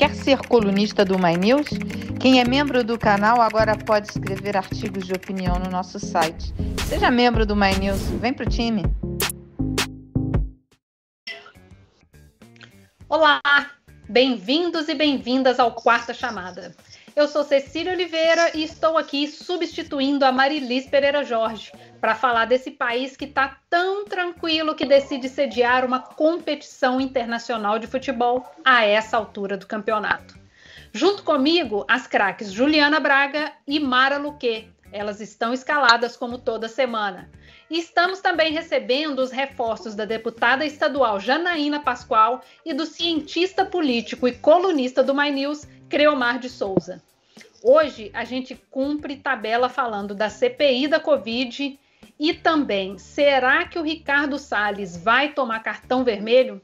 Quer 0.00 0.14
ser 0.14 0.38
colunista 0.48 1.04
do 1.04 1.18
My 1.18 1.36
News? 1.36 1.68
Quem 2.18 2.40
é 2.40 2.44
membro 2.48 2.82
do 2.82 2.98
canal 2.98 3.38
agora 3.38 3.76
pode 3.76 4.08
escrever 4.08 4.56
artigos 4.56 5.06
de 5.06 5.12
opinião 5.12 5.58
no 5.58 5.70
nosso 5.70 6.00
site. 6.00 6.54
Seja 6.88 7.10
membro 7.10 7.44
do 7.44 7.54
My 7.54 7.74
News, 7.78 8.00
vem 8.18 8.32
pro 8.32 8.48
time. 8.48 8.82
Olá, 13.10 13.42
bem-vindos 14.08 14.88
e 14.88 14.94
bem-vindas 14.94 15.60
ao 15.60 15.72
Quarta 15.72 16.14
Chamada. 16.14 16.74
Eu 17.14 17.28
sou 17.28 17.44
Cecília 17.44 17.92
Oliveira 17.92 18.56
e 18.56 18.64
estou 18.64 18.96
aqui 18.96 19.28
substituindo 19.28 20.24
a 20.24 20.32
Marilis 20.32 20.86
Pereira 20.86 21.22
Jorge 21.24 21.70
para 22.00 22.14
falar 22.14 22.46
desse 22.46 22.70
país 22.70 23.16
que 23.16 23.26
está 23.26 23.58
tão 23.68 24.04
tranquilo 24.04 24.74
que 24.74 24.86
decide 24.86 25.28
sediar 25.28 25.84
uma 25.84 26.00
competição 26.00 27.00
internacional 27.00 27.78
de 27.78 27.86
futebol 27.86 28.50
a 28.64 28.84
essa 28.84 29.16
altura 29.16 29.56
do 29.56 29.66
campeonato. 29.66 30.38
Junto 30.92 31.22
comigo, 31.22 31.84
as 31.86 32.06
craques 32.06 32.50
Juliana 32.50 32.98
Braga 32.98 33.52
e 33.66 33.78
Mara 33.78 34.16
Luque. 34.16 34.68
Elas 34.92 35.20
estão 35.20 35.52
escaladas 35.52 36.16
como 36.16 36.36
toda 36.36 36.68
semana. 36.68 37.30
E 37.70 37.78
estamos 37.78 38.20
também 38.20 38.52
recebendo 38.52 39.20
os 39.20 39.30
reforços 39.30 39.94
da 39.94 40.04
deputada 40.04 40.66
estadual 40.66 41.20
Janaína 41.20 41.78
Pascoal 41.78 42.42
e 42.66 42.74
do 42.74 42.84
cientista 42.84 43.64
político 43.64 44.26
e 44.26 44.32
colunista 44.32 45.04
do 45.04 45.14
My 45.14 45.30
News, 45.30 45.68
Creomar 45.88 46.40
de 46.40 46.48
Souza. 46.48 47.00
Hoje 47.62 48.10
a 48.12 48.24
gente 48.24 48.60
cumpre 48.70 49.16
tabela 49.16 49.68
falando 49.68 50.14
da 50.14 50.28
CPI 50.28 50.88
da 50.88 50.98
Covid 50.98 51.78
e 52.20 52.34
também, 52.34 52.98
será 52.98 53.64
que 53.64 53.78
o 53.78 53.82
Ricardo 53.82 54.38
Salles 54.38 54.94
vai 54.94 55.32
tomar 55.32 55.60
cartão 55.60 56.04
vermelho? 56.04 56.60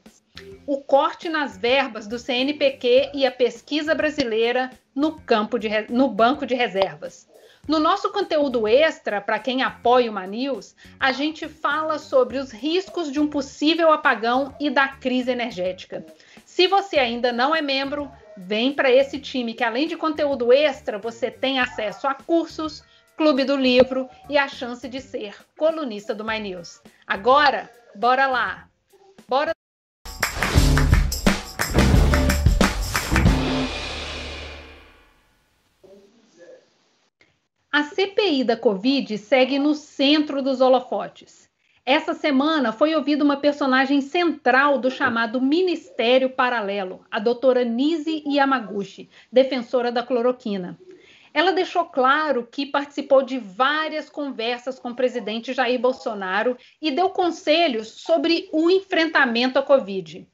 O 0.67 0.77
corte 0.77 1.29
nas 1.29 1.57
verbas 1.57 2.05
do 2.05 2.19
CNPq 2.19 3.09
e 3.11 3.25
a 3.25 3.31
pesquisa 3.31 3.95
brasileira 3.95 4.69
no, 4.93 5.19
campo 5.19 5.57
de, 5.57 5.67
no 5.89 6.09
banco 6.09 6.45
de 6.45 6.53
reservas. 6.53 7.27
No 7.67 7.79
nosso 7.79 8.11
conteúdo 8.11 8.67
extra, 8.67 9.19
para 9.19 9.39
quem 9.39 9.63
apoia 9.63 10.11
o 10.11 10.13
Manews, 10.13 10.75
a 10.99 11.11
gente 11.11 11.47
fala 11.47 11.97
sobre 11.97 12.37
os 12.37 12.51
riscos 12.51 13.11
de 13.11 13.19
um 13.19 13.27
possível 13.27 13.91
apagão 13.91 14.55
e 14.59 14.69
da 14.69 14.87
crise 14.87 15.31
energética. 15.31 16.05
Se 16.45 16.67
você 16.67 16.99
ainda 16.99 17.33
não 17.33 17.55
é 17.55 17.63
membro, 17.63 18.11
vem 18.37 18.71
para 18.71 18.91
esse 18.91 19.17
time 19.19 19.55
que 19.55 19.63
além 19.63 19.87
de 19.87 19.97
conteúdo 19.97 20.53
extra, 20.53 20.99
você 20.99 21.31
tem 21.31 21.59
acesso 21.59 22.07
a 22.07 22.13
cursos, 22.13 22.83
clube 23.17 23.43
do 23.43 23.55
livro 23.55 24.07
e 24.29 24.37
a 24.37 24.47
chance 24.47 24.87
de 24.87 25.01
ser 25.01 25.35
colunista 25.57 26.13
do 26.13 26.23
My 26.23 26.39
News. 26.39 26.79
Agora, 27.07 27.69
bora 27.95 28.27
lá. 28.27 28.69
Bora 29.27 29.51
A 37.71 37.83
CPI 37.83 38.43
da 38.43 38.55
Covid 38.55 39.17
segue 39.17 39.59
no 39.59 39.73
centro 39.73 40.41
dos 40.41 40.61
holofotes. 40.61 41.49
Essa 41.83 42.13
semana 42.13 42.71
foi 42.71 42.93
ouvida 42.95 43.23
uma 43.23 43.37
personagem 43.37 44.01
central 44.01 44.77
do 44.77 44.91
chamado 44.91 45.41
Ministério 45.41 46.29
Paralelo, 46.29 47.05
a 47.09 47.19
doutora 47.19 47.63
Nise 47.63 48.23
Yamaguchi, 48.27 49.09
defensora 49.31 49.91
da 49.91 50.03
cloroquina. 50.03 50.77
Ela 51.37 51.51
deixou 51.51 51.85
claro 51.85 52.47
que 52.51 52.65
participou 52.65 53.21
de 53.21 53.37
várias 53.37 54.09
conversas 54.09 54.79
com 54.79 54.89
o 54.89 54.95
presidente 54.95 55.53
Jair 55.53 55.79
Bolsonaro 55.79 56.57
e 56.81 56.89
deu 56.89 57.11
conselhos 57.11 57.89
sobre 57.89 58.49
o 58.51 58.71
enfrentamento 58.71 59.59
à 59.59 59.61
Covid. 59.61 60.27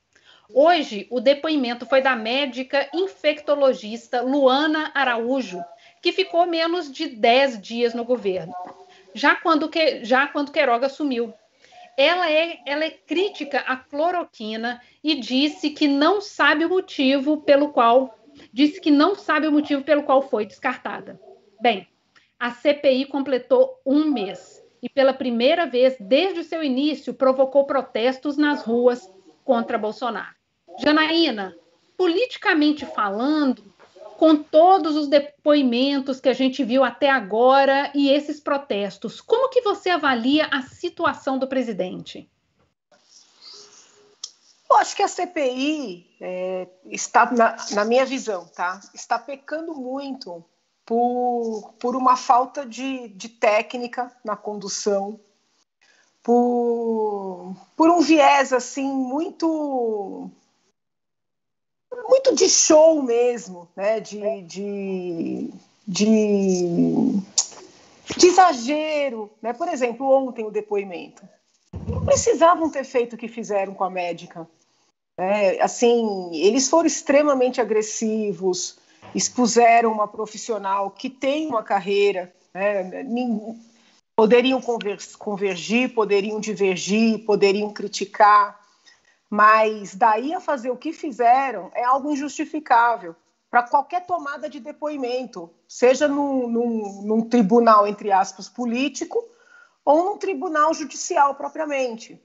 Hoje, 0.53 1.05
o 1.11 1.19
depoimento 1.19 1.85
foi 1.85 2.01
da 2.01 2.15
médica 2.15 2.87
infectologista 2.93 4.21
Luana 4.21 4.91
Araújo, 4.95 5.61
que 6.01 6.13
ficou 6.13 6.45
menos 6.45 6.89
de 6.89 7.07
10 7.07 7.61
dias 7.61 7.93
no 7.93 8.05
governo, 8.05 8.53
já 9.13 9.35
quando, 9.35 9.69
já 10.03 10.25
quando 10.27 10.53
Queiroga 10.53 10.85
assumiu 10.85 11.33
ela 11.97 12.31
é, 12.31 12.59
ela 12.65 12.85
é 12.85 12.89
crítica 12.89 13.59
à 13.59 13.75
cloroquina 13.75 14.81
e 15.03 15.15
disse 15.15 15.69
que 15.69 15.87
não 15.87 16.21
sabe 16.21 16.65
o 16.65 16.69
motivo 16.69 17.41
pelo 17.41 17.69
qual 17.69 18.17
disse 18.53 18.79
que 18.79 18.91
não 18.91 19.15
sabe 19.15 19.47
o 19.47 19.51
motivo 19.51 19.83
pelo 19.83 20.03
qual 20.03 20.21
foi 20.21 20.45
descartada. 20.45 21.19
Bem, 21.59 21.87
a 22.39 22.51
CPI 22.51 23.05
completou 23.05 23.81
um 23.83 24.05
mês 24.11 24.63
e 24.81 24.87
pela 24.87 25.13
primeira 25.13 25.65
vez 25.65 25.95
desde 25.99 26.41
o 26.41 26.43
seu 26.43 26.63
início 26.63 27.13
provocou 27.13 27.65
protestos 27.65 28.37
nas 28.37 28.63
ruas 28.63 29.11
contra 29.43 29.77
Bolsonaro. 29.77 30.35
Janaína, 30.79 31.55
politicamente 31.97 32.85
falando, 32.85 33.73
com 34.17 34.35
todos 34.35 34.95
os 34.95 35.07
depoimentos 35.07 36.19
que 36.19 36.29
a 36.29 36.33
gente 36.33 36.63
viu 36.63 36.83
até 36.83 37.09
agora 37.09 37.91
e 37.95 38.09
esses 38.09 38.39
protestos, 38.39 39.19
como 39.19 39.49
que 39.49 39.61
você 39.61 39.89
avalia 39.89 40.47
a 40.51 40.61
situação 40.61 41.37
do 41.37 41.47
presidente? 41.47 42.29
Eu 44.73 44.77
acho 44.77 44.95
que 44.95 45.03
a 45.03 45.07
CPI 45.07 46.15
é, 46.19 46.67
está, 46.85 47.31
na, 47.31 47.55
na, 47.73 47.85
minha 47.85 48.03
visão, 48.07 48.47
tá, 48.55 48.81
está 48.91 49.19
pecando 49.19 49.75
muito 49.75 50.43
por, 50.83 51.75
por 51.77 51.95
uma 51.95 52.17
falta 52.17 52.65
de, 52.65 53.07
de 53.09 53.29
técnica 53.29 54.11
na 54.25 54.35
condução, 54.35 55.19
por, 56.23 57.55
por 57.77 57.91
um 57.91 58.01
viés 58.01 58.51
assim 58.51 58.91
muito 58.91 60.27
muito 62.09 62.33
de 62.33 62.49
show 62.49 62.99
mesmo, 63.03 63.69
né? 63.75 63.99
De, 63.99 64.41
de, 64.41 65.53
de, 65.87 67.19
de 68.17 68.27
exagero, 68.27 69.29
né? 69.39 69.53
Por 69.53 69.67
exemplo, 69.67 70.09
ontem 70.09 70.43
o 70.43 70.49
depoimento. 70.49 71.21
Não 71.87 72.03
precisavam 72.03 72.71
ter 72.71 72.83
feito 72.83 73.13
o 73.13 73.17
que 73.17 73.27
fizeram 73.27 73.75
com 73.75 73.83
a 73.83 73.89
médica. 73.91 74.49
Né? 75.23 75.61
Assim, 75.61 76.35
eles 76.35 76.67
foram 76.67 76.85
extremamente 76.85 77.61
agressivos, 77.61 78.77
expuseram 79.15 79.89
uma 79.89 80.05
profissional 80.05 80.91
que 80.91 81.09
tem 81.09 81.47
uma 81.47 81.63
carreira, 81.63 82.33
né? 82.53 83.05
poderiam 84.17 84.61
convergir, 85.17 85.93
poderiam 85.93 86.41
divergir, 86.41 87.19
poderiam 87.19 87.71
criticar, 87.71 88.59
mas 89.29 89.95
daí 89.95 90.33
a 90.33 90.41
fazer 90.41 90.71
o 90.71 90.77
que 90.77 90.91
fizeram 90.91 91.71
é 91.73 91.85
algo 91.85 92.11
injustificável 92.11 93.15
para 93.49 93.63
qualquer 93.63 94.05
tomada 94.05 94.49
de 94.49 94.59
depoimento, 94.59 95.49
seja 95.67 96.05
num, 96.05 96.49
num, 96.49 97.01
num, 97.03 97.21
tribunal, 97.21 97.87
entre 97.87 98.11
aspas, 98.11 98.49
político 98.49 99.23
ou 99.85 100.03
num 100.03 100.17
tribunal 100.17 100.73
judicial 100.73 101.35
propriamente. 101.35 102.21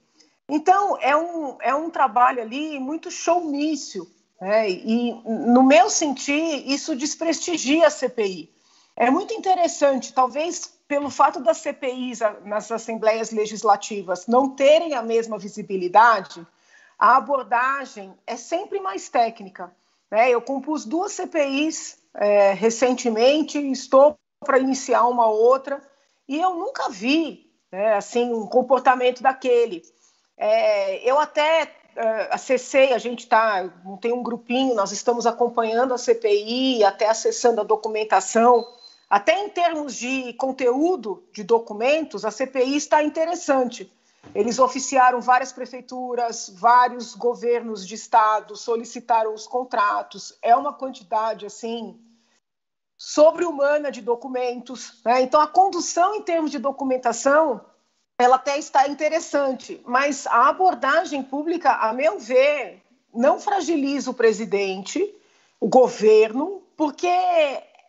Então, 0.49 0.97
é 1.01 1.15
um, 1.17 1.57
é 1.61 1.75
um 1.75 1.91
trabalho 1.91 2.41
ali 2.41 2.79
muito 2.79 3.11
showmício, 3.11 4.09
né? 4.41 4.71
e, 4.71 5.13
no 5.25 5.63
meu 5.63 5.91
sentir, 5.91 6.67
isso 6.71 6.97
desprestigia 6.97 7.87
a 7.87 7.91
CPI. 7.91 8.51
É 8.97 9.11
muito 9.11 9.35
interessante, 9.35 10.13
talvez 10.13 10.73
pelo 10.89 11.11
fato 11.11 11.41
das 11.41 11.59
CPIs 11.59 12.21
nas 12.45 12.73
assembleias 12.73 13.31
legislativas 13.31 14.27
não 14.27 14.49
terem 14.49 14.95
a 14.95 15.03
mesma 15.03 15.39
visibilidade, 15.39 16.45
a 16.99 17.17
abordagem 17.17 18.13
é 18.27 18.37
sempre 18.37 18.81
mais 18.81 19.09
técnica. 19.09 19.71
Né? 20.11 20.31
Eu 20.31 20.41
compus 20.41 20.85
duas 20.85 21.13
CPIs 21.13 21.99
é, 22.15 22.55
recentemente, 22.55 23.59
estou 23.71 24.17
para 24.41 24.59
iniciar 24.59 25.07
uma 25.07 25.27
outra, 25.27 25.81
e 26.27 26.41
eu 26.41 26.55
nunca 26.55 26.89
vi 26.89 27.53
né, 27.71 27.95
assim 27.95 28.33
um 28.33 28.47
comportamento 28.47 29.23
daquele. 29.23 29.83
É, 30.39 31.09
eu 31.09 31.19
até 31.19 31.75
é, 31.97 32.29
acessei, 32.31 32.93
a 32.93 32.99
gente 32.99 33.25
está, 33.25 33.69
tem 34.01 34.13
um 34.13 34.23
grupinho, 34.23 34.75
nós 34.75 34.93
estamos 34.93 35.27
acompanhando 35.27 35.93
a 35.93 35.99
CPI, 35.99 36.85
até 36.85 37.09
acessando 37.09 37.61
a 37.61 37.65
documentação. 37.65 38.65
Até 39.11 39.43
em 39.43 39.49
termos 39.49 39.97
de 39.97 40.33
conteúdo 40.35 41.25
de 41.33 41.43
documentos, 41.43 42.25
a 42.25 42.31
CPI 42.31 42.77
está 42.77 43.03
interessante. 43.03 43.93
Eles 44.35 44.59
oficiaram 44.59 45.21
várias 45.21 45.53
prefeituras, 45.53 46.53
vários 46.55 47.15
governos 47.15 47.87
de 47.87 47.95
estado, 47.95 48.55
solicitaram 48.55 49.35
os 49.35 49.47
contratos. 49.47 50.39
É 50.43 50.55
uma 50.55 50.73
quantidade 50.73 51.47
assim 51.47 51.99
sobre-humana 52.97 53.91
de 53.91 54.03
documentos. 54.03 55.01
Né? 55.05 55.23
Então, 55.23 55.41
a 55.41 55.47
condução 55.47 56.15
em 56.15 56.23
termos 56.23 56.51
de 56.51 56.59
documentação 56.59 57.65
ela 58.19 58.35
até 58.35 58.59
está 58.59 58.89
interessante, 58.89 59.81
mas 59.87 60.27
a 60.27 60.49
abordagem 60.49 61.23
pública, 61.23 61.71
a 61.71 61.93
meu 61.93 62.19
ver, 62.19 62.83
não 63.15 63.39
fragiliza 63.39 64.11
o 64.11 64.15
presidente, 64.15 65.15
o 65.61 65.69
governo, 65.69 66.63
porque 66.77 67.09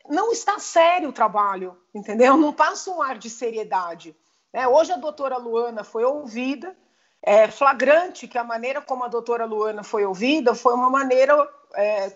não 0.07 0.31
está 0.31 0.59
sério 0.59 1.09
o 1.09 1.13
trabalho, 1.13 1.75
entendeu? 1.93 2.37
Não 2.37 2.53
passa 2.53 2.91
um 2.91 3.01
ar 3.01 3.17
de 3.17 3.29
seriedade. 3.29 4.15
Né? 4.53 4.67
Hoje 4.67 4.91
a 4.91 4.97
doutora 4.97 5.37
Luana 5.37 5.83
foi 5.83 6.03
ouvida, 6.03 6.77
é 7.23 7.49
flagrante 7.49 8.27
que 8.27 8.37
a 8.37 8.43
maneira 8.43 8.81
como 8.81 9.03
a 9.03 9.07
doutora 9.07 9.45
Luana 9.45 9.83
foi 9.83 10.05
ouvida 10.05 10.53
foi 10.53 10.73
uma 10.75 10.91
maneira 10.91 11.35
é, 11.73 12.13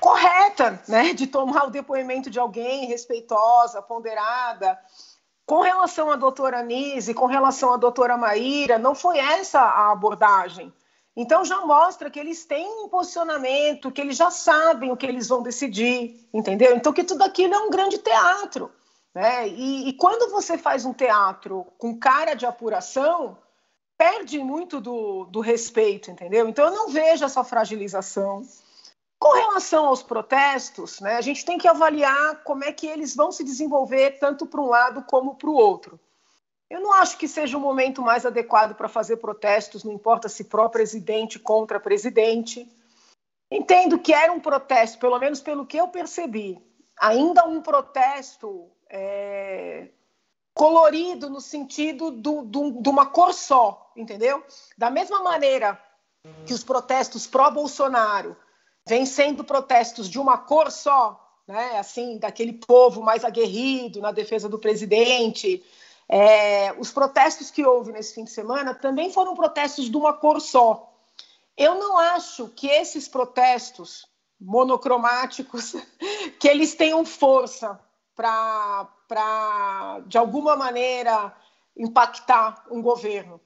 correta, 0.00 0.80
né, 0.88 1.12
de 1.12 1.26
tomar 1.26 1.66
o 1.66 1.70
depoimento 1.70 2.30
de 2.30 2.38
alguém 2.38 2.86
respeitosa, 2.86 3.82
ponderada. 3.82 4.78
Com 5.48 5.62
relação 5.62 6.10
à 6.10 6.16
doutora 6.16 6.62
Nise, 6.62 7.14
com 7.14 7.24
relação 7.24 7.72
à 7.72 7.78
doutora 7.78 8.18
Maíra, 8.18 8.78
não 8.78 8.94
foi 8.94 9.16
essa 9.16 9.58
a 9.58 9.90
abordagem. 9.90 10.70
Então 11.16 11.42
já 11.42 11.64
mostra 11.64 12.10
que 12.10 12.20
eles 12.20 12.44
têm 12.44 12.84
um 12.84 12.88
posicionamento, 12.90 13.90
que 13.90 14.02
eles 14.02 14.18
já 14.18 14.30
sabem 14.30 14.92
o 14.92 14.96
que 14.96 15.06
eles 15.06 15.26
vão 15.26 15.42
decidir, 15.42 16.28
entendeu? 16.34 16.76
Então 16.76 16.92
que 16.92 17.02
tudo 17.02 17.22
aquilo 17.22 17.54
é 17.54 17.58
um 17.60 17.70
grande 17.70 17.96
teatro. 17.96 18.70
Né? 19.14 19.48
E, 19.48 19.88
e 19.88 19.92
quando 19.94 20.30
você 20.30 20.58
faz 20.58 20.84
um 20.84 20.92
teatro 20.92 21.66
com 21.78 21.98
cara 21.98 22.34
de 22.34 22.44
apuração, 22.44 23.38
perde 23.96 24.38
muito 24.40 24.82
do, 24.82 25.24
do 25.24 25.40
respeito, 25.40 26.10
entendeu? 26.10 26.46
Então 26.46 26.66
eu 26.66 26.72
não 26.72 26.90
vejo 26.90 27.24
essa 27.24 27.42
fragilização. 27.42 28.42
Com 29.18 29.32
relação 29.32 29.86
aos 29.86 30.02
protestos, 30.02 31.00
né, 31.00 31.16
a 31.16 31.20
gente 31.20 31.44
tem 31.44 31.58
que 31.58 31.66
avaliar 31.66 32.42
como 32.44 32.64
é 32.64 32.72
que 32.72 32.86
eles 32.86 33.16
vão 33.16 33.32
se 33.32 33.42
desenvolver 33.42 34.18
tanto 34.18 34.46
para 34.46 34.60
um 34.60 34.68
lado 34.68 35.02
como 35.02 35.34
para 35.34 35.50
o 35.50 35.54
outro. 35.54 35.98
Eu 36.70 36.80
não 36.80 36.92
acho 36.92 37.16
que 37.16 37.26
seja 37.26 37.56
o 37.56 37.60
momento 37.60 38.02
mais 38.02 38.24
adequado 38.24 38.74
para 38.76 38.88
fazer 38.88 39.16
protestos, 39.16 39.82
não 39.82 39.92
importa 39.92 40.28
se 40.28 40.44
pró-presidente 40.44 41.38
contra 41.38 41.80
presidente. 41.80 42.70
Entendo 43.50 43.98
que 43.98 44.12
era 44.12 44.30
um 44.30 44.38
protesto, 44.38 44.98
pelo 44.98 45.18
menos 45.18 45.40
pelo 45.40 45.66
que 45.66 45.78
eu 45.78 45.88
percebi, 45.88 46.62
ainda 47.00 47.46
um 47.46 47.62
protesto 47.62 48.70
é, 48.90 49.88
colorido 50.54 51.30
no 51.30 51.40
sentido 51.40 52.10
do, 52.10 52.42
do, 52.42 52.82
de 52.82 52.88
uma 52.88 53.06
cor 53.06 53.32
só, 53.32 53.90
entendeu? 53.96 54.44
Da 54.76 54.90
mesma 54.90 55.22
maneira 55.22 55.82
que 56.44 56.52
os 56.52 56.62
protestos 56.62 57.26
pró-Bolsonaro 57.26 58.36
vêm 58.88 59.04
sendo 59.04 59.44
protestos 59.44 60.08
de 60.08 60.18
uma 60.18 60.38
cor 60.38 60.72
só, 60.72 61.22
né? 61.46 61.78
Assim, 61.78 62.18
daquele 62.18 62.54
povo 62.54 63.02
mais 63.02 63.24
aguerrido 63.24 64.00
na 64.00 64.10
defesa 64.10 64.48
do 64.48 64.58
presidente, 64.58 65.62
é, 66.08 66.72
os 66.78 66.90
protestos 66.90 67.50
que 67.50 67.64
houve 67.64 67.92
nesse 67.92 68.14
fim 68.14 68.24
de 68.24 68.30
semana 68.30 68.74
também 68.74 69.12
foram 69.12 69.34
protestos 69.34 69.90
de 69.90 69.96
uma 69.96 70.14
cor 70.14 70.40
só. 70.40 70.90
Eu 71.56 71.74
não 71.74 71.98
acho 71.98 72.48
que 72.48 72.66
esses 72.66 73.06
protestos 73.06 74.06
monocromáticos 74.40 75.74
que 76.40 76.48
eles 76.48 76.74
tenham 76.74 77.04
força 77.04 77.78
para, 78.16 80.00
de 80.06 80.16
alguma 80.16 80.56
maneira, 80.56 81.34
impactar 81.76 82.64
um 82.70 82.80
governo. 82.80 83.40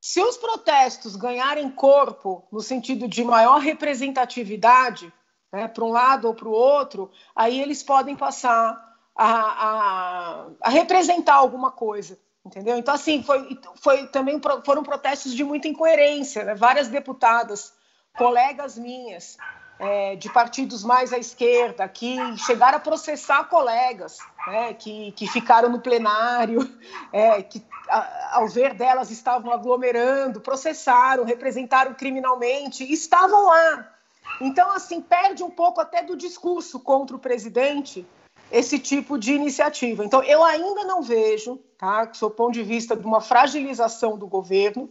Se 0.00 0.20
os 0.22 0.36
protestos 0.38 1.14
ganharem 1.14 1.70
corpo 1.70 2.46
no 2.50 2.60
sentido 2.60 3.06
de 3.06 3.22
maior 3.22 3.58
representatividade, 3.60 5.12
né, 5.52 5.68
para 5.68 5.84
um 5.84 5.90
lado 5.90 6.28
ou 6.28 6.34
para 6.34 6.48
o 6.48 6.52
outro, 6.52 7.10
aí 7.36 7.60
eles 7.60 7.82
podem 7.82 8.16
passar 8.16 8.90
a, 9.14 9.30
a, 9.30 10.46
a 10.62 10.70
representar 10.70 11.34
alguma 11.34 11.70
coisa, 11.70 12.18
entendeu? 12.44 12.78
Então, 12.78 12.94
assim, 12.94 13.22
foi, 13.22 13.58
foi 13.76 14.06
também 14.06 14.40
foram 14.64 14.82
protestos 14.82 15.34
de 15.34 15.44
muita 15.44 15.68
incoerência, 15.68 16.44
né? 16.44 16.54
Várias 16.54 16.88
deputadas, 16.88 17.74
colegas 18.16 18.78
minhas, 18.78 19.36
é, 19.78 20.16
de 20.16 20.32
partidos 20.32 20.82
mais 20.82 21.12
à 21.12 21.18
esquerda, 21.18 21.86
que 21.88 22.16
chegaram 22.38 22.78
a 22.78 22.80
processar 22.80 23.44
colegas, 23.44 24.18
né, 24.46 24.74
que, 24.74 25.12
que 25.12 25.26
ficaram 25.26 25.68
no 25.68 25.80
plenário, 25.80 26.60
é, 27.12 27.42
que, 27.42 27.62
a, 27.88 28.38
ao 28.38 28.48
ver 28.48 28.74
delas, 28.74 29.10
estavam 29.10 29.52
aglomerando, 29.52 30.40
processaram, 30.40 31.24
representaram 31.24 31.94
criminalmente, 31.94 32.90
estavam 32.90 33.46
lá. 33.46 33.92
Então, 34.40 34.70
assim, 34.72 35.00
perde 35.00 35.42
um 35.42 35.50
pouco 35.50 35.80
até 35.80 36.02
do 36.02 36.16
discurso 36.16 36.80
contra 36.80 37.16
o 37.16 37.18
presidente, 37.18 38.06
esse 38.50 38.78
tipo 38.78 39.18
de 39.18 39.32
iniciativa. 39.32 40.04
Então, 40.04 40.22
eu 40.22 40.42
ainda 40.42 40.84
não 40.84 41.02
vejo, 41.02 41.58
tá, 41.78 42.04
do 42.04 42.16
seu 42.16 42.30
ponto 42.30 42.52
de 42.52 42.62
vista 42.62 42.96
de 42.96 43.06
uma 43.06 43.20
fragilização 43.20 44.16
do 44.18 44.26
governo, 44.26 44.90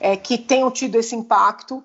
é, 0.00 0.16
que 0.16 0.38
tenham 0.38 0.70
tido 0.70 0.96
esse 0.96 1.14
impacto. 1.14 1.84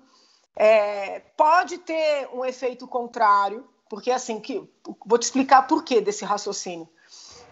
É, 0.56 1.20
pode 1.36 1.78
ter 1.78 2.28
um 2.32 2.44
efeito 2.44 2.86
contrário, 2.86 3.64
porque 3.88 4.10
assim, 4.10 4.40
que, 4.40 4.62
vou 5.04 5.18
te 5.18 5.22
explicar 5.22 5.66
por 5.66 5.84
que 5.84 6.00
desse 6.00 6.24
raciocínio. 6.24 6.88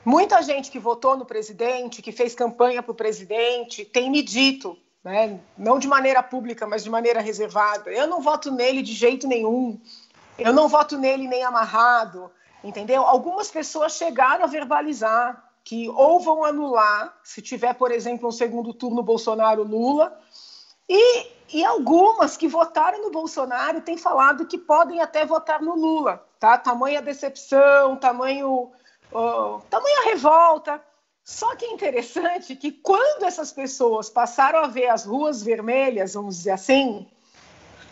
Muita 0.05 0.43
gente 0.43 0.71
que 0.71 0.79
votou 0.79 1.17
no 1.17 1.27
presidente, 1.27 2.01
que 2.01 2.13
fez 2.13 2.35
campanha 2.35 2.83
para 2.83 2.93
o 2.93 2.95
presidente, 2.95 3.85
tem 3.85 4.11
me 4.11 4.23
dito, 4.23 4.79
né, 5.05 5.39
não 5.57 5.79
de 5.79 5.87
maneira 5.87 6.23
pública, 6.23 6.67
mas 6.67 6.83
de 6.83 6.91
maneira 6.91 7.21
reservada, 7.21 7.91
eu 7.91 8.07
não 8.07 8.21
voto 8.21 8.51
nele 8.51 8.83
de 8.83 8.93
jeito 8.93 9.29
nenhum, 9.29 9.79
eu 10.39 10.53
não 10.53 10.69
voto 10.69 10.97
nele 10.97 11.29
nem 11.29 11.45
amarrado, 11.45 12.31
entendeu? 12.65 13.03
Algumas 13.03 13.51
pessoas 13.51 13.93
chegaram 13.93 14.45
a 14.45 14.49
verbalizar 14.49 15.51
que 15.63 15.89
ou 15.91 16.19
vão 16.19 16.45
anular, 16.45 17.15
se 17.23 17.43
tiver, 17.43 17.75
por 17.75 17.93
exemplo, 17.93 18.29
um 18.29 18.33
segundo 18.33 18.73
turno 18.73 19.03
Bolsonaro-Lula, 19.03 20.19
e, 20.89 21.27
e 21.53 21.65
algumas 21.65 22.37
que 22.37 22.49
votaram 22.49 23.03
no 23.03 23.11
Bolsonaro 23.11 23.81
têm 23.81 23.97
falado 23.97 24.47
que 24.47 24.59
podem 24.59 25.01
até 25.01 25.25
votar 25.25 25.63
no 25.63 25.77
Lula, 25.77 26.27
tá? 26.39 26.59
Tamanha 26.59 27.01
decepção, 27.01 27.97
tamanho, 27.97 28.73
uh, 29.13 29.61
tamanha 29.69 30.05
revolta. 30.05 30.83
Só 31.23 31.55
que 31.55 31.65
é 31.65 31.73
interessante 31.73 32.57
que 32.57 32.73
quando 32.73 33.25
essas 33.25 33.53
pessoas 33.53 34.09
passaram 34.09 34.61
a 34.61 34.67
ver 34.67 34.89
as 34.89 35.05
ruas 35.05 35.43
vermelhas, 35.43 36.15
vamos 36.15 36.39
dizer 36.39 36.53
assim, 36.53 37.07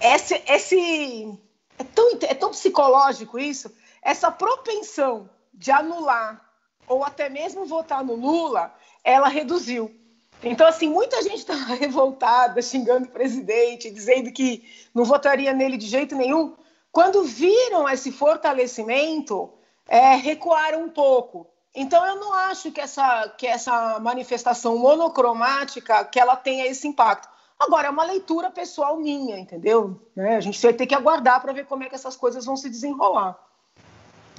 esse, 0.00 0.42
esse 0.46 1.38
é 1.78 1.84
tão, 1.84 2.10
é 2.22 2.34
tão 2.34 2.50
psicológico 2.50 3.38
isso, 3.38 3.72
essa 4.02 4.30
propensão 4.30 5.28
de 5.52 5.70
anular 5.70 6.44
ou 6.86 7.04
até 7.04 7.28
mesmo 7.28 7.66
votar 7.66 8.04
no 8.04 8.14
Lula, 8.14 8.74
ela 9.04 9.28
reduziu. 9.28 9.94
Então, 10.42 10.66
assim, 10.66 10.88
muita 10.88 11.22
gente 11.22 11.38
estava 11.38 11.66
tá 11.66 11.74
revoltada, 11.74 12.62
xingando 12.62 13.06
o 13.06 13.10
presidente, 13.10 13.90
dizendo 13.90 14.32
que 14.32 14.64
não 14.94 15.04
votaria 15.04 15.52
nele 15.52 15.76
de 15.76 15.86
jeito 15.86 16.14
nenhum. 16.14 16.56
Quando 16.90 17.24
viram 17.24 17.88
esse 17.88 18.10
fortalecimento, 18.10 19.52
é, 19.88 20.14
recuaram 20.16 20.84
um 20.84 20.90
pouco. 20.90 21.46
Então, 21.74 22.04
eu 22.06 22.16
não 22.16 22.32
acho 22.32 22.70
que 22.70 22.80
essa, 22.80 23.28
que 23.36 23.46
essa 23.46 23.98
manifestação 24.00 24.78
monocromática 24.78 26.04
que 26.04 26.20
ela 26.20 26.36
tenha 26.36 26.66
esse 26.66 26.86
impacto. 26.86 27.28
Agora, 27.58 27.88
é 27.88 27.90
uma 27.90 28.04
leitura 28.04 28.50
pessoal 28.50 28.98
minha, 28.98 29.38
entendeu? 29.38 30.00
Né? 30.14 30.36
A 30.36 30.40
gente 30.40 30.60
vai 30.60 30.72
ter 30.72 30.86
que 30.86 30.94
aguardar 30.94 31.40
para 31.40 31.52
ver 31.52 31.66
como 31.66 31.82
é 31.82 31.88
que 31.88 31.94
essas 31.94 32.16
coisas 32.16 32.44
vão 32.44 32.56
se 32.56 32.70
desenrolar. 32.70 33.38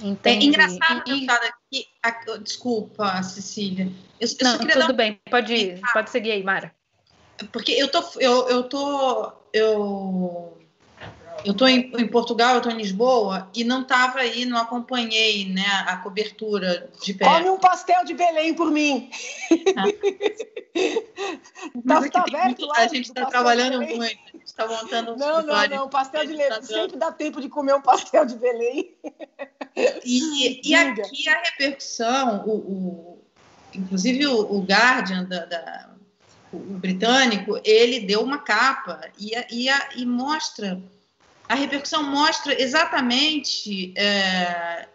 Entendi. 0.02 0.46
É 0.46 0.48
engraçado 0.48 1.02
e, 1.06 1.26
aqui. 1.28 1.88
A, 2.02 2.36
desculpa, 2.38 3.22
Cecília. 3.22 3.92
Eu, 4.18 4.28
eu 4.28 4.58
não, 4.58 4.86
tudo 4.86 4.94
bem, 4.94 5.20
pode, 5.30 5.80
pode 5.92 6.10
seguir 6.10 6.32
aí, 6.32 6.42
Mara. 6.42 6.74
Porque 7.52 7.72
eu 7.72 7.90
tô, 7.90 8.02
eu, 8.18 8.48
eu 8.48 8.62
tô, 8.64 9.32
eu, 9.52 10.58
eu 11.44 11.54
tô 11.54 11.66
em, 11.66 11.90
em 11.98 12.06
Portugal, 12.06 12.54
eu 12.54 12.60
tô 12.60 12.70
em 12.70 12.76
Lisboa 12.76 13.50
e 13.54 13.64
não 13.64 13.82
estava 13.82 14.20
aí, 14.20 14.44
não 14.44 14.58
acompanhei, 14.58 15.48
né, 15.48 15.64
a 15.86 15.96
cobertura 15.96 16.90
de 17.02 17.14
perto. 17.14 17.32
Come 17.32 17.50
um 17.50 17.58
pastel 17.58 18.04
de 18.04 18.14
Belém 18.14 18.54
por 18.54 18.70
mim. 18.70 19.10
Ah. 19.76 19.84
tá, 21.86 22.08
tá 22.10 22.20
aberto 22.20 22.66
lá. 22.66 22.78
A 22.78 22.88
gente 22.88 23.06
está 23.06 23.26
trabalhando 23.26 23.80
muito. 23.80 24.18
está 24.44 24.66
montando 24.66 25.12
um 25.12 25.16
Não, 25.16 25.42
não, 25.42 25.68
não. 25.68 25.88
Pastel 25.88 26.26
de 26.26 26.36
Belém. 26.36 26.48
Tá 26.48 26.62
Sempre 26.62 26.96
dá 26.96 27.12
tempo 27.12 27.40
de 27.40 27.48
comer 27.48 27.74
um 27.74 27.82
pastel 27.82 28.24
de 28.24 28.36
Belém. 28.36 28.94
E, 30.04 30.68
e 30.68 30.74
aqui 30.74 31.28
a 31.28 31.42
repercussão, 31.42 32.44
o, 32.46 32.52
o 32.52 33.20
inclusive 33.74 34.26
o, 34.26 34.40
o 34.40 34.62
Guardian, 34.62 35.24
da, 35.24 35.44
da, 35.44 35.90
o 36.52 36.58
britânico, 36.58 37.60
ele 37.64 38.00
deu 38.00 38.22
uma 38.22 38.38
capa 38.38 39.00
e, 39.18 39.32
e, 39.50 39.68
e 39.96 40.06
mostra, 40.06 40.82
a 41.50 41.56
repercussão 41.56 42.04
mostra 42.04 42.62
exatamente 42.62 43.92
é, 43.96 44.86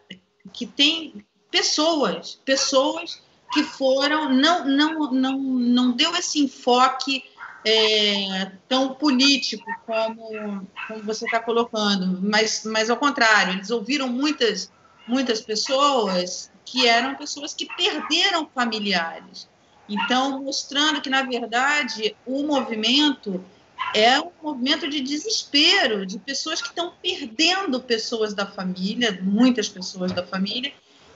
que 0.54 0.66
tem 0.66 1.26
pessoas, 1.52 2.40
pessoas 2.46 3.22
que 3.52 3.62
foram, 3.62 4.30
não, 4.30 4.66
não, 4.66 5.12
não, 5.12 5.38
não 5.38 5.92
deu 5.92 6.16
esse 6.16 6.40
enfoque 6.40 7.26
é, 7.66 8.54
tão 8.70 8.94
político 8.94 9.66
como, 9.86 10.66
como 10.88 11.04
você 11.04 11.26
está 11.26 11.42
colocando, 11.42 12.22
mas, 12.22 12.64
mas 12.64 12.90
ao 12.90 12.96
contrário, 12.96 13.56
eles 13.56 13.70
ouviram 13.70 14.08
muitas, 14.08 14.72
muitas 15.06 15.42
pessoas 15.42 16.50
que 16.64 16.88
eram 16.88 17.16
pessoas 17.16 17.54
que 17.54 17.68
perderam 17.76 18.48
familiares. 18.56 19.50
Então, 19.90 20.42
mostrando 20.42 21.02
que, 21.02 21.10
na 21.10 21.22
verdade, 21.22 22.16
o 22.26 22.44
movimento 22.44 23.44
é 23.96 24.20
um 24.20 24.30
movimento 24.44 24.90
de 24.90 25.00
desespero, 25.00 26.06
de 26.06 26.20
pessoas 26.20 26.62
que 26.62 26.68
estão 26.68 26.92
perdendo 27.02 27.80
pessoas 27.80 28.34
da 28.34 28.46
família, 28.46 29.18
muitas 29.22 29.70
pessoas 29.70 30.12
da 30.12 30.22
família, 30.22 30.74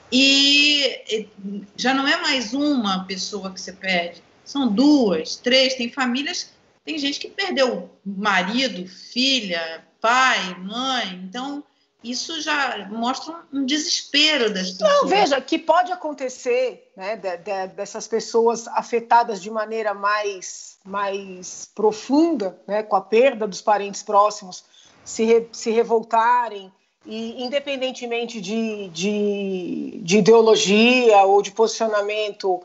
e 0.09 1.27
já 1.75 1.93
não 1.93 2.07
é 2.07 2.21
mais 2.21 2.53
uma 2.53 3.03
pessoa 3.03 3.51
que 3.51 3.59
você 3.59 3.73
perde, 3.73 4.23
são 4.45 4.71
duas, 4.71 5.35
três. 5.35 5.75
Tem 5.75 5.91
famílias, 5.91 6.53
tem 6.85 6.97
gente 6.97 7.19
que 7.19 7.27
perdeu 7.27 7.91
marido, 8.05 8.87
filha, 8.87 9.85
pai, 9.99 10.57
mãe. 10.57 11.21
Então, 11.23 11.61
isso 12.03 12.41
já 12.41 12.87
mostra 12.89 13.35
um 13.51 13.65
desespero 13.65 14.53
das 14.53 14.71
pessoas. 14.71 14.89
Não, 14.89 15.07
veja, 15.07 15.41
que 15.41 15.59
pode 15.59 15.91
acontecer 15.91 16.91
né, 16.95 17.17
de, 17.17 17.37
de, 17.37 17.67
dessas 17.67 18.07
pessoas 18.07 18.67
afetadas 18.69 19.41
de 19.41 19.51
maneira 19.51 19.93
mais, 19.93 20.77
mais 20.85 21.69
profunda, 21.75 22.57
né, 22.65 22.83
com 22.83 22.95
a 22.95 23.01
perda 23.01 23.45
dos 23.45 23.61
parentes 23.61 24.01
próximos, 24.01 24.63
se, 25.03 25.25
re, 25.25 25.49
se 25.51 25.71
revoltarem, 25.71 26.71
e 27.05 27.43
independentemente 27.43 28.39
de, 28.39 28.89
de, 28.89 29.99
de 30.03 30.17
ideologia 30.19 31.23
ou 31.23 31.41
de 31.41 31.51
posicionamento 31.51 32.61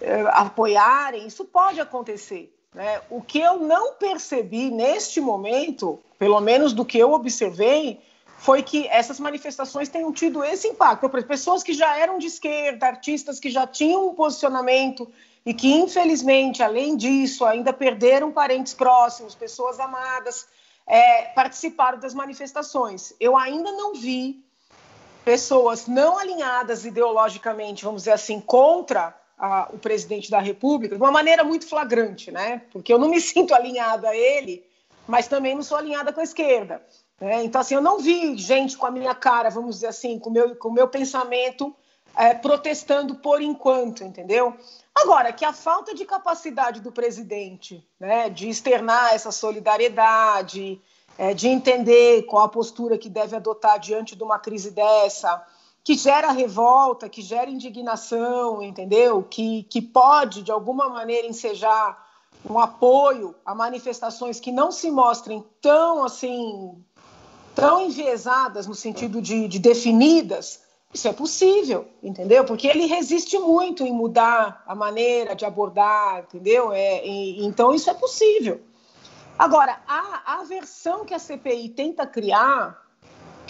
eh, 0.00 0.24
apoiarem, 0.28 1.26
isso 1.26 1.44
pode 1.44 1.80
acontecer. 1.80 2.52
Né? 2.74 3.00
O 3.10 3.20
que 3.20 3.40
eu 3.40 3.58
não 3.58 3.94
percebi 3.94 4.70
neste 4.70 5.20
momento, 5.20 5.98
pelo 6.18 6.40
menos 6.40 6.72
do 6.72 6.84
que 6.84 6.98
eu 6.98 7.12
observei, 7.12 8.00
foi 8.42 8.60
que 8.60 8.88
essas 8.88 9.20
manifestações 9.20 9.88
tenham 9.88 10.12
tido 10.12 10.42
esse 10.42 10.66
impacto. 10.66 11.08
Pessoas 11.08 11.62
que 11.62 11.72
já 11.72 11.96
eram 11.96 12.18
de 12.18 12.26
esquerda, 12.26 12.86
artistas 12.88 13.38
que 13.38 13.48
já 13.48 13.68
tinham 13.68 14.08
um 14.08 14.14
posicionamento 14.14 15.08
e 15.46 15.54
que, 15.54 15.72
infelizmente, 15.72 16.60
além 16.60 16.96
disso, 16.96 17.44
ainda 17.44 17.72
perderam 17.72 18.32
parentes 18.32 18.74
próximos, 18.74 19.36
pessoas 19.36 19.78
amadas 19.78 20.48
é, 20.88 21.26
participaram 21.36 22.00
das 22.00 22.14
manifestações. 22.14 23.14
Eu 23.20 23.36
ainda 23.36 23.70
não 23.70 23.94
vi 23.94 24.44
pessoas 25.24 25.86
não 25.86 26.18
alinhadas 26.18 26.84
ideologicamente, 26.84 27.84
vamos 27.84 28.02
dizer 28.02 28.12
assim, 28.12 28.40
contra 28.40 29.16
a, 29.38 29.68
o 29.72 29.78
presidente 29.78 30.28
da 30.28 30.40
República, 30.40 30.96
de 30.96 31.00
uma 31.00 31.12
maneira 31.12 31.44
muito 31.44 31.68
flagrante, 31.68 32.32
né? 32.32 32.62
Porque 32.72 32.92
eu 32.92 32.98
não 32.98 33.08
me 33.08 33.20
sinto 33.22 33.54
alinhada 33.54 34.08
a 34.08 34.16
ele, 34.16 34.66
mas 35.06 35.28
também 35.28 35.54
não 35.54 35.62
sou 35.62 35.78
alinhada 35.78 36.12
com 36.12 36.18
a 36.18 36.24
esquerda. 36.24 36.82
Né? 37.22 37.44
Então, 37.44 37.60
assim, 37.60 37.76
eu 37.76 37.80
não 37.80 38.00
vi 38.00 38.36
gente 38.36 38.76
com 38.76 38.84
a 38.84 38.90
minha 38.90 39.14
cara, 39.14 39.48
vamos 39.48 39.76
dizer 39.76 39.86
assim, 39.86 40.18
com 40.18 40.28
meu, 40.28 40.48
o 40.48 40.56
com 40.56 40.72
meu 40.72 40.88
pensamento 40.88 41.72
é, 42.16 42.34
protestando 42.34 43.14
por 43.14 43.40
enquanto, 43.40 44.02
entendeu? 44.02 44.56
Agora, 44.92 45.32
que 45.32 45.44
a 45.44 45.52
falta 45.52 45.94
de 45.94 46.04
capacidade 46.04 46.80
do 46.80 46.90
presidente 46.90 47.86
né, 48.00 48.28
de 48.28 48.48
externar 48.48 49.14
essa 49.14 49.30
solidariedade, 49.30 50.80
é, 51.16 51.32
de 51.32 51.46
entender 51.46 52.24
qual 52.24 52.42
a 52.42 52.48
postura 52.48 52.98
que 52.98 53.08
deve 53.08 53.36
adotar 53.36 53.78
diante 53.78 54.16
de 54.16 54.22
uma 54.24 54.40
crise 54.40 54.72
dessa, 54.72 55.46
que 55.84 55.94
gera 55.94 56.32
revolta, 56.32 57.08
que 57.08 57.22
gera 57.22 57.48
indignação, 57.48 58.60
entendeu? 58.60 59.22
Que, 59.22 59.62
que 59.70 59.80
pode, 59.80 60.42
de 60.42 60.50
alguma 60.50 60.88
maneira, 60.88 61.28
ensejar 61.28 62.04
um 62.50 62.58
apoio 62.58 63.32
a 63.46 63.54
manifestações 63.54 64.40
que 64.40 64.50
não 64.50 64.72
se 64.72 64.90
mostrem 64.90 65.44
tão 65.60 66.04
assim 66.04 66.82
tão 67.54 67.86
enviesadas 67.86 68.66
no 68.66 68.74
sentido 68.74 69.20
de, 69.20 69.48
de 69.48 69.58
definidas, 69.58 70.62
isso 70.92 71.08
é 71.08 71.12
possível, 71.12 71.88
entendeu? 72.02 72.44
Porque 72.44 72.66
ele 72.66 72.86
resiste 72.86 73.38
muito 73.38 73.82
em 73.82 73.92
mudar 73.92 74.62
a 74.66 74.74
maneira 74.74 75.34
de 75.34 75.44
abordar, 75.44 76.20
entendeu? 76.20 76.72
É, 76.72 77.06
e, 77.06 77.44
então 77.44 77.74
isso 77.74 77.88
é 77.88 77.94
possível. 77.94 78.60
Agora, 79.38 79.80
a, 79.88 80.40
a 80.40 80.44
versão 80.44 81.04
que 81.04 81.14
a 81.14 81.18
CPI 81.18 81.70
tenta 81.70 82.06
criar, 82.06 82.86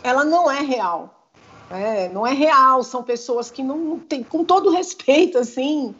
ela 0.05 0.25
não 0.25 0.51
é 0.51 0.61
real. 0.61 1.29
É, 1.71 2.09
não 2.11 2.27
é 2.27 2.33
real, 2.33 2.85
são 2.85 3.03
pessoas 3.03 3.51
que 3.51 3.63
não, 3.63 3.99
tem, 3.99 4.23
com 4.23 4.45
todo 4.45 4.71
respeito, 4.71 5.39
assim, 5.39 5.95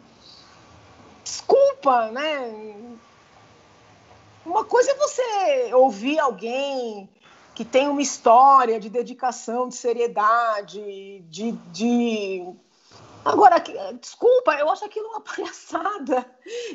desculpa, 1.23 2.11
né? 2.11 2.75
Uma 4.45 4.63
coisa 4.63 4.91
é 4.91 4.95
você 4.95 5.73
ouvir 5.73 6.19
alguém 6.19 7.09
que 7.53 7.63
tem 7.63 7.87
uma 7.87 8.01
história 8.01 8.79
de 8.79 8.89
dedicação, 8.89 9.67
de 9.67 9.75
seriedade, 9.75 11.23
de, 11.29 11.51
de... 11.71 12.53
Agora, 13.23 13.63
desculpa, 13.99 14.53
eu 14.55 14.69
acho 14.69 14.83
aquilo 14.83 15.07
uma 15.07 15.21
palhaçada. 15.21 16.25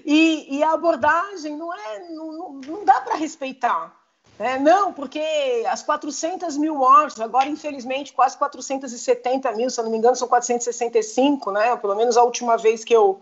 E, 0.05 0.57
e 0.57 0.63
a 0.63 0.73
abordagem 0.73 1.57
não 1.57 1.75
é, 1.75 2.09
não, 2.11 2.53
não 2.55 2.85
dá 2.85 3.01
para 3.01 3.17
respeitar. 3.17 3.99
É, 4.39 4.57
não, 4.57 4.93
porque 4.93 5.21
as 5.69 5.83
400 5.83 6.57
mil 6.57 6.77
mortes, 6.77 7.21
agora 7.21 7.49
infelizmente 7.49 8.13
quase 8.13 8.39
470 8.39 9.51
mil, 9.53 9.69
se 9.69 9.81
eu 9.81 9.85
não 9.85 9.91
me 9.91 9.99
engano 9.99 10.15
são 10.15 10.29
465, 10.29 11.51
né? 11.51 11.77
Pelo 11.77 11.97
menos 11.97 12.17
a 12.17 12.23
última 12.23 12.57
vez 12.57 12.85
que 12.85 12.95
eu 12.95 13.21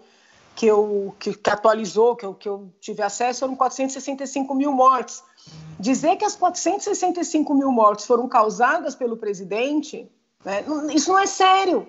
que 0.55 0.67
eu 0.67 1.15
que, 1.19 1.35
que 1.35 1.51
atualizou, 1.51 2.17
que 2.17 2.25
eu, 2.25 2.35
que 2.35 2.49
eu 2.49 2.71
tive 2.81 3.03
acesso, 3.03 3.41
foram 3.41 3.57
465 3.57 4.55
mil 4.55 4.73
mortes. 4.73 5.23
Dizer 5.79 6.17
que 6.17 6.25
as 6.25 6.35
465 6.35 7.55
mil 7.55 7.71
mortes 7.71 8.07
foram 8.07 8.29
causadas 8.29 8.95
pelo 8.95 9.17
presidente, 9.17 10.11
né, 10.45 10.65
isso 10.93 11.11
não 11.13 11.19
é 11.19 11.27
sério. 11.27 11.89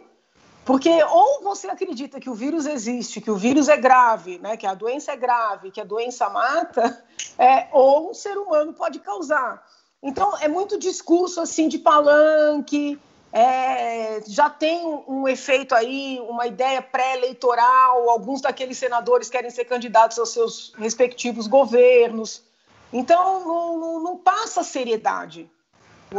Porque 0.66 1.02
ou 1.04 1.42
você 1.44 1.70
acredita 1.70 2.20
que 2.20 2.30
o 2.30 2.34
vírus 2.34 2.66
existe, 2.66 3.22
que 3.22 3.32
o 3.32 3.38
vírus 3.38 3.70
é 3.70 3.78
grave, 3.78 4.38
né, 4.40 4.58
que 4.58 4.68
a 4.68 4.74
doença 4.74 5.14
é 5.14 5.16
grave, 5.16 5.72
que 5.72 5.80
a 5.80 5.86
doença 5.86 6.30
mata, 6.30 7.02
é, 7.40 7.68
ou 7.72 8.12
um 8.12 8.14
ser 8.14 8.38
humano 8.38 8.74
pode 8.74 9.00
causar. 9.00 9.66
Então, 10.04 10.38
é 10.40 10.48
muito 10.48 10.78
discurso 10.78 11.40
assim 11.40 11.70
de 11.70 11.80
palanque, 11.80 13.00
é, 13.32 14.24
já 14.28 14.50
tem 14.50 14.86
um, 15.08 15.28
efeito 15.28 15.76
aí, 15.76 16.20
uma 16.28 16.48
ideia 16.48 16.82
pré-eleitoral, 16.82 18.10
alguns 18.10 18.42
daqueles 18.42 18.78
senadores 18.78 19.30
querem 19.30 19.52
ser 19.52 19.66
candidatos 19.66 20.18
aos 20.18 20.34
seus 20.34 20.74
respectivos 20.78 21.48
governos. 21.48 22.44
Então, 22.92 23.46
não, 23.46 23.78
não, 23.78 24.00
não 24.04 24.18
passa 24.18 24.64
seriedade. 24.64 25.50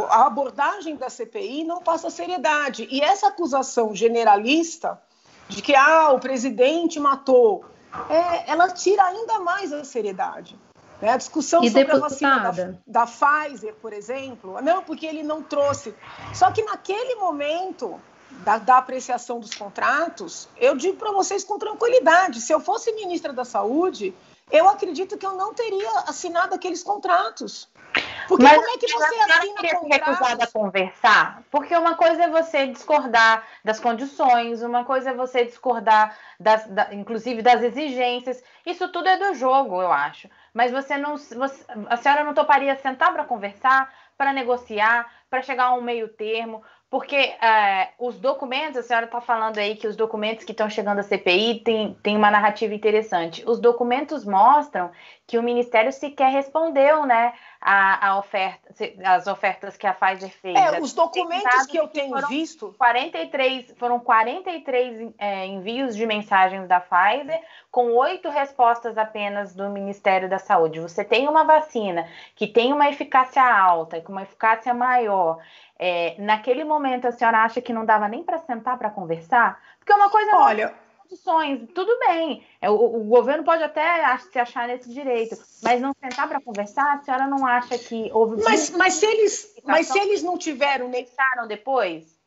A 0.09 0.27
abordagem 0.27 0.95
da 0.95 1.09
CPI 1.09 1.63
não 1.63 1.81
passa 1.81 2.09
seriedade. 2.09 2.87
E 2.91 3.01
essa 3.01 3.27
acusação 3.27 3.95
generalista 3.95 5.01
de 5.47 5.61
que 5.61 5.75
ah, 5.75 6.11
o 6.11 6.19
presidente 6.19 6.99
matou, 6.99 7.65
é, 8.09 8.51
ela 8.51 8.69
tira 8.69 9.03
ainda 9.03 9.39
mais 9.39 9.73
a 9.73 9.83
seriedade. 9.83 10.57
Né? 11.01 11.11
A 11.11 11.17
discussão 11.17 11.63
e 11.63 11.67
sobre 11.69 11.85
deputada? 11.85 12.05
a 12.05 12.09
vacina 12.09 12.51
da, 12.85 13.03
da 13.03 13.07
Pfizer, 13.07 13.73
por 13.81 13.93
exemplo, 13.93 14.61
não, 14.61 14.83
porque 14.83 15.05
ele 15.05 15.23
não 15.23 15.41
trouxe. 15.41 15.95
Só 16.33 16.51
que 16.51 16.63
naquele 16.63 17.15
momento 17.15 17.99
da, 18.43 18.57
da 18.57 18.77
apreciação 18.77 19.39
dos 19.39 19.55
contratos, 19.55 20.47
eu 20.57 20.75
digo 20.75 20.97
para 20.97 21.11
vocês 21.11 21.43
com 21.43 21.57
tranquilidade: 21.57 22.41
se 22.41 22.53
eu 22.53 22.59
fosse 22.59 22.91
ministra 22.93 23.33
da 23.33 23.43
Saúde, 23.45 24.13
eu 24.51 24.67
acredito 24.67 25.17
que 25.17 25.25
eu 25.25 25.35
não 25.35 25.53
teria 25.53 25.89
assinado 26.07 26.55
aqueles 26.55 26.83
contratos. 26.83 27.69
Porque 28.27 28.43
Mas 28.43 28.55
como 28.57 28.69
é 28.69 28.77
que 28.77 28.87
você 28.87 29.03
assina 29.03 29.39
queria 29.39 29.75
contratos? 29.75 29.79
ser 29.79 29.87
recusada 29.87 30.43
a 30.43 30.47
conversar? 30.47 31.43
Porque 31.49 31.75
uma 31.75 31.95
coisa 31.95 32.23
é 32.23 32.29
você 32.29 32.67
discordar 32.67 33.43
das 33.63 33.79
condições, 33.79 34.61
uma 34.61 34.85
coisa 34.85 35.09
é 35.09 35.13
você 35.13 35.45
discordar, 35.45 36.15
das, 36.39 36.67
da, 36.67 36.93
inclusive 36.93 37.41
das 37.41 37.63
exigências. 37.63 38.43
Isso 38.65 38.87
tudo 38.89 39.07
é 39.07 39.17
do 39.17 39.33
jogo, 39.33 39.81
eu 39.81 39.91
acho. 39.91 40.29
Mas 40.53 40.71
você 40.71 40.97
não, 40.97 41.17
você, 41.17 41.65
a 41.89 41.97
senhora 41.97 42.23
não 42.23 42.33
toparia 42.35 42.75
sentar 42.75 43.11
para 43.11 43.25
conversar, 43.25 43.91
para 44.15 44.31
negociar, 44.31 45.11
para 45.29 45.41
chegar 45.41 45.65
a 45.65 45.73
um 45.73 45.81
meio 45.81 46.07
termo? 46.09 46.63
Porque 46.89 47.15
é, 47.15 47.89
os 47.99 48.19
documentos, 48.19 48.77
a 48.77 48.83
senhora 48.83 49.05
está 49.05 49.21
falando 49.21 49.59
aí 49.59 49.75
que 49.75 49.87
os 49.87 49.95
documentos 49.95 50.43
que 50.43 50.51
estão 50.51 50.67
chegando 50.67 50.99
à 50.99 51.03
CPI 51.03 51.61
têm 51.63 51.93
tem 52.01 52.17
uma 52.17 52.31
narrativa 52.31 52.73
interessante. 52.73 53.43
Os 53.47 53.59
documentos 53.59 54.25
mostram 54.25 54.89
que 55.29 55.37
o 55.37 55.43
Ministério 55.43 55.93
sequer 55.93 56.31
respondeu 56.31 57.05
né, 57.05 57.33
a, 57.61 58.07
a 58.07 58.17
oferta, 58.17 58.73
as 59.05 59.27
ofertas 59.27 59.77
que 59.77 59.85
a 59.85 59.93
Pfizer 59.93 60.31
fez. 60.31 60.57
É, 60.57 60.81
os 60.81 60.91
documentos 60.91 61.67
que 61.67 61.77
eu 61.77 61.87
tenho 61.87 62.15
foram 62.15 62.27
visto. 62.27 62.73
43, 62.79 63.75
foram 63.77 63.99
43 63.99 65.13
é, 65.19 65.45
envios 65.45 65.95
de 65.95 66.03
mensagens 66.07 66.67
da 66.67 66.79
Pfizer, 66.79 67.39
com 67.69 67.91
oito 67.91 68.27
respostas 68.27 68.97
apenas 68.97 69.53
do 69.53 69.69
Ministério 69.69 70.27
da 70.27 70.39
Saúde. 70.39 70.79
Você 70.79 71.03
tem 71.03 71.27
uma 71.27 71.43
vacina 71.43 72.07
que 72.35 72.47
tem 72.47 72.73
uma 72.73 72.89
eficácia 72.89 73.43
alta, 73.43 74.01
com 74.01 74.11
uma 74.11 74.23
eficácia 74.23 74.73
maior 74.73 75.37
é, 75.77 76.15
naquele 76.17 76.63
momento 76.63 77.07
a 77.07 77.11
senhora 77.11 77.43
acha 77.43 77.61
que 77.61 77.71
não 77.71 77.85
dava 77.85 78.07
nem 78.09 78.23
para 78.23 78.39
sentar 78.39 78.79
para 78.79 78.89
conversar? 78.89 79.61
Porque 79.77 79.93
uma 79.93 80.09
coisa 80.09 80.35
Olha, 80.35 80.73
condições, 81.09 81.67
tudo 81.73 81.97
bem. 81.99 82.43
É, 82.61 82.69
o, 82.69 82.75
o, 82.75 83.03
governo 83.05 83.43
pode 83.43 83.63
até 83.63 84.17
se 84.19 84.37
achar 84.37 84.67
nesse 84.67 84.93
direito, 84.93 85.35
mas 85.63 85.81
não 85.81 85.91
sentar 85.99 86.27
para 86.27 86.39
conversar, 86.39 86.93
a 86.93 87.03
senhora 87.03 87.27
não 87.27 87.45
acha 87.45 87.77
que 87.77 88.11
houve. 88.13 88.41
Mas, 88.43 88.69
mas 88.69 88.93
se 88.93 89.05
eles, 89.05 89.55
mas 89.65 89.87
se 89.87 89.97
eles 89.97 90.21
não 90.21 90.37
tiveram 90.37 90.91
pensaram 90.91 91.47
depois? 91.47 92.17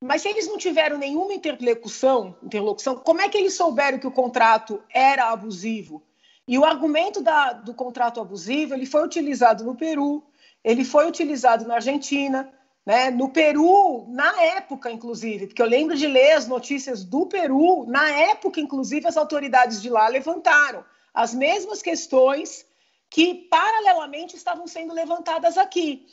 Mas 0.00 0.22
se 0.22 0.28
eles 0.28 0.46
não 0.48 0.58
tiveram 0.58 0.98
nenhuma 0.98 1.32
interlocução, 1.32 2.36
interlocução, 2.42 2.96
como 2.96 3.22
é 3.22 3.28
que 3.28 3.38
eles 3.38 3.54
souberam 3.54 3.98
que 3.98 4.06
o 4.06 4.12
contrato 4.12 4.82
era 4.92 5.30
abusivo? 5.30 6.02
E 6.46 6.58
o 6.58 6.64
argumento 6.64 7.22
da, 7.22 7.52
do 7.52 7.72
contrato 7.72 8.20
abusivo 8.20 8.74
ele 8.74 8.84
foi 8.84 9.02
utilizado 9.02 9.64
no 9.64 9.74
Peru, 9.74 10.22
ele 10.62 10.84
foi 10.84 11.06
utilizado 11.06 11.66
na 11.66 11.76
Argentina, 11.76 12.52
né? 12.84 13.10
No 13.10 13.30
Peru, 13.30 14.06
na 14.08 14.42
época, 14.42 14.90
inclusive, 14.90 15.46
porque 15.46 15.62
eu 15.62 15.66
lembro 15.66 15.96
de 15.96 16.06
ler 16.06 16.32
as 16.32 16.46
notícias 16.46 17.04
do 17.04 17.26
Peru, 17.26 17.84
na 17.86 18.10
época, 18.10 18.60
inclusive, 18.60 19.06
as 19.06 19.16
autoridades 19.16 19.80
de 19.80 19.88
lá 19.88 20.08
levantaram 20.08 20.84
as 21.12 21.32
mesmas 21.32 21.80
questões 21.80 22.66
que, 23.08 23.46
paralelamente, 23.48 24.36
estavam 24.36 24.66
sendo 24.66 24.92
levantadas 24.92 25.56
aqui. 25.56 26.06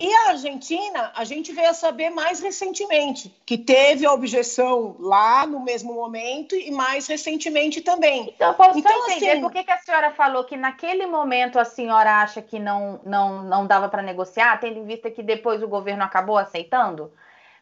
E 0.00 0.14
a 0.14 0.28
Argentina, 0.28 1.12
a 1.14 1.24
gente 1.24 1.52
veio 1.52 1.70
a 1.70 1.74
saber 1.74 2.08
mais 2.10 2.38
recentemente, 2.38 3.34
que 3.44 3.58
teve 3.58 4.06
a 4.06 4.12
objeção 4.12 4.94
lá 5.00 5.44
no 5.44 5.58
mesmo 5.58 5.92
momento 5.92 6.54
e 6.54 6.70
mais 6.70 7.08
recentemente 7.08 7.80
também. 7.80 8.32
Então, 8.34 8.54
posso 8.54 8.78
então, 8.78 8.92
entender 9.08 9.30
assim, 9.32 9.40
por 9.40 9.50
que, 9.50 9.64
que 9.64 9.72
a 9.72 9.78
senhora 9.78 10.12
falou 10.12 10.44
que 10.44 10.56
naquele 10.56 11.04
momento 11.06 11.58
a 11.58 11.64
senhora 11.64 12.22
acha 12.22 12.40
que 12.40 12.60
não, 12.60 13.00
não, 13.04 13.42
não 13.42 13.66
dava 13.66 13.88
para 13.88 14.02
negociar, 14.02 14.60
tendo 14.60 14.78
em 14.78 14.86
vista 14.86 15.10
que 15.10 15.22
depois 15.22 15.62
o 15.62 15.68
governo 15.68 16.04
acabou 16.04 16.38
aceitando? 16.38 17.12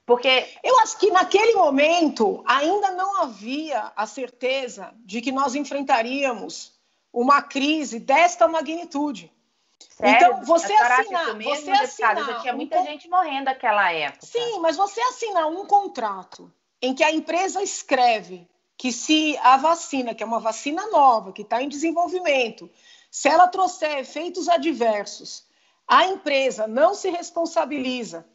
Porque 0.04 0.46
eu 0.62 0.78
acho 0.80 0.98
que 0.98 1.10
naquele 1.10 1.54
momento 1.54 2.44
ainda 2.46 2.92
não 2.92 3.22
havia 3.22 3.92
a 3.96 4.06
certeza 4.06 4.92
de 5.04 5.20
que 5.20 5.32
nós 5.32 5.54
enfrentaríamos 5.54 6.72
uma 7.12 7.40
crise 7.40 7.98
desta 7.98 8.46
magnitude. 8.46 9.32
Sério? 9.78 10.14
Então, 10.14 10.44
você 10.44 10.72
assinar, 10.72 11.34
mesmo, 11.34 11.54
você 11.54 11.70
assinar 11.70 12.24
já 12.24 12.40
tinha 12.40 12.52
muita 12.52 12.80
um... 12.80 12.84
gente 12.84 13.08
morrendo 13.08 13.44
naquela 13.46 13.92
época. 13.92 14.26
Sim, 14.26 14.58
mas 14.60 14.76
você 14.76 15.00
assinar 15.00 15.46
um 15.46 15.66
contrato 15.66 16.52
em 16.82 16.94
que 16.94 17.02
a 17.02 17.10
empresa 17.10 17.62
escreve 17.62 18.48
que 18.76 18.92
se 18.92 19.38
a 19.38 19.56
vacina, 19.56 20.14
que 20.14 20.22
é 20.22 20.26
uma 20.26 20.40
vacina 20.40 20.86
nova, 20.88 21.32
que 21.32 21.42
está 21.42 21.62
em 21.62 21.68
desenvolvimento, 21.68 22.70
se 23.10 23.28
ela 23.28 23.48
trouxer 23.48 23.98
efeitos 23.98 24.48
adversos, 24.48 25.46
a 25.88 26.06
empresa 26.06 26.66
não 26.66 26.94
se 26.94 27.08
responsabiliza. 27.08 28.26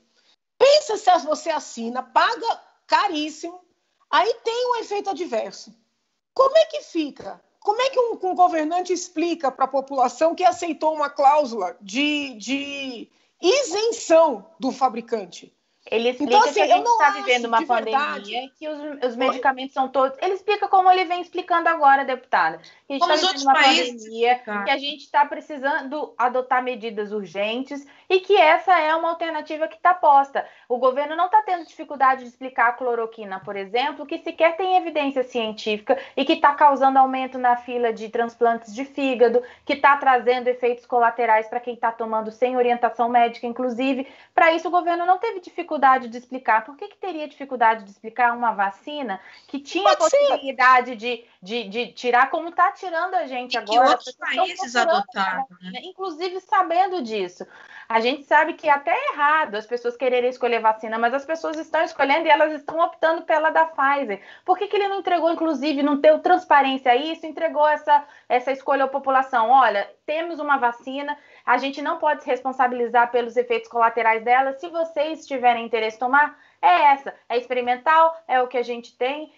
Pensa 0.58 0.98
se 0.98 1.26
você 1.26 1.50
assina, 1.50 2.02
paga 2.02 2.62
caríssimo, 2.88 3.62
aí 4.10 4.34
tem 4.44 4.72
um 4.72 4.76
efeito 4.78 5.10
adverso. 5.10 5.74
Como 6.34 6.58
é 6.58 6.66
que 6.66 6.82
fica? 6.82 7.40
Como 7.62 7.80
é 7.80 7.90
que 7.92 8.00
um, 8.00 8.32
um 8.32 8.36
governante 8.36 8.92
explica 8.92 9.52
para 9.52 9.66
a 9.66 9.68
população 9.68 10.34
que 10.34 10.44
aceitou 10.44 10.96
uma 10.96 11.10
cláusula 11.10 11.78
de, 11.80 12.34
de 12.34 13.08
isenção 13.40 14.46
do 14.60 14.72
fabricante? 14.72 15.56
Ele 15.92 16.08
então, 16.08 16.26
explica 16.26 16.38
então, 16.38 16.50
assim, 16.50 16.54
que 16.54 16.62
a 16.62 16.78
gente 16.78 16.88
está 16.88 17.10
vivendo 17.10 17.46
uma 17.46 17.66
pandemia 17.66 18.46
e 18.46 18.50
que 18.52 18.70
os, 18.70 18.80
os 19.10 19.16
medicamentos 19.18 19.74
são 19.74 19.90
todos. 19.90 20.18
Ele 20.22 20.36
explica 20.36 20.70
como 20.70 20.90
ele 20.90 21.04
vem 21.04 21.20
explicando 21.20 21.68
agora, 21.68 22.06
deputada. 22.06 22.62
Que 22.88 22.94
a 22.94 22.98
gente 22.98 23.02
está 23.02 23.16
vivendo 23.16 23.42
uma 23.42 23.54
países, 23.54 24.04
pandemia, 24.04 24.40
cara. 24.40 24.64
que 24.64 24.72
a 24.72 24.78
gente 24.78 25.02
está 25.02 25.26
precisando 25.26 26.14
adotar 26.18 26.64
medidas 26.64 27.12
urgentes 27.12 27.86
e 28.10 28.22
que 28.22 28.38
essa 28.38 28.80
é 28.80 28.96
uma 28.96 29.10
alternativa 29.10 29.68
que 29.68 29.76
está 29.76 29.94
posta. 29.94 30.46
O 30.70 30.78
governo 30.78 31.14
não 31.14 31.26
está 31.26 31.42
tendo 31.42 31.68
dificuldade 31.68 32.22
de 32.22 32.30
explicar 32.30 32.70
a 32.70 32.74
cloroquina, 32.74 33.42
por 33.42 33.58
exemplo, 33.58 34.06
que 34.06 34.18
sequer 34.20 34.56
tem 34.56 34.78
evidência 34.78 35.24
científica 35.24 36.00
e 36.16 36.24
que 36.24 36.34
está 36.34 36.56
causando 36.56 37.00
aumento 37.00 37.38
na 37.38 37.58
fila 37.58 37.92
de 37.92 38.08
transplantes 38.08 38.74
de 38.74 38.86
fígado, 38.86 39.44
que 39.66 39.74
está 39.74 39.98
trazendo 39.98 40.48
efeitos 40.48 40.86
colaterais 40.86 41.50
para 41.50 41.60
quem 41.60 41.74
está 41.74 41.92
tomando 41.92 42.32
sem 42.32 42.56
orientação 42.56 43.10
médica, 43.10 43.46
inclusive. 43.46 44.08
Para 44.34 44.54
isso, 44.54 44.70
o 44.70 44.72
governo 44.72 45.06
não 45.06 45.18
teve 45.18 45.42
dificuldade 45.42 45.81
de 46.10 46.18
explicar. 46.18 46.64
Por 46.64 46.76
que, 46.76 46.88
que 46.88 46.98
teria 46.98 47.28
dificuldade 47.28 47.84
de 47.84 47.92
explicar 47.92 48.34
uma 48.34 48.52
vacina 48.52 49.20
que 49.48 49.60
tinha 49.60 49.84
Pode 49.84 49.98
possibilidade 49.98 50.96
de, 50.96 51.24
de, 51.42 51.68
de, 51.68 51.88
tirar, 51.94 52.30
como 52.30 52.50
está 52.50 52.72
tirando 52.72 53.16
a 53.16 53.26
gente 53.28 53.54
e 53.54 53.58
agora? 53.58 53.84
Que 53.84 53.92
outros 53.92 54.16
países 54.16 54.76
adotaram, 54.76 55.48
né? 55.62 55.80
Inclusive 55.84 56.40
sabendo 56.42 57.02
disso. 57.02 57.46
A 57.92 58.00
gente 58.00 58.24
sabe 58.24 58.54
que 58.54 58.70
é 58.70 58.72
até 58.72 58.96
errado 59.12 59.56
as 59.56 59.66
pessoas 59.66 59.98
quererem 59.98 60.30
escolher 60.30 60.62
vacina, 60.62 60.98
mas 60.98 61.14
as 61.14 61.26
pessoas 61.26 61.58
estão 61.58 61.84
escolhendo 61.84 62.26
e 62.26 62.30
elas 62.30 62.54
estão 62.54 62.80
optando 62.80 63.24
pela 63.24 63.50
da 63.50 63.66
Pfizer. 63.66 64.22
Por 64.46 64.58
que, 64.58 64.68
que 64.68 64.78
ele 64.78 64.88
não 64.88 65.00
entregou, 65.00 65.30
inclusive, 65.30 65.84
não 65.84 65.98
deu 65.98 66.20
transparência 66.20 66.94
a 66.94 66.96
isso, 66.96 67.26
entregou 67.26 67.68
essa, 67.68 68.06
essa 68.30 68.52
escolha 68.52 68.86
à 68.86 68.88
população? 68.88 69.50
Olha, 69.50 69.90
temos 70.06 70.40
uma 70.40 70.58
vacina, 70.58 71.18
a 71.46 71.58
gente 71.58 71.82
não 71.82 71.98
pode 71.98 72.24
se 72.24 72.30
responsabilizar 72.30 73.12
pelos 73.12 73.38
efeitos 73.38 73.70
colaterais 73.70 74.24
dela. 74.24 74.58
Se 74.58 74.68
vocês 74.70 75.26
tiverem 75.26 75.66
interesse 75.66 75.98
em 75.98 76.00
tomar, 76.00 76.38
é 76.62 76.94
essa. 76.94 77.14
É 77.30 77.38
experimental, 77.38 78.16
é 78.28 78.42
o 78.42 78.48
que 78.48 78.58
a 78.58 78.64
gente 78.64 78.96
tem. 78.98 79.32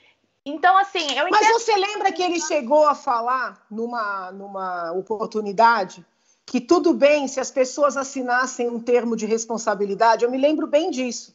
Então, 0.45 0.77
assim, 0.77 1.17
eu 1.17 1.29
Mas 1.29 1.47
você 1.47 1.75
lembra 1.75 2.11
que 2.11 2.21
ele 2.21 2.41
chegou 2.41 2.85
a 2.85 2.95
falar 2.95 3.65
numa, 3.71 4.31
numa 4.31 4.91
oportunidade 4.91 6.05
que 6.45 6.59
tudo 6.59 6.93
bem 6.93 7.27
se 7.27 7.39
as 7.39 7.49
pessoas 7.49 7.95
assinassem 7.95 8.69
um 8.69 8.79
termo 8.79 9.15
de 9.15 9.25
responsabilidade? 9.25 10.25
Eu 10.25 10.31
me 10.31 10.37
lembro 10.37 10.67
bem 10.67 10.91
disso. 10.91 11.33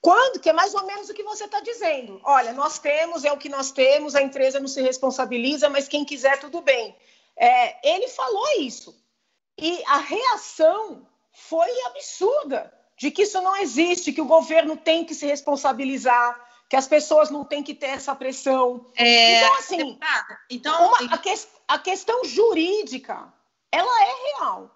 Quando? 0.00 0.40
Que 0.40 0.50
é 0.50 0.52
mais 0.52 0.74
ou 0.74 0.84
menos 0.86 1.08
o 1.10 1.14
que 1.14 1.22
você 1.22 1.44
está 1.44 1.60
dizendo. 1.60 2.20
Olha, 2.24 2.52
nós 2.52 2.78
temos, 2.78 3.24
é 3.24 3.30
o 3.30 3.36
que 3.36 3.48
nós 3.48 3.70
temos, 3.70 4.16
a 4.16 4.22
empresa 4.22 4.58
não 4.58 4.66
se 4.66 4.82
responsabiliza, 4.82 5.68
mas 5.68 5.86
quem 5.86 6.04
quiser, 6.04 6.40
tudo 6.40 6.60
bem. 6.60 6.96
É, 7.36 7.94
ele 7.94 8.08
falou 8.08 8.46
isso. 8.60 8.94
E 9.58 9.82
a 9.86 9.98
reação 9.98 11.06
foi 11.32 11.70
absurda 11.86 12.72
de 12.96 13.10
que 13.10 13.22
isso 13.22 13.40
não 13.40 13.56
existe, 13.56 14.12
que 14.12 14.20
o 14.20 14.26
governo 14.26 14.76
tem 14.76 15.04
que 15.04 15.14
se 15.14 15.26
responsabilizar, 15.26 16.40
que 16.68 16.76
as 16.76 16.86
pessoas 16.86 17.30
não 17.30 17.44
têm 17.44 17.62
que 17.62 17.74
ter 17.74 17.88
essa 17.88 18.14
pressão. 18.14 18.86
É, 18.96 19.38
então, 19.38 19.54
assim, 19.56 19.98
então, 20.48 20.88
uma, 20.88 21.14
a, 21.14 21.18
que, 21.18 21.34
a 21.68 21.78
questão 21.78 22.24
jurídica, 22.24 23.32
ela 23.70 24.04
é 24.04 24.38
real, 24.38 24.70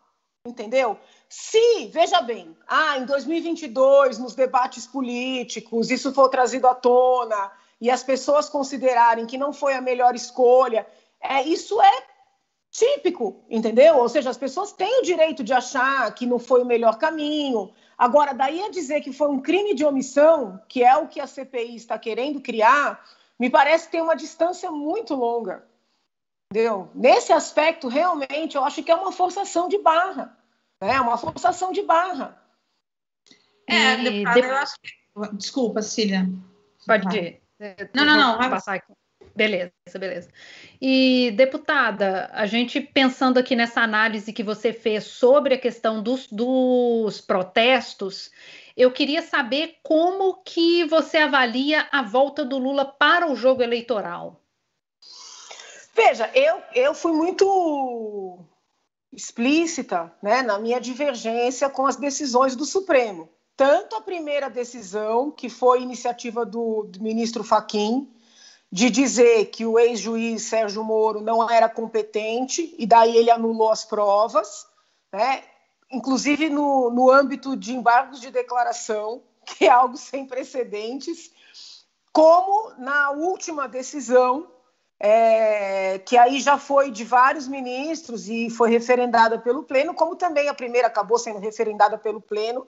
entendeu? 0.47 0.99
Se, 1.29 1.87
veja 1.87 2.21
bem, 2.21 2.57
ah, 2.67 2.99
em 2.99 3.05
2022, 3.05 4.19
nos 4.19 4.35
debates 4.35 4.87
políticos, 4.87 5.91
isso 5.91 6.13
for 6.13 6.29
trazido 6.29 6.67
à 6.67 6.75
tona 6.75 7.51
e 7.81 7.91
as 7.91 8.03
pessoas 8.03 8.49
considerarem 8.49 9.27
que 9.27 9.39
não 9.39 9.53
foi 9.53 9.75
a 9.75 9.81
melhor 9.81 10.15
escolha, 10.15 10.87
é, 11.21 11.43
isso 11.43 11.81
é 11.81 12.03
típico, 12.77 13.43
entendeu? 13.49 13.97
Ou 13.97 14.09
seja, 14.09 14.29
as 14.29 14.37
pessoas 14.37 14.71
têm 14.71 15.01
o 15.01 15.03
direito 15.03 15.43
de 15.43 15.55
achar 15.55 16.15
que 16.15 16.27
não 16.27 16.39
foi 16.39 16.63
o 16.63 16.67
melhor 16.67 16.99
caminho. 16.99 17.73
Agora, 17.97 18.35
daí 18.35 18.63
a 18.63 18.71
dizer 18.71 19.01
que 19.01 19.13
foi 19.13 19.29
um 19.29 19.41
crime 19.41 19.75
de 19.75 19.85
omissão, 19.85 20.61
que 20.69 20.85
é 20.85 20.95
o 20.95 21.09
que 21.09 21.19
a 21.19 21.27
CPI 21.27 21.75
está 21.75 21.99
querendo 21.99 22.39
criar, 22.41 23.03
me 23.39 23.49
parece 23.49 23.91
ter 23.91 24.03
uma 24.03 24.15
distância 24.15 24.71
muito 24.71 25.15
longa. 25.15 25.67
Entendeu? 26.53 26.91
Nesse 26.95 27.33
aspecto, 27.33 27.89
realmente, 27.89 28.57
eu 28.57 28.65
acho 28.65 28.83
que 28.83 28.91
é 28.91 28.95
uma 28.95 29.11
forçação 29.11 29.69
de 29.69 29.79
barra. 29.79 30.37
É 30.79 30.89
né? 30.89 31.01
uma 31.01 31.17
forçação 31.17 31.73
de 31.73 31.83
barra. 31.83 32.41
É, 33.67 33.97
deputada, 33.97 34.39
eu 34.39 34.57
acho 34.57 34.75
que... 34.81 34.91
Desculpa, 35.33 35.81
Cília. 35.81 36.29
Pode 36.87 37.17
ir. 37.17 37.43
Não, 37.95 38.05
não, 38.05 38.17
não. 38.19 38.37
Vai 38.37 38.51
passar 38.51 38.75
aqui. 38.75 38.93
Beleza, 39.37 39.71
beleza. 39.99 40.31
E, 40.81 41.31
deputada, 41.37 42.31
a 42.33 42.47
gente 42.47 42.81
pensando 42.81 43.37
aqui 43.37 43.55
nessa 43.55 43.83
análise 43.83 44.33
que 44.33 44.43
você 44.43 44.73
fez 44.73 45.05
sobre 45.05 45.55
a 45.55 45.59
questão 45.59 46.03
dos, 46.03 46.27
dos 46.27 47.21
protestos, 47.21 48.31
eu 48.75 48.91
queria 48.91 49.21
saber 49.21 49.77
como 49.83 50.43
que 50.43 50.85
você 50.85 51.19
avalia 51.19 51.87
a 51.93 52.03
volta 52.03 52.47
do 52.47 52.57
Lula 52.57 52.87
para 52.87 53.31
o 53.31 53.37
jogo 53.37 53.63
eleitoral. 53.63 54.41
Veja, 55.95 56.31
eu, 56.35 56.63
eu 56.75 56.95
fui 56.95 57.13
muito 57.13 58.39
explícita 59.13 60.11
né, 60.23 60.41
na 60.41 60.59
minha 60.59 60.81
divergência 60.81 61.69
com 61.69 61.87
as 61.87 61.97
decisões 61.97 62.57
do 62.57 62.65
Supremo. 62.65 63.29
Tanto 63.55 63.97
a 63.97 64.01
primeira 64.01 64.49
decisão, 64.49 65.31
que 65.31 65.51
foi 65.51 65.83
iniciativa 65.83 66.45
do, 66.45 66.85
do 66.85 67.03
ministro 67.03 67.45
Faquim, 67.45 68.11
de 68.71 68.91
dizer 68.91 69.47
que 69.47 69.65
o 69.65 69.79
ex-juiz 69.79 70.43
Sérgio 70.43 70.83
Moro 70.83 71.21
não 71.21 71.49
era 71.49 71.69
competente 71.69 72.75
e 72.79 72.87
daí 72.87 73.17
ele 73.17 73.31
anulou 73.31 73.71
as 73.71 73.85
provas, 73.85 74.67
né? 75.13 75.43
inclusive 75.91 76.49
no, 76.49 76.91
no 76.91 77.11
âmbito 77.11 77.57
de 77.57 77.75
embargos 77.75 78.21
de 78.21 78.31
declaração, 78.31 79.23
que 79.47 79.67
é 79.67 79.71
algo 79.71 79.97
sem 79.97 80.27
precedentes, 80.27 81.31
como 82.13 82.73
na 82.79 83.11
última 83.11 83.69
decisão, 83.69 84.51
é, 84.99 85.99
que 85.99 86.17
aí 86.17 86.41
já 86.41 86.57
foi 86.57 86.91
de 86.91 87.05
vários 87.05 87.47
ministros 87.47 88.29
e 88.29 88.49
foi 88.49 88.71
referendada 88.71 89.39
pelo 89.39 89.63
Pleno, 89.63 89.95
como 89.95 90.17
também 90.17 90.49
a 90.49 90.55
primeira 90.55 90.89
acabou 90.89 91.19
sendo 91.19 91.39
referendada 91.39 91.99
pelo 91.99 92.21
Pleno, 92.21 92.67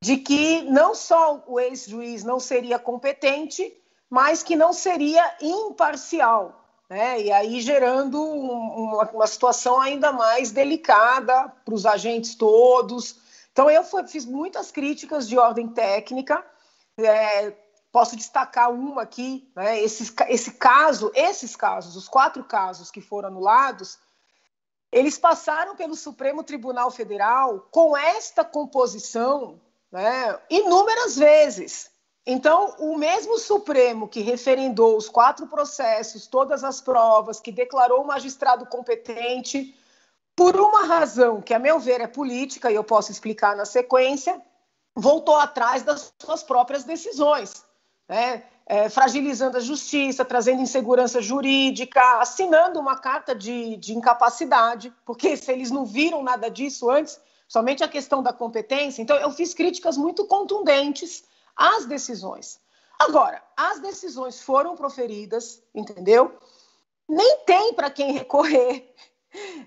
de 0.00 0.16
que 0.16 0.62
não 0.62 0.94
só 0.94 1.42
o 1.46 1.58
ex-juiz 1.58 2.22
não 2.22 2.38
seria 2.38 2.78
competente, 2.78 3.76
mas 4.14 4.44
que 4.44 4.54
não 4.54 4.72
seria 4.72 5.36
imparcial, 5.40 6.64
né? 6.88 7.20
E 7.20 7.32
aí 7.32 7.60
gerando 7.60 8.22
um, 8.22 9.00
uma, 9.12 9.26
situação 9.26 9.80
ainda 9.80 10.12
mais 10.12 10.52
delicada 10.52 11.52
para 11.64 11.74
os 11.74 11.84
agentes 11.84 12.36
todos. 12.36 13.16
Então 13.50 13.68
eu 13.68 13.82
fiz 14.06 14.24
muitas 14.24 14.70
críticas 14.70 15.28
de 15.28 15.36
ordem 15.36 15.66
técnica. 15.66 16.46
É, 16.96 17.50
posso 17.90 18.14
destacar 18.14 18.70
uma 18.70 19.02
aqui, 19.02 19.50
né? 19.56 19.82
Esse, 19.82 20.14
esse 20.28 20.52
caso, 20.52 21.10
esses 21.12 21.56
casos, 21.56 21.96
os 21.96 22.08
quatro 22.08 22.44
casos 22.44 22.92
que 22.92 23.00
foram 23.00 23.30
anulados, 23.30 23.98
eles 24.92 25.18
passaram 25.18 25.74
pelo 25.74 25.96
Supremo 25.96 26.44
Tribunal 26.44 26.88
Federal 26.92 27.66
com 27.68 27.96
esta 27.96 28.44
composição 28.44 29.60
né, 29.90 30.38
inúmeras 30.48 31.16
vezes. 31.16 31.92
Então, 32.26 32.74
o 32.78 32.96
mesmo 32.96 33.38
Supremo 33.38 34.08
que 34.08 34.20
referendou 34.20 34.96
os 34.96 35.08
quatro 35.08 35.46
processos, 35.46 36.26
todas 36.26 36.64
as 36.64 36.80
provas, 36.80 37.38
que 37.38 37.52
declarou 37.52 38.02
o 38.02 38.06
magistrado 38.06 38.64
competente, 38.64 39.74
por 40.34 40.58
uma 40.58 40.86
razão 40.86 41.42
que, 41.42 41.52
a 41.52 41.58
meu 41.58 41.78
ver, 41.78 42.00
é 42.00 42.06
política, 42.06 42.70
e 42.70 42.74
eu 42.74 42.82
posso 42.82 43.12
explicar 43.12 43.54
na 43.54 43.66
sequência, 43.66 44.40
voltou 44.94 45.36
atrás 45.36 45.82
das 45.82 46.12
suas 46.18 46.42
próprias 46.42 46.84
decisões, 46.84 47.64
né? 48.08 48.44
É, 48.66 48.88
fragilizando 48.88 49.58
a 49.58 49.60
justiça, 49.60 50.24
trazendo 50.24 50.62
insegurança 50.62 51.20
jurídica, 51.20 52.00
assinando 52.18 52.80
uma 52.80 52.96
carta 52.96 53.34
de, 53.34 53.76
de 53.76 53.92
incapacidade, 53.92 54.90
porque 55.04 55.36
se 55.36 55.52
eles 55.52 55.70
não 55.70 55.84
viram 55.84 56.22
nada 56.22 56.50
disso 56.50 56.88
antes, 56.88 57.20
somente 57.46 57.84
a 57.84 57.88
questão 57.88 58.22
da 58.22 58.32
competência. 58.32 59.02
Então, 59.02 59.18
eu 59.18 59.30
fiz 59.30 59.52
críticas 59.52 59.98
muito 59.98 60.24
contundentes 60.24 61.24
às 61.56 61.86
decisões. 61.86 62.60
Agora, 62.98 63.42
as 63.56 63.80
decisões 63.80 64.40
foram 64.40 64.76
proferidas, 64.76 65.62
entendeu? 65.74 66.38
Nem 67.08 67.38
tem 67.44 67.74
para 67.74 67.90
quem 67.90 68.12
recorrer. 68.12 68.94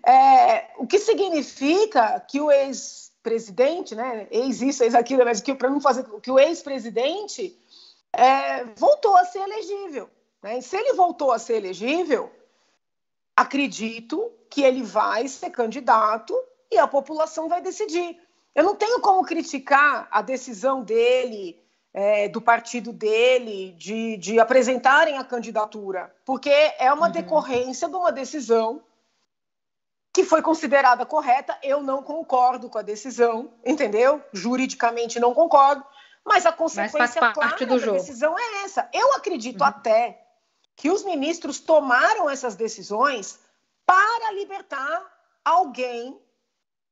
É, 0.06 0.72
o 0.78 0.88
que 0.88 0.98
significa 0.98 2.20
que 2.22 2.40
o 2.40 2.50
ex-presidente, 2.50 3.94
né, 3.96 4.28
ex 4.32 4.62
isso, 4.62 4.84
ex 4.84 4.96
aquilo, 4.96 5.26
mas 5.26 5.42
que 5.42 5.54
para 5.54 5.70
não 5.70 5.82
fazer 5.82 6.06
que 6.22 6.32
o 6.32 6.40
ex-presidente 6.40 7.60
é, 8.14 8.64
voltou 8.76 9.16
a 9.18 9.26
ser 9.26 9.40
elegível. 9.40 10.10
Né? 10.42 10.60
E 10.60 10.62
se 10.62 10.78
ele 10.78 10.94
voltou 10.94 11.32
a 11.32 11.40
ser 11.40 11.58
elegível, 11.58 12.32
acredito 13.36 14.32
que 14.50 14.64
ele 14.64 14.84
vai 14.84 15.28
ser 15.28 15.50
candidato 15.50 16.34
e 16.72 16.78
a 16.78 16.88
população 16.88 17.50
vai 17.50 17.62
decidir. 17.62 18.18
Eu 18.56 18.64
não 18.64 18.76
tenho 18.76 19.00
como 19.02 19.24
criticar 19.24 20.08
a 20.10 20.22
decisão 20.22 20.82
dele, 20.82 21.62
é, 21.98 22.30
do 22.30 22.40
partido 22.40 22.94
dele, 22.94 23.72
de, 23.72 24.18
de 24.18 24.40
apresentarem 24.40 25.18
a 25.18 25.24
candidatura, 25.24 26.16
porque 26.24 26.52
é 26.78 26.94
uma 26.94 27.08
uhum. 27.08 27.12
decorrência 27.12 27.90
de 27.90 27.96
uma 27.96 28.12
decisão 28.12 28.84
que 30.14 30.24
foi 30.24 30.44
considerada 30.44 31.08
correta. 31.08 31.58
Eu 31.64 31.82
não 31.82 32.04
concordo 32.04 32.70
com 32.70 32.78
a 32.78 32.84
decisão, 32.84 33.52
entendeu? 33.66 34.24
Juridicamente 34.32 35.20
não 35.20 35.34
concordo, 35.34 35.84
mas 36.24 36.46
a 36.46 36.52
consequência 36.52 37.20
mas 37.20 37.34
clara 37.34 37.66
da 37.66 37.78
jogo. 37.80 37.98
decisão 37.98 38.38
é 38.38 38.64
essa. 38.64 38.88
Eu 38.94 39.16
acredito 39.16 39.62
uhum. 39.62 39.68
até 39.68 40.24
que 40.76 40.92
os 40.92 41.04
ministros 41.04 41.60
tomaram 41.60 42.30
essas 42.30 42.56
decisões 42.56 43.40
para 43.88 44.34
libertar 44.34 45.04
alguém 45.44 46.22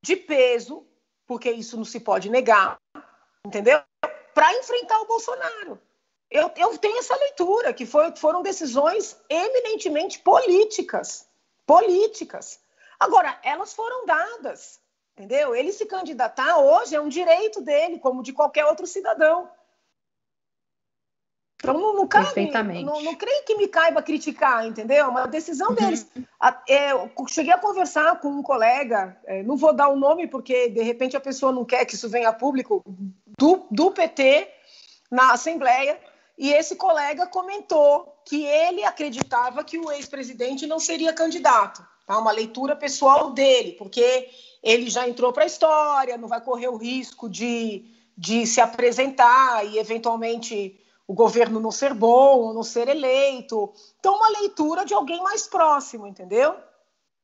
de 0.02 0.16
peso, 0.16 0.84
porque 1.28 1.48
isso 1.48 1.76
não 1.76 1.84
se 1.84 2.00
pode 2.00 2.28
negar, 2.28 2.76
entendeu? 3.46 3.80
Para 4.36 4.54
enfrentar 4.54 5.00
o 5.00 5.06
Bolsonaro. 5.06 5.80
Eu, 6.30 6.52
eu, 6.58 6.76
tenho 6.76 6.98
essa 6.98 7.16
leitura, 7.16 7.72
que 7.72 7.86
foi, 7.86 8.14
foram 8.16 8.42
decisões 8.42 9.16
eminentemente 9.30 10.18
políticas. 10.18 11.26
Políticas. 11.66 12.60
Agora, 13.00 13.40
elas 13.42 13.72
foram 13.72 14.04
dadas, 14.04 14.78
entendeu? 15.16 15.56
Ele 15.56 15.72
se 15.72 15.86
candidatar 15.86 16.58
hoje 16.58 16.94
é 16.94 17.00
um 17.00 17.08
direito 17.08 17.62
dele, 17.62 17.98
como 17.98 18.22
de 18.22 18.34
qualquer 18.34 18.66
outro 18.66 18.86
cidadão. 18.86 19.50
Então, 21.58 21.72
não, 21.72 21.94
não 21.94 22.06
cabe, 22.06 22.50
não, 22.84 23.02
não, 23.02 23.14
creio 23.14 23.44
que 23.44 23.56
me 23.56 23.66
caiba 23.66 24.02
criticar, 24.02 24.66
entendeu? 24.66 25.08
Uma 25.08 25.26
decisão 25.26 25.70
uhum. 25.70 25.74
deles. 25.74 26.06
É, 26.68 26.92
eu 26.92 27.10
cheguei 27.28 27.52
a 27.52 27.58
conversar 27.58 28.20
com 28.20 28.28
um 28.28 28.42
colega, 28.42 29.16
é, 29.24 29.42
não 29.42 29.56
vou 29.56 29.72
dar 29.72 29.88
o 29.88 29.96
nome 29.96 30.26
porque 30.26 30.68
de 30.68 30.82
repente 30.82 31.16
a 31.16 31.20
pessoa 31.20 31.52
não 31.52 31.64
quer 31.64 31.86
que 31.86 31.94
isso 31.94 32.10
venha 32.10 32.28
a 32.28 32.32
público, 32.32 32.84
do, 33.38 33.66
do 33.70 33.90
PT 33.90 34.48
na 35.10 35.32
Assembleia, 35.32 35.98
e 36.36 36.52
esse 36.52 36.76
colega 36.76 37.26
comentou 37.26 38.20
que 38.26 38.44
ele 38.44 38.84
acreditava 38.84 39.64
que 39.64 39.78
o 39.78 39.90
ex-presidente 39.90 40.66
não 40.66 40.78
seria 40.78 41.12
candidato. 41.12 41.82
Tá? 42.06 42.18
Uma 42.18 42.32
leitura 42.32 42.76
pessoal 42.76 43.30
dele, 43.30 43.72
porque 43.72 44.28
ele 44.62 44.90
já 44.90 45.08
entrou 45.08 45.32
para 45.32 45.44
a 45.44 45.46
história, 45.46 46.18
não 46.18 46.28
vai 46.28 46.40
correr 46.42 46.68
o 46.68 46.76
risco 46.76 47.30
de, 47.30 47.86
de 48.16 48.46
se 48.46 48.60
apresentar 48.60 49.64
e 49.64 49.78
eventualmente 49.78 50.78
o 51.06 51.14
governo 51.14 51.60
não 51.60 51.70
ser 51.70 51.94
bom 51.94 52.52
não 52.52 52.62
ser 52.62 52.88
eleito. 52.88 53.72
Então, 53.98 54.16
uma 54.16 54.28
leitura 54.40 54.84
de 54.84 54.94
alguém 54.94 55.22
mais 55.22 55.46
próximo, 55.46 56.06
entendeu? 56.06 56.56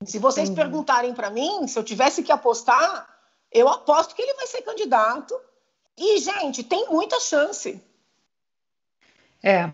Se 0.04 0.18
vocês 0.18 0.50
perguntarem 0.50 1.14
para 1.14 1.30
mim, 1.30 1.66
se 1.66 1.78
eu 1.78 1.84
tivesse 1.84 2.22
que 2.22 2.32
apostar, 2.32 3.08
eu 3.50 3.68
aposto 3.68 4.14
que 4.14 4.22
ele 4.22 4.34
vai 4.34 4.46
ser 4.46 4.62
candidato. 4.62 5.38
E, 5.96 6.18
gente, 6.18 6.64
tem 6.64 6.88
muita 6.88 7.20
chance. 7.20 7.80
É. 9.44 9.72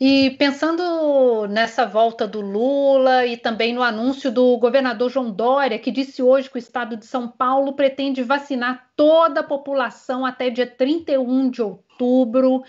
E 0.00 0.30
pensando 0.38 1.46
nessa 1.46 1.84
volta 1.84 2.26
do 2.26 2.40
Lula 2.40 3.26
e 3.26 3.36
também 3.36 3.74
no 3.74 3.82
anúncio 3.82 4.32
do 4.32 4.56
governador 4.56 5.10
João 5.10 5.30
Dória, 5.30 5.78
que 5.78 5.90
disse 5.90 6.22
hoje 6.22 6.48
que 6.48 6.56
o 6.56 6.58
estado 6.58 6.96
de 6.96 7.04
São 7.06 7.28
Paulo 7.28 7.74
pretende 7.74 8.22
vacinar 8.22 8.90
toda 8.96 9.40
a 9.40 9.44
população 9.44 10.24
até 10.24 10.48
dia 10.48 10.66
31 10.66 11.50
de 11.50 11.62
outubro. 11.62 12.62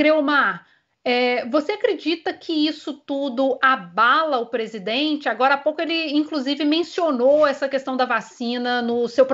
Creomar, 0.00 0.66
é, 1.04 1.44
você 1.50 1.72
acredita 1.72 2.32
que 2.32 2.66
isso 2.66 2.94
tudo 2.94 3.58
abala 3.60 4.38
o 4.38 4.46
presidente? 4.46 5.28
Agora 5.28 5.56
há 5.56 5.58
pouco 5.58 5.82
ele, 5.82 6.16
inclusive, 6.16 6.64
mencionou 6.64 7.46
essa 7.46 7.68
questão 7.68 7.98
da 7.98 8.06
vacina 8.06 8.80
no 8.80 9.06
seu, 9.08 9.26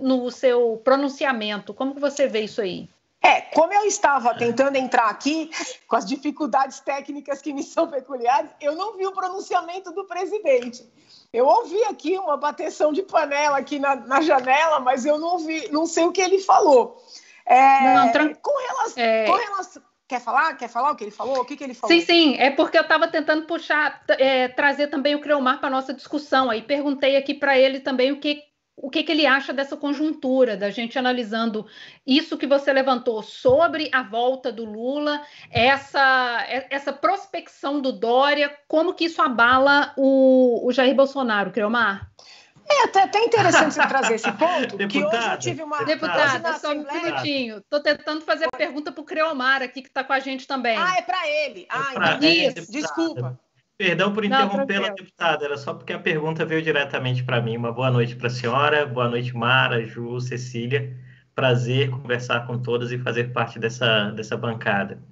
no 0.00 0.30
seu 0.30 0.80
pronunciamento. 0.82 1.74
Como 1.74 1.94
que 1.94 2.00
você 2.00 2.26
vê 2.26 2.40
isso 2.40 2.62
aí? 2.62 2.88
É, 3.22 3.42
como 3.42 3.74
eu 3.74 3.84
estava 3.84 4.34
tentando 4.34 4.76
entrar 4.76 5.10
aqui, 5.10 5.50
com 5.86 5.94
as 5.94 6.06
dificuldades 6.06 6.80
técnicas 6.80 7.42
que 7.42 7.52
me 7.52 7.62
são 7.62 7.86
peculiares, 7.86 8.50
eu 8.62 8.74
não 8.74 8.96
vi 8.96 9.06
o 9.06 9.12
pronunciamento 9.12 9.92
do 9.92 10.06
presidente. 10.06 10.90
Eu 11.34 11.44
ouvi 11.44 11.84
aqui 11.84 12.16
uma 12.16 12.38
bateção 12.38 12.94
de 12.94 13.02
panela 13.02 13.58
aqui 13.58 13.78
na, 13.78 13.94
na 13.94 14.22
janela, 14.22 14.80
mas 14.80 15.04
eu 15.04 15.18
não 15.18 15.36
vi, 15.36 15.68
não 15.70 15.84
sei 15.84 16.04
o 16.04 16.12
que 16.12 16.22
ele 16.22 16.38
falou. 16.38 16.96
É, 17.44 17.94
não, 17.94 18.34
com 18.36 18.58
relação, 18.58 19.02
é... 19.02 19.26
com 19.26 19.34
relação 19.34 19.82
Quer 20.06 20.20
falar? 20.20 20.54
Quer 20.54 20.68
falar 20.68 20.90
o 20.92 20.96
que 20.96 21.04
ele 21.04 21.10
falou? 21.10 21.40
O 21.40 21.44
que, 21.44 21.56
que 21.56 21.64
ele 21.64 21.74
falou? 21.74 21.96
Sim, 21.96 22.02
sim. 22.04 22.36
É 22.36 22.50
porque 22.50 22.76
eu 22.76 22.82
estava 22.82 23.08
tentando 23.08 23.46
puxar, 23.46 24.02
é, 24.10 24.48
trazer 24.48 24.88
também 24.88 25.14
o 25.14 25.20
Creomar 25.20 25.60
para 25.60 25.70
nossa 25.70 25.94
discussão. 25.94 26.50
Aí 26.50 26.60
perguntei 26.60 27.16
aqui 27.16 27.32
para 27.32 27.58
ele 27.58 27.80
também 27.80 28.12
o 28.12 28.20
que 28.20 28.42
o 28.76 28.90
que, 28.90 29.04
que, 29.04 29.12
ele 29.12 29.24
acha 29.24 29.52
dessa 29.52 29.76
conjuntura, 29.76 30.56
da 30.56 30.68
gente 30.68 30.98
analisando 30.98 31.64
isso 32.04 32.36
que 32.36 32.46
você 32.46 32.72
levantou 32.72 33.22
sobre 33.22 33.88
a 33.92 34.02
volta 34.02 34.50
do 34.50 34.64
Lula, 34.64 35.22
essa, 35.48 36.44
essa 36.68 36.92
prospecção 36.92 37.80
do 37.80 37.92
Dória, 37.92 38.52
como 38.66 38.94
que 38.94 39.04
isso 39.04 39.22
abala 39.22 39.94
o, 39.96 40.66
o 40.66 40.72
Jair 40.72 40.94
Bolsonaro, 40.94 41.52
Creomar? 41.52 42.10
É 42.68 42.84
até, 42.84 43.02
até 43.02 43.18
interessante 43.20 43.74
você 43.74 43.86
trazer 43.86 44.14
esse 44.14 44.32
ponto, 44.32 44.76
Deputada, 44.76 44.88
que 44.88 45.16
hoje 45.16 45.32
eu 45.32 45.38
tive 45.38 45.62
uma... 45.62 45.84
Deputada, 45.84 46.58
só 46.58 46.72
um 46.72 46.84
minutinho. 46.84 47.58
Estou 47.58 47.80
tentando 47.80 48.22
fazer 48.22 48.46
a 48.46 48.56
pergunta 48.56 48.90
para 48.90 49.00
o 49.02 49.04
Creomar 49.04 49.62
aqui, 49.62 49.82
que 49.82 49.88
está 49.88 50.02
com 50.02 50.12
a 50.12 50.20
gente 50.20 50.46
também. 50.46 50.76
Ah, 50.76 50.94
é 50.96 51.02
para 51.02 51.28
ele. 51.28 51.66
Ah, 51.68 51.92
é 51.92 52.14
então... 52.14 52.62
Isso, 52.62 52.72
desculpa. 52.72 53.38
Perdão 53.76 54.12
por 54.14 54.24
interrompê-la, 54.24 54.90
deputada, 54.90 55.44
era 55.44 55.56
só 55.58 55.74
porque 55.74 55.92
a 55.92 55.98
pergunta 55.98 56.44
veio 56.44 56.62
diretamente 56.62 57.24
para 57.24 57.40
mim. 57.40 57.56
Uma 57.56 57.72
boa 57.72 57.90
noite 57.90 58.14
para 58.14 58.28
a 58.28 58.30
senhora, 58.30 58.86
boa 58.86 59.08
noite, 59.08 59.36
Mara, 59.36 59.84
Ju, 59.84 60.20
Cecília. 60.20 60.96
Prazer 61.34 61.90
conversar 61.90 62.46
com 62.46 62.56
todas 62.56 62.92
e 62.92 62.98
fazer 62.98 63.32
parte 63.32 63.58
dessa, 63.58 64.10
dessa 64.10 64.36
bancada. 64.36 65.02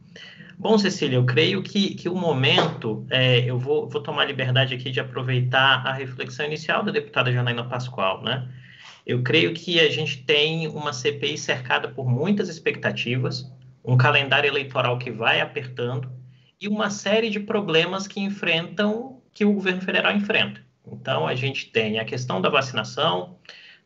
Bom, 0.58 0.78
Cecília, 0.78 1.16
eu 1.16 1.24
creio 1.24 1.62
que, 1.62 1.94
que 1.94 2.08
o 2.08 2.14
momento, 2.14 3.06
é, 3.10 3.40
eu 3.40 3.58
vou, 3.58 3.88
vou 3.88 4.02
tomar 4.02 4.24
liberdade 4.24 4.74
aqui 4.74 4.90
de 4.90 5.00
aproveitar 5.00 5.86
a 5.86 5.92
reflexão 5.92 6.46
inicial 6.46 6.82
da 6.82 6.92
deputada 6.92 7.32
Janaína 7.32 7.64
Pascoal, 7.64 8.22
né? 8.22 8.48
Eu 9.04 9.22
creio 9.22 9.52
que 9.52 9.80
a 9.80 9.90
gente 9.90 10.18
tem 10.18 10.68
uma 10.68 10.92
CPI 10.92 11.36
cercada 11.36 11.88
por 11.88 12.08
muitas 12.08 12.48
expectativas, 12.48 13.50
um 13.84 13.96
calendário 13.96 14.48
eleitoral 14.48 14.98
que 14.98 15.10
vai 15.10 15.40
apertando, 15.40 16.08
e 16.60 16.68
uma 16.68 16.90
série 16.90 17.28
de 17.28 17.40
problemas 17.40 18.06
que 18.06 18.20
enfrentam, 18.20 19.20
que 19.32 19.44
o 19.44 19.52
governo 19.52 19.80
federal 19.80 20.14
enfrenta. 20.14 20.60
Então, 20.86 21.26
a 21.26 21.34
gente 21.34 21.66
tem 21.70 21.98
a 21.98 22.04
questão 22.04 22.40
da 22.40 22.48
vacinação, 22.48 23.36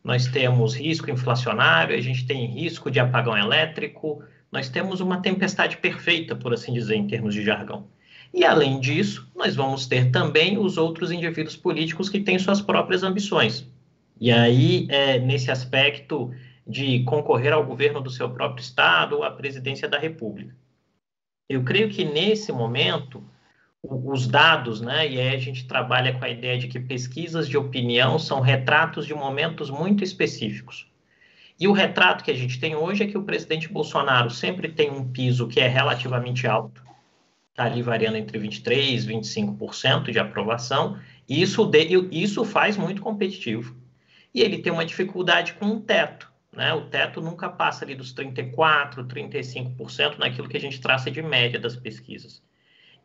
nós 0.05 0.27
temos 0.27 0.77
risco 0.77 1.11
inflacionário, 1.11 1.97
a 1.97 2.01
gente 2.01 2.27
tem 2.27 2.47
risco 2.47 2.91
de 2.91 3.01
apagão 3.01 3.37
elétrico, 3.37 4.23
nós 4.57 4.71
temos 4.71 5.03
uma 5.03 5.21
tempestade 5.21 5.77
perfeita, 5.77 6.35
por 6.35 6.55
assim 6.55 6.73
dizer, 6.73 6.97
em 6.97 7.07
termos 7.07 7.35
de 7.35 7.45
jargão. 7.45 7.89
E, 8.33 8.43
além 8.43 8.81
disso, 8.81 9.31
nós 9.37 9.55
vamos 9.55 9.87
ter 9.87 10.11
também 10.11 10.57
os 10.57 10.79
outros 10.79 11.13
indivíduos 11.13 11.55
políticos 11.55 12.09
que 12.09 12.21
têm 12.21 12.39
suas 12.39 12.63
próprias 12.63 13.03
ambições. 13.03 13.71
E 14.19 14.33
aí, 14.33 14.87
é, 14.89 15.19
nesse 15.19 15.51
aspecto 15.51 16.33
de 16.67 17.05
concorrer 17.05 17.53
ao 17.53 17.67
governo 17.67 18.01
do 18.01 18.09
seu 18.09 18.31
próprio 18.31 18.63
Estado, 18.63 19.23
à 19.23 19.31
presidência 19.31 19.87
da 19.87 19.99
República. 19.99 20.57
Eu 21.51 21.63
creio 21.63 21.91
que 21.91 22.03
nesse 22.03 22.51
momento 22.51 23.23
os 23.83 24.27
dados, 24.27 24.81
né, 24.81 25.07
e 25.07 25.21
aí 25.21 25.37
a 25.37 25.39
gente 25.39 25.69
trabalha 25.69 26.15
com 26.15 26.25
a 26.25 26.31
ideia 26.31 26.59
de 26.59 26.67
que 26.67 26.81
pesquisas 26.81 27.47
de 27.47 27.59
opinião 27.59 28.19
são 28.19 28.41
retratos 28.41 29.07
de 29.07 29.13
momentos 29.13 29.69
muito 29.69 30.03
específicos. 30.03 30.91
E 31.59 31.67
o 31.67 31.73
retrato 31.73 32.23
que 32.23 32.31
a 32.31 32.35
gente 32.35 32.61
tem 32.61 32.75
hoje 32.75 33.03
é 33.03 33.07
que 33.07 33.17
o 33.17 33.23
presidente 33.23 33.69
Bolsonaro 33.69 34.31
sempre 34.31 34.69
tem 34.69 34.91
um 34.91 35.11
piso 35.11 35.49
que 35.49 35.59
é 35.59 35.67
relativamente 35.67 36.47
alto, 36.47 36.83
está 37.51 37.65
ali 37.65 37.81
variando 37.81 38.19
entre 38.19 38.39
23% 38.39 38.69
e 38.71 38.97
25% 39.07 40.11
de 40.11 40.19
aprovação, 40.19 40.99
e 41.27 41.41
isso, 41.41 41.65
de, 41.65 42.09
isso 42.13 42.45
faz 42.45 42.77
muito 42.77 43.01
competitivo. 43.01 43.75
e 44.35 44.43
ele 44.43 44.59
tem 44.59 44.71
uma 44.71 44.85
dificuldade 44.85 45.55
com 45.55 45.67
o 45.69 45.81
teto. 45.81 46.31
Né? 46.53 46.73
O 46.75 46.83
teto 46.83 47.21
nunca 47.23 47.49
passa 47.49 47.85
ali 47.85 47.95
dos 47.95 48.15
34%, 48.15 49.07
35% 49.07 50.19
naquilo 50.19 50.49
que 50.49 50.57
a 50.57 50.61
gente 50.61 50.81
traça 50.81 51.11
de 51.11 51.23
média 51.23 51.59
das 51.59 51.75
pesquisas. 51.75 52.43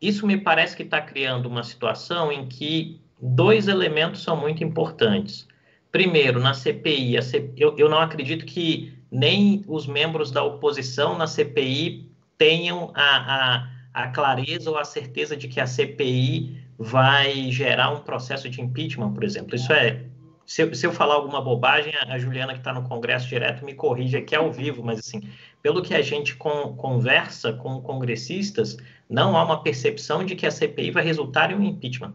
Isso 0.00 0.26
me 0.26 0.36
parece 0.36 0.76
que 0.76 0.82
está 0.82 1.00
criando 1.00 1.46
uma 1.46 1.62
situação 1.62 2.30
em 2.30 2.46
que 2.46 3.00
dois 3.20 3.68
elementos 3.68 4.22
são 4.22 4.36
muito 4.36 4.64
importantes. 4.64 5.46
Primeiro, 5.92 6.40
na 6.40 6.54
CPI, 6.54 7.16
eu, 7.56 7.76
eu 7.76 7.88
não 7.88 7.98
acredito 7.98 8.46
que 8.46 8.98
nem 9.10 9.62
os 9.68 9.86
membros 9.86 10.30
da 10.30 10.42
oposição 10.42 11.18
na 11.18 11.26
CPI 11.26 12.10
tenham 12.38 12.90
a, 12.94 13.68
a, 13.94 14.04
a 14.04 14.08
clareza 14.08 14.70
ou 14.70 14.78
a 14.78 14.84
certeza 14.84 15.36
de 15.36 15.48
que 15.48 15.60
a 15.60 15.66
CPI 15.66 16.62
vai 16.78 17.50
gerar 17.50 17.90
um 17.90 18.00
processo 18.00 18.48
de 18.48 18.62
impeachment, 18.62 19.12
por 19.12 19.22
exemplo. 19.22 19.54
Isso 19.54 19.70
é 19.70 20.06
se 20.46 20.62
eu, 20.62 20.74
se 20.74 20.86
eu, 20.86 20.92
falar 20.92 21.14
alguma 21.14 21.40
bobagem, 21.40 21.94
a 21.96 22.18
Juliana 22.18 22.52
que 22.52 22.58
está 22.58 22.72
no 22.72 22.82
Congresso 22.82 23.28
direto 23.28 23.64
me 23.64 23.74
corrige 23.74 24.16
aqui 24.16 24.34
ao 24.34 24.50
vivo, 24.50 24.82
mas 24.82 24.98
assim, 24.98 25.22
pelo 25.62 25.82
que 25.82 25.94
a 25.94 26.02
gente 26.02 26.34
conversa 26.36 27.52
com 27.52 27.80
congressistas, 27.80 28.76
não 29.08 29.36
há 29.36 29.44
uma 29.44 29.62
percepção 29.62 30.24
de 30.24 30.34
que 30.34 30.46
a 30.46 30.50
CPI 30.50 30.90
vai 30.90 31.04
resultar 31.04 31.50
em 31.50 31.54
um 31.54 31.62
impeachment. 31.62 32.14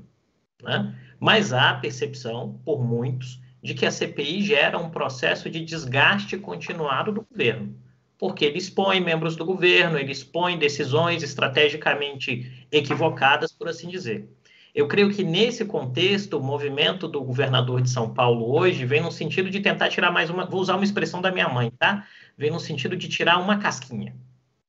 Né? 0.61 0.95
Mas 1.19 1.53
há 1.53 1.71
a 1.71 1.75
percepção, 1.75 2.59
por 2.65 2.83
muitos, 2.83 3.39
de 3.62 3.74
que 3.74 3.86
a 3.86 3.91
CPI 3.91 4.43
gera 4.43 4.78
um 4.78 4.89
processo 4.89 5.50
de 5.50 5.63
desgaste 5.63 6.38
continuado 6.38 7.12
do 7.12 7.26
governo, 7.30 7.76
porque 8.17 8.46
ele 8.46 8.58
expõe 8.58 9.00
membros 9.00 9.36
do 9.36 9.46
governo, 9.46 9.98
ele 9.98 10.12
expõe 10.12 10.58
decisões 10.58 11.24
estrategicamente 11.24 12.67
equivocadas, 12.72 13.52
por 13.52 13.67
assim 13.67 13.89
dizer. 13.89 14.28
Eu 14.74 14.88
creio 14.88 15.12
que 15.12 15.24
nesse 15.24 15.65
contexto, 15.65 16.38
o 16.38 16.43
movimento 16.43 17.08
do 17.08 17.24
governador 17.24 17.82
de 17.82 17.89
São 17.89 18.13
Paulo 18.13 18.56
hoje 18.56 18.86
vem 18.86 19.02
no 19.02 19.12
sentido 19.12 19.50
de 19.50 19.60
tentar 19.60 19.89
tirar 19.89 20.12
mais 20.12 20.30
uma, 20.30 20.46
vou 20.46 20.62
usar 20.62 20.76
uma 20.76 20.84
expressão 20.84 21.20
da 21.20 21.32
minha 21.32 21.50
mãe, 21.50 21.72
tá? 21.72 22.06
Vem 22.38 22.52
no 22.52 22.60
sentido 22.60 22.96
de 22.96 23.08
tirar 23.08 23.39
uma 23.39 23.58
casquinha. 23.58 24.15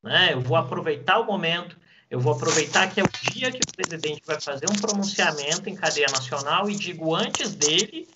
Né? 0.02 0.32
Eu 0.32 0.40
vou 0.40 0.56
aproveitar 0.56 1.18
o 1.18 1.26
momento, 1.26 1.76
eu 2.10 2.18
vou 2.18 2.32
aproveitar 2.32 2.88
que 2.88 3.00
é 3.00 3.04
o 3.04 3.30
dia 3.30 3.50
que 3.50 3.58
o 3.58 3.76
presidente 3.76 4.22
vai 4.24 4.40
fazer 4.40 4.64
um 4.70 4.80
pronunciamento 4.80 5.68
em 5.68 5.74
cadeia 5.74 6.06
nacional 6.10 6.70
e 6.70 6.74
digo 6.74 7.14
antes 7.14 7.54
dele 7.54 8.08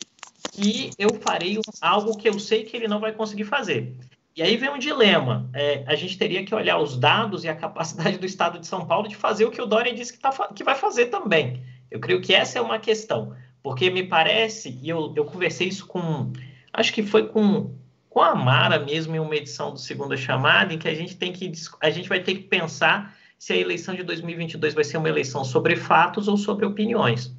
que 0.50 0.90
eu 0.98 1.08
farei 1.20 1.58
algo 1.80 2.16
que 2.16 2.28
eu 2.28 2.38
sei 2.38 2.64
que 2.64 2.76
ele 2.76 2.88
não 2.88 3.00
vai 3.00 3.12
conseguir 3.12 3.44
fazer. 3.44 3.94
E 4.34 4.42
aí 4.42 4.56
vem 4.56 4.70
um 4.70 4.78
dilema. 4.78 5.48
É, 5.52 5.84
a 5.86 5.94
gente 5.94 6.16
teria 6.16 6.44
que 6.44 6.54
olhar 6.54 6.78
os 6.78 6.96
dados 6.96 7.44
e 7.44 7.48
a 7.48 7.54
capacidade 7.54 8.18
do 8.18 8.26
Estado 8.26 8.58
de 8.58 8.66
São 8.66 8.86
Paulo 8.86 9.08
de 9.08 9.16
fazer 9.16 9.44
o 9.44 9.50
que 9.50 9.60
o 9.60 9.66
Dória 9.66 9.94
disse 9.94 10.14
que, 10.14 10.18
tá, 10.18 10.30
que 10.54 10.64
vai 10.64 10.74
fazer 10.74 11.06
também. 11.06 11.62
Eu 11.90 12.00
creio 12.00 12.22
que 12.22 12.34
essa 12.34 12.58
é 12.58 12.62
uma 12.62 12.78
questão, 12.78 13.36
porque 13.62 13.90
me 13.90 14.02
parece, 14.04 14.78
e 14.82 14.88
eu, 14.88 15.12
eu 15.14 15.26
conversei 15.26 15.68
isso 15.68 15.86
com, 15.86 16.32
acho 16.72 16.92
que 16.92 17.02
foi 17.02 17.28
com, 17.28 17.74
com 18.08 18.20
a 18.20 18.34
Mara 18.34 18.78
mesmo 18.78 19.14
em 19.14 19.18
uma 19.18 19.36
edição 19.36 19.72
do 19.72 19.78
Segunda 19.78 20.16
Chamada, 20.16 20.72
em 20.72 20.78
que 20.78 20.88
a 20.88 20.94
gente 20.94 21.16
tem 21.16 21.32
que, 21.32 21.52
a 21.80 21.90
gente 21.90 22.08
vai 22.08 22.20
ter 22.20 22.34
que 22.34 22.44
pensar 22.44 23.14
se 23.38 23.52
a 23.52 23.56
eleição 23.56 23.94
de 23.94 24.02
2022 24.02 24.72
vai 24.72 24.84
ser 24.84 24.96
uma 24.96 25.08
eleição 25.08 25.44
sobre 25.44 25.76
fatos 25.76 26.26
ou 26.26 26.38
sobre 26.38 26.64
opiniões. 26.64 27.36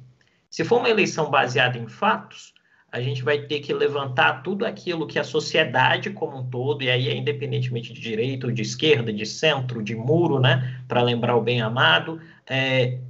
Se 0.48 0.62
for 0.62 0.78
uma 0.78 0.88
eleição 0.88 1.30
baseada 1.30 1.76
em 1.76 1.88
fatos, 1.88 2.54
a 2.94 3.00
gente 3.00 3.24
vai 3.24 3.38
ter 3.38 3.58
que 3.58 3.74
levantar 3.74 4.44
tudo 4.44 4.64
aquilo 4.64 5.04
que 5.08 5.18
a 5.18 5.24
sociedade 5.24 6.10
como 6.10 6.38
um 6.38 6.48
todo, 6.48 6.84
e 6.84 6.88
aí 6.88 7.08
é 7.08 7.16
independentemente 7.16 7.92
de 7.92 8.00
direita 8.00 8.46
ou 8.46 8.52
de 8.52 8.62
esquerda, 8.62 9.12
de 9.12 9.26
centro, 9.26 9.82
de 9.82 9.96
muro, 9.96 10.38
né, 10.38 10.80
para 10.86 11.02
lembrar 11.02 11.34
o 11.34 11.40
bem 11.40 11.60
amado, 11.60 12.20
é, 12.48 13.00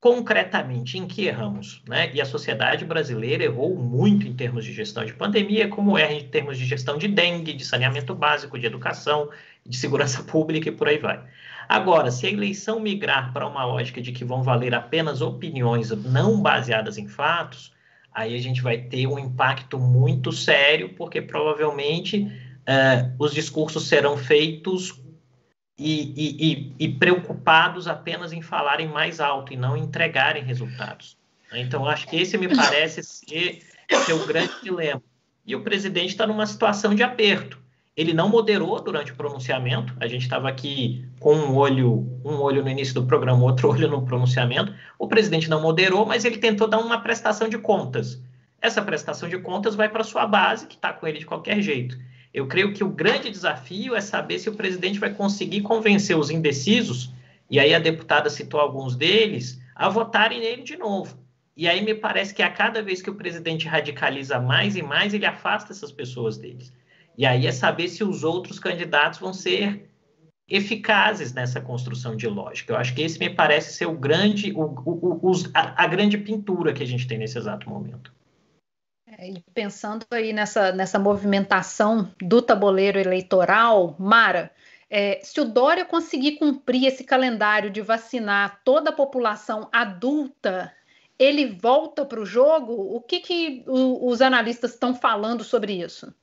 concretamente 0.00 0.96
em 0.96 1.06
que 1.06 1.26
erramos, 1.26 1.82
né? 1.86 2.10
E 2.14 2.22
a 2.22 2.24
sociedade 2.24 2.86
brasileira 2.86 3.44
errou 3.44 3.76
muito 3.76 4.26
em 4.26 4.32
termos 4.32 4.64
de 4.64 4.72
gestão 4.72 5.04
de 5.04 5.12
pandemia, 5.12 5.68
como 5.68 5.98
erra 5.98 6.14
em 6.14 6.26
termos 6.28 6.56
de 6.56 6.64
gestão 6.64 6.96
de 6.96 7.06
dengue, 7.06 7.52
de 7.52 7.66
saneamento 7.66 8.14
básico, 8.14 8.58
de 8.58 8.64
educação, 8.64 9.28
de 9.66 9.76
segurança 9.76 10.22
pública 10.32 10.70
e 10.70 10.72
por 10.72 10.88
aí 10.88 10.96
vai. 10.96 11.22
Agora, 11.68 12.10
se 12.10 12.26
a 12.26 12.30
eleição 12.30 12.80
migrar 12.80 13.30
para 13.30 13.46
uma 13.46 13.66
lógica 13.66 14.00
de 14.00 14.10
que 14.10 14.24
vão 14.24 14.42
valer 14.42 14.74
apenas 14.74 15.20
opiniões 15.20 15.90
não 15.90 16.40
baseadas 16.40 16.96
em 16.96 17.06
fatos, 17.06 17.76
aí 18.18 18.34
a 18.34 18.40
gente 18.40 18.60
vai 18.60 18.78
ter 18.78 19.06
um 19.06 19.16
impacto 19.16 19.78
muito 19.78 20.32
sério, 20.32 20.88
porque 20.94 21.22
provavelmente 21.22 22.22
uh, 22.22 23.14
os 23.16 23.32
discursos 23.32 23.86
serão 23.86 24.16
feitos 24.16 25.00
e, 25.78 26.12
e, 26.16 26.74
e, 26.80 26.88
preocupados 26.88 27.86
apenas 27.86 28.32
em 28.32 28.42
falarem 28.42 28.88
mais 28.88 29.20
alto 29.20 29.52
e 29.52 29.56
não 29.56 29.76
entregarem 29.76 30.42
resultados. 30.42 31.16
Então, 31.52 31.86
acho 31.86 32.08
que 32.08 32.16
esse 32.16 32.36
me 32.36 32.48
parece 32.54 33.04
ser, 33.04 33.62
ser 34.04 34.12
o 34.12 34.26
grande 34.26 34.52
dilema. 34.64 35.00
E 35.46 35.54
o 35.54 35.62
presidente 35.62 36.08
está 36.08 36.26
numa 36.26 36.46
situação 36.46 36.96
de 36.96 37.04
aperto. 37.04 37.62
Ele 37.98 38.14
não 38.14 38.28
moderou 38.28 38.80
durante 38.80 39.10
o 39.10 39.16
pronunciamento. 39.16 39.92
A 39.98 40.06
gente 40.06 40.22
estava 40.22 40.48
aqui 40.48 41.04
com 41.18 41.34
um 41.34 41.56
olho, 41.56 42.08
um 42.24 42.36
olho 42.36 42.62
no 42.62 42.70
início 42.70 42.94
do 42.94 43.04
programa, 43.04 43.42
outro 43.42 43.70
olho 43.74 43.88
no 43.88 44.02
pronunciamento. 44.02 44.72
O 44.96 45.08
presidente 45.08 45.50
não 45.50 45.60
moderou, 45.60 46.06
mas 46.06 46.24
ele 46.24 46.38
tentou 46.38 46.68
dar 46.68 46.78
uma 46.78 47.00
prestação 47.00 47.48
de 47.48 47.58
contas. 47.58 48.22
Essa 48.62 48.80
prestação 48.82 49.28
de 49.28 49.36
contas 49.38 49.74
vai 49.74 49.88
para 49.88 50.04
sua 50.04 50.28
base, 50.28 50.68
que 50.68 50.76
está 50.76 50.92
com 50.92 51.08
ele 51.08 51.18
de 51.18 51.26
qualquer 51.26 51.60
jeito. 51.60 51.98
Eu 52.32 52.46
creio 52.46 52.72
que 52.72 52.84
o 52.84 52.88
grande 52.88 53.30
desafio 53.30 53.96
é 53.96 54.00
saber 54.00 54.38
se 54.38 54.48
o 54.48 54.54
presidente 54.54 55.00
vai 55.00 55.12
conseguir 55.12 55.62
convencer 55.62 56.16
os 56.16 56.30
indecisos, 56.30 57.12
e 57.50 57.58
aí 57.58 57.74
a 57.74 57.80
deputada 57.80 58.30
citou 58.30 58.60
alguns 58.60 58.94
deles, 58.94 59.60
a 59.74 59.88
votarem 59.88 60.38
nele 60.38 60.62
de 60.62 60.76
novo. 60.76 61.18
E 61.56 61.66
aí 61.66 61.84
me 61.84 61.96
parece 61.96 62.32
que 62.32 62.44
a 62.44 62.50
cada 62.50 62.80
vez 62.80 63.02
que 63.02 63.10
o 63.10 63.16
presidente 63.16 63.66
radicaliza 63.66 64.38
mais 64.38 64.76
e 64.76 64.82
mais, 64.82 65.12
ele 65.12 65.26
afasta 65.26 65.72
essas 65.72 65.90
pessoas 65.90 66.38
deles. 66.38 66.72
E 67.18 67.26
aí 67.26 67.48
é 67.48 67.52
saber 67.52 67.88
se 67.88 68.04
os 68.04 68.22
outros 68.22 68.60
candidatos 68.60 69.18
vão 69.18 69.34
ser 69.34 69.90
eficazes 70.48 71.34
nessa 71.34 71.60
construção 71.60 72.14
de 72.14 72.28
lógica. 72.28 72.72
Eu 72.72 72.76
acho 72.76 72.94
que 72.94 73.02
esse 73.02 73.18
me 73.18 73.28
parece 73.28 73.74
ser 73.74 73.86
o 73.86 73.92
grande, 73.92 74.52
o, 74.52 74.62
o, 74.62 75.20
o, 75.20 75.32
a, 75.52 75.84
a 75.84 75.86
grande 75.88 76.16
pintura 76.16 76.72
que 76.72 76.82
a 76.82 76.86
gente 76.86 77.08
tem 77.08 77.18
nesse 77.18 77.36
exato 77.36 77.68
momento. 77.68 78.14
É, 79.18 79.30
e 79.30 79.42
pensando 79.52 80.06
aí 80.12 80.32
nessa, 80.32 80.70
nessa 80.70 80.96
movimentação 80.96 82.08
do 82.22 82.40
tabuleiro 82.40 83.00
eleitoral, 83.00 83.96
Mara, 83.98 84.52
é, 84.88 85.18
se 85.20 85.40
o 85.40 85.44
Dória 85.44 85.84
conseguir 85.84 86.36
cumprir 86.38 86.86
esse 86.86 87.02
calendário 87.02 87.68
de 87.68 87.82
vacinar 87.82 88.60
toda 88.64 88.90
a 88.90 88.94
população 88.96 89.68
adulta, 89.72 90.72
ele 91.18 91.46
volta 91.46 92.06
para 92.06 92.20
o 92.20 92.24
jogo? 92.24 92.72
O 92.72 93.00
que, 93.00 93.18
que 93.18 93.64
o, 93.66 94.08
os 94.08 94.22
analistas 94.22 94.74
estão 94.74 94.94
falando 94.94 95.42
sobre 95.42 95.72
isso? 95.82 96.14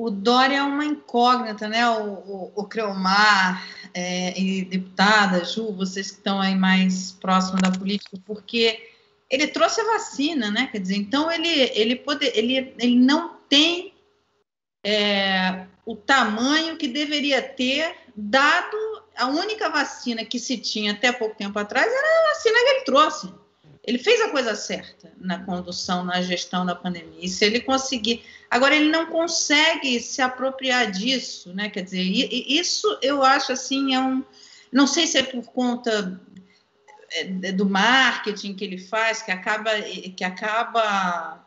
O 0.00 0.10
Dória 0.10 0.56
é 0.56 0.62
uma 0.62 0.84
incógnita, 0.84 1.68
né? 1.68 1.88
O, 1.88 2.12
o, 2.12 2.52
o 2.56 2.64
Creomar 2.64 3.62
é, 3.94 4.38
e 4.38 4.64
deputada 4.64 5.44
Ju, 5.44 5.72
vocês 5.72 6.10
que 6.10 6.18
estão 6.18 6.40
aí 6.40 6.54
mais 6.54 7.12
próximos 7.12 7.60
da 7.60 7.70
política, 7.70 8.16
porque 8.24 8.90
ele 9.30 9.46
trouxe 9.48 9.80
a 9.80 9.92
vacina, 9.92 10.50
né? 10.50 10.68
Quer 10.70 10.80
dizer, 10.80 10.96
então 10.96 11.30
ele, 11.30 11.48
ele, 11.48 11.96
pode, 11.96 12.26
ele, 12.34 12.74
ele 12.78 12.96
não 12.96 13.36
tem 13.48 13.94
é, 14.84 15.66
o 15.86 15.94
tamanho 15.94 16.76
que 16.76 16.88
deveria 16.88 17.42
ter, 17.42 17.94
dado 18.16 18.76
a 19.16 19.26
única 19.26 19.68
vacina 19.68 20.24
que 20.24 20.38
se 20.38 20.56
tinha 20.58 20.92
até 20.92 21.12
pouco 21.12 21.36
tempo 21.36 21.58
atrás 21.58 21.86
era 21.86 21.98
a 21.98 22.28
vacina 22.34 22.58
que 22.58 22.70
ele 22.70 22.84
trouxe. 22.84 23.41
Ele 23.84 23.98
fez 23.98 24.20
a 24.20 24.30
coisa 24.30 24.54
certa 24.54 25.12
na 25.18 25.44
condução, 25.44 26.04
na 26.04 26.22
gestão 26.22 26.64
da 26.64 26.74
pandemia. 26.74 27.28
Se 27.28 27.44
ele 27.44 27.60
conseguir. 27.60 28.22
Agora, 28.48 28.76
ele 28.76 28.90
não 28.90 29.06
consegue 29.06 29.98
se 29.98 30.22
apropriar 30.22 30.90
disso, 30.90 31.52
né? 31.52 31.68
Quer 31.68 31.82
dizer, 31.82 32.02
isso 32.02 32.98
eu 33.02 33.22
acho 33.22 33.52
assim, 33.52 33.94
é 33.94 34.00
um. 34.00 34.24
Não 34.70 34.86
sei 34.86 35.06
se 35.06 35.18
é 35.18 35.22
por 35.22 35.44
conta 35.46 36.20
é, 37.10 37.52
do 37.52 37.66
marketing 37.68 38.54
que 38.54 38.64
ele 38.64 38.78
faz, 38.78 39.20
que 39.20 39.30
acaba, 39.30 39.70
que 40.16 40.24
acaba 40.24 41.44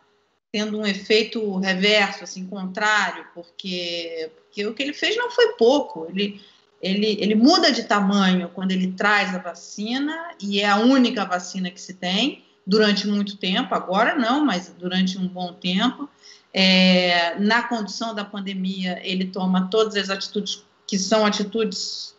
tendo 0.51 0.77
um 0.77 0.85
efeito 0.85 1.57
reverso, 1.57 2.23
assim, 2.23 2.45
contrário, 2.47 3.27
porque, 3.33 4.31
porque 4.35 4.65
o 4.65 4.73
que 4.73 4.83
ele 4.83 4.93
fez 4.93 5.15
não 5.17 5.31
foi 5.31 5.53
pouco. 5.53 6.07
Ele, 6.09 6.41
ele, 6.85 7.17
ele 7.19 7.33
muda 7.33 7.71
de 7.71 7.83
tamanho 7.83 8.47
quando 8.49 8.71
ele 8.71 8.91
traz 8.91 9.33
a 9.33 9.39
vacina, 9.39 10.29
e 10.39 10.61
é 10.61 10.67
a 10.67 10.77
única 10.77 11.25
vacina 11.25 11.71
que 11.71 11.81
se 11.81 11.95
tem 11.95 12.43
durante 12.65 13.07
muito 13.07 13.37
tempo, 13.37 13.73
agora 13.73 14.13
não, 14.15 14.45
mas 14.45 14.71
durante 14.77 15.17
um 15.17 15.27
bom 15.27 15.53
tempo. 15.53 16.07
É, 16.53 17.37
na 17.39 17.63
condução 17.63 18.13
da 18.13 18.23
pandemia, 18.23 19.01
ele 19.03 19.25
toma 19.25 19.67
todas 19.69 19.95
as 19.95 20.11
atitudes 20.11 20.63
que 20.87 20.99
são 20.99 21.25
atitudes 21.25 22.15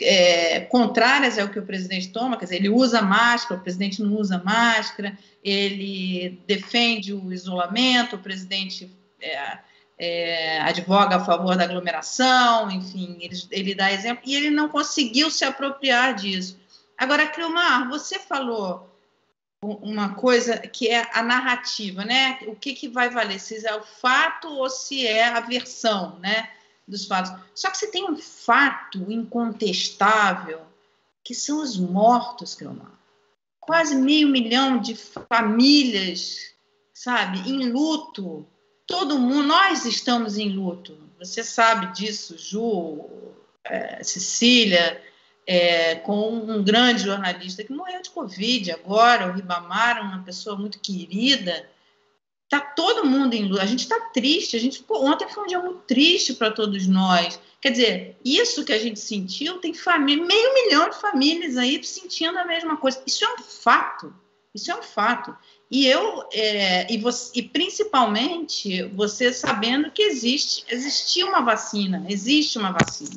é, 0.00 0.60
contrárias 0.62 1.38
ao 1.38 1.48
que 1.48 1.60
o 1.60 1.64
presidente 1.64 2.08
toma, 2.08 2.36
quer 2.36 2.46
dizer, 2.46 2.56
ele 2.56 2.68
usa 2.68 3.00
máscara, 3.00 3.60
o 3.60 3.62
presidente 3.62 4.02
não 4.02 4.14
usa 4.14 4.42
máscara, 4.44 5.16
ele 5.44 6.40
defende 6.44 7.12
o 7.14 7.32
isolamento, 7.32 8.16
o 8.16 8.18
presidente 8.18 8.90
é, 9.20 9.58
é, 9.98 10.60
advoga 10.60 11.16
a 11.16 11.24
favor 11.24 11.56
da 11.56 11.64
aglomeração, 11.64 12.70
enfim, 12.70 13.18
ele, 13.20 13.36
ele 13.50 13.74
dá 13.74 13.92
exemplo, 13.92 14.22
e 14.24 14.34
ele 14.34 14.50
não 14.50 14.68
conseguiu 14.68 15.30
se 15.30 15.44
apropriar 15.44 16.14
disso. 16.14 16.58
Agora, 16.96 17.26
Cleomar, 17.26 17.88
você 17.88 18.18
falou 18.18 18.88
uma 19.62 20.14
coisa 20.14 20.56
que 20.58 20.88
é 20.88 21.08
a 21.12 21.22
narrativa, 21.22 22.04
né? 22.04 22.38
O 22.46 22.54
que, 22.54 22.74
que 22.74 22.88
vai 22.88 23.10
valer? 23.10 23.40
Se 23.40 23.66
é 23.66 23.74
o 23.74 23.82
fato 23.82 24.48
ou 24.48 24.70
se 24.70 25.06
é 25.06 25.28
a 25.28 25.40
versão, 25.40 26.18
né? 26.20 26.50
Dos 26.86 27.06
fatos. 27.06 27.32
Só 27.54 27.70
que 27.70 27.76
você 27.76 27.90
tem 27.90 28.08
um 28.08 28.16
fato 28.16 29.10
incontestável, 29.10 30.62
que 31.24 31.34
são 31.34 31.60
os 31.60 31.76
mortos, 31.76 32.54
Cleomar. 32.54 32.92
Quase 33.60 33.96
meio 33.96 34.28
milhão 34.28 34.78
de 34.78 34.94
famílias, 34.96 36.54
sabe, 36.94 37.40
em 37.40 37.70
luto. 37.70 38.46
Todo 38.88 39.18
mundo, 39.18 39.48
nós 39.48 39.84
estamos 39.84 40.38
em 40.38 40.48
luto. 40.48 40.96
Você 41.18 41.44
sabe 41.44 41.92
disso, 41.92 42.38
Ju, 42.38 43.04
é, 43.62 44.02
Cecília, 44.02 45.00
é, 45.46 45.96
com 45.96 46.30
um 46.30 46.64
grande 46.64 47.02
jornalista 47.02 47.62
que 47.62 47.70
morreu 47.70 48.00
de 48.00 48.08
Covid 48.08 48.72
agora, 48.72 49.28
o 49.28 49.32
Ribamar, 49.32 50.00
uma 50.00 50.22
pessoa 50.22 50.56
muito 50.56 50.80
querida. 50.80 51.68
Está 52.44 52.60
todo 52.60 53.04
mundo 53.04 53.34
em 53.34 53.44
luta. 53.44 53.62
A 53.62 53.66
gente 53.66 53.80
está 53.80 54.00
triste. 54.08 54.56
A 54.56 54.60
gente, 54.60 54.82
pô, 54.82 55.04
ontem 55.04 55.28
foi 55.28 55.44
um 55.44 55.46
dia 55.46 55.60
muito 55.60 55.80
triste 55.80 56.32
para 56.32 56.50
todos 56.50 56.86
nós. 56.86 57.38
Quer 57.60 57.72
dizer, 57.72 58.16
isso 58.24 58.64
que 58.64 58.72
a 58.72 58.78
gente 58.78 59.00
sentiu, 59.00 59.58
tem 59.58 59.74
família, 59.74 60.24
meio 60.24 60.54
milhão 60.54 60.88
de 60.88 60.96
famílias 60.96 61.58
aí 61.58 61.84
sentindo 61.84 62.38
a 62.38 62.46
mesma 62.46 62.78
coisa. 62.78 63.02
Isso 63.06 63.22
é 63.22 63.34
um 63.34 63.38
fato. 63.38 64.14
Isso 64.54 64.70
é 64.70 64.74
um 64.74 64.82
fato. 64.82 65.36
E 65.70 65.86
eu, 65.86 66.26
é, 66.32 66.90
e, 66.90 66.96
você, 66.96 67.30
e 67.40 67.42
principalmente 67.42 68.84
você 68.84 69.32
sabendo 69.32 69.90
que 69.90 70.02
existe, 70.02 70.64
existia 70.68 71.26
uma 71.26 71.42
vacina, 71.42 72.06
existe 72.08 72.58
uma 72.58 72.72
vacina. 72.72 73.14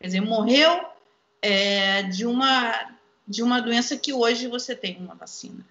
Quer 0.00 0.06
dizer, 0.06 0.20
morreu 0.20 0.84
é, 1.40 2.02
de, 2.02 2.26
uma, 2.26 2.96
de 3.28 3.42
uma 3.42 3.60
doença 3.60 3.96
que 3.96 4.12
hoje 4.12 4.48
você 4.48 4.74
tem 4.74 4.96
uma 4.96 5.14
vacina. 5.14 5.64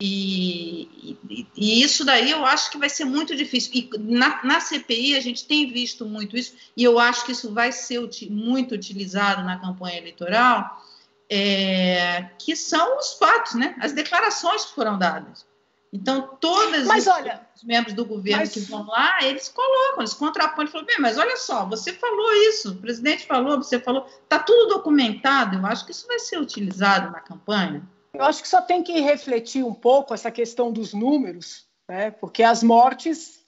E, 0.00 1.16
e, 1.28 1.46
e, 1.56 1.82
isso 1.82 2.04
daí 2.04 2.30
eu 2.30 2.44
acho 2.46 2.70
que 2.70 2.78
vai 2.78 2.88
ser 2.88 3.04
muito 3.04 3.34
difícil. 3.36 3.72
E 3.74 3.90
na, 3.98 4.44
na, 4.44 4.60
CPI 4.60 5.16
a 5.16 5.20
gente 5.20 5.44
tem 5.44 5.72
visto 5.72 6.06
muito 6.06 6.36
isso, 6.36 6.54
e 6.76 6.84
eu 6.84 6.98
acho 6.98 7.24
que 7.24 7.32
isso 7.32 7.52
vai 7.52 7.72
ser 7.72 7.98
uti, 7.98 8.30
muito 8.30 8.74
utilizado 8.74 9.42
na 9.42 9.58
campanha 9.58 9.98
eleitoral, 9.98 10.84
é, 11.28 12.30
que 12.38 12.54
são 12.54 12.98
os 12.98 13.14
fatos, 13.14 13.54
né? 13.54 13.76
as 13.80 13.92
declarações 13.92 14.64
que 14.66 14.74
foram 14.74 14.98
dadas. 14.98 15.44
Então, 15.92 16.36
todos 16.40 16.86
mas, 16.86 17.06
os, 17.06 17.12
olha, 17.12 17.46
os 17.56 17.64
membros 17.64 17.94
do 17.94 18.04
governo 18.04 18.40
mas... 18.40 18.52
que 18.52 18.60
vão 18.60 18.86
lá, 18.86 19.18
eles 19.22 19.48
colocam, 19.48 20.00
eles 20.00 20.12
contrapõem, 20.12 20.64
eles 20.64 20.72
falam, 20.72 20.86
bem, 20.86 20.98
mas 21.00 21.16
olha 21.16 21.36
só, 21.36 21.64
você 21.64 21.92
falou 21.94 22.32
isso, 22.48 22.72
o 22.72 22.76
presidente 22.76 23.26
falou, 23.26 23.56
você 23.56 23.80
falou, 23.80 24.06
está 24.06 24.38
tudo 24.38 24.74
documentado, 24.74 25.56
eu 25.56 25.66
acho 25.66 25.86
que 25.86 25.92
isso 25.92 26.06
vai 26.06 26.18
ser 26.18 26.38
utilizado 26.38 27.10
na 27.10 27.20
campanha. 27.20 27.82
Eu 28.12 28.22
acho 28.22 28.42
que 28.42 28.48
só 28.48 28.60
tem 28.60 28.82
que 28.82 29.00
refletir 29.00 29.64
um 29.64 29.72
pouco 29.72 30.12
essa 30.12 30.30
questão 30.30 30.70
dos 30.70 30.92
números, 30.92 31.66
né? 31.88 32.10
porque 32.10 32.42
as 32.42 32.62
mortes 32.62 33.38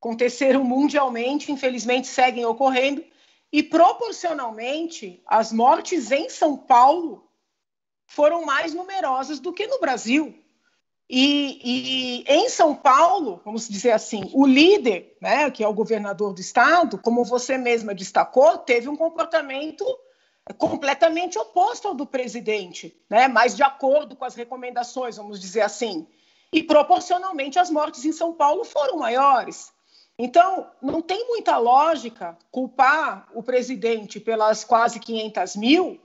aconteceram 0.00 0.64
mundialmente, 0.64 1.52
infelizmente 1.52 2.06
seguem 2.06 2.46
ocorrendo, 2.46 3.04
e 3.52 3.62
proporcionalmente 3.62 5.22
as 5.26 5.52
mortes 5.52 6.10
em 6.12 6.30
São 6.30 6.56
Paulo 6.56 7.28
foram 8.06 8.44
mais 8.44 8.72
numerosas 8.72 9.38
do 9.38 9.52
que 9.52 9.66
no 9.66 9.80
Brasil. 9.80 10.34
E, 11.10 11.60
e, 11.64 12.24
em 12.28 12.50
São 12.50 12.74
Paulo, 12.74 13.40
vamos 13.42 13.66
dizer 13.66 13.92
assim, 13.92 14.30
o 14.34 14.46
líder, 14.46 15.16
né, 15.22 15.50
que 15.50 15.64
é 15.64 15.68
o 15.68 15.72
governador 15.72 16.34
do 16.34 16.40
estado, 16.40 16.98
como 16.98 17.24
você 17.24 17.56
mesma 17.56 17.94
destacou, 17.94 18.58
teve 18.58 18.88
um 18.88 18.96
comportamento 18.96 19.84
completamente 20.58 21.38
oposto 21.38 21.88
ao 21.88 21.94
do 21.94 22.06
presidente, 22.06 22.94
né, 23.08 23.26
mais 23.26 23.56
de 23.56 23.62
acordo 23.62 24.16
com 24.16 24.24
as 24.24 24.34
recomendações, 24.34 25.16
vamos 25.16 25.40
dizer 25.40 25.62
assim. 25.62 26.06
E 26.52 26.62
proporcionalmente 26.62 27.58
as 27.58 27.70
mortes 27.70 28.04
em 28.04 28.12
São 28.12 28.34
Paulo 28.34 28.64
foram 28.64 28.98
maiores. 28.98 29.72
Então, 30.18 30.70
não 30.82 31.00
tem 31.00 31.26
muita 31.26 31.56
lógica 31.58 32.36
culpar 32.50 33.28
o 33.34 33.42
presidente 33.42 34.18
pelas 34.18 34.64
quase 34.64 34.98
500 35.00 35.56
mil 35.56 36.00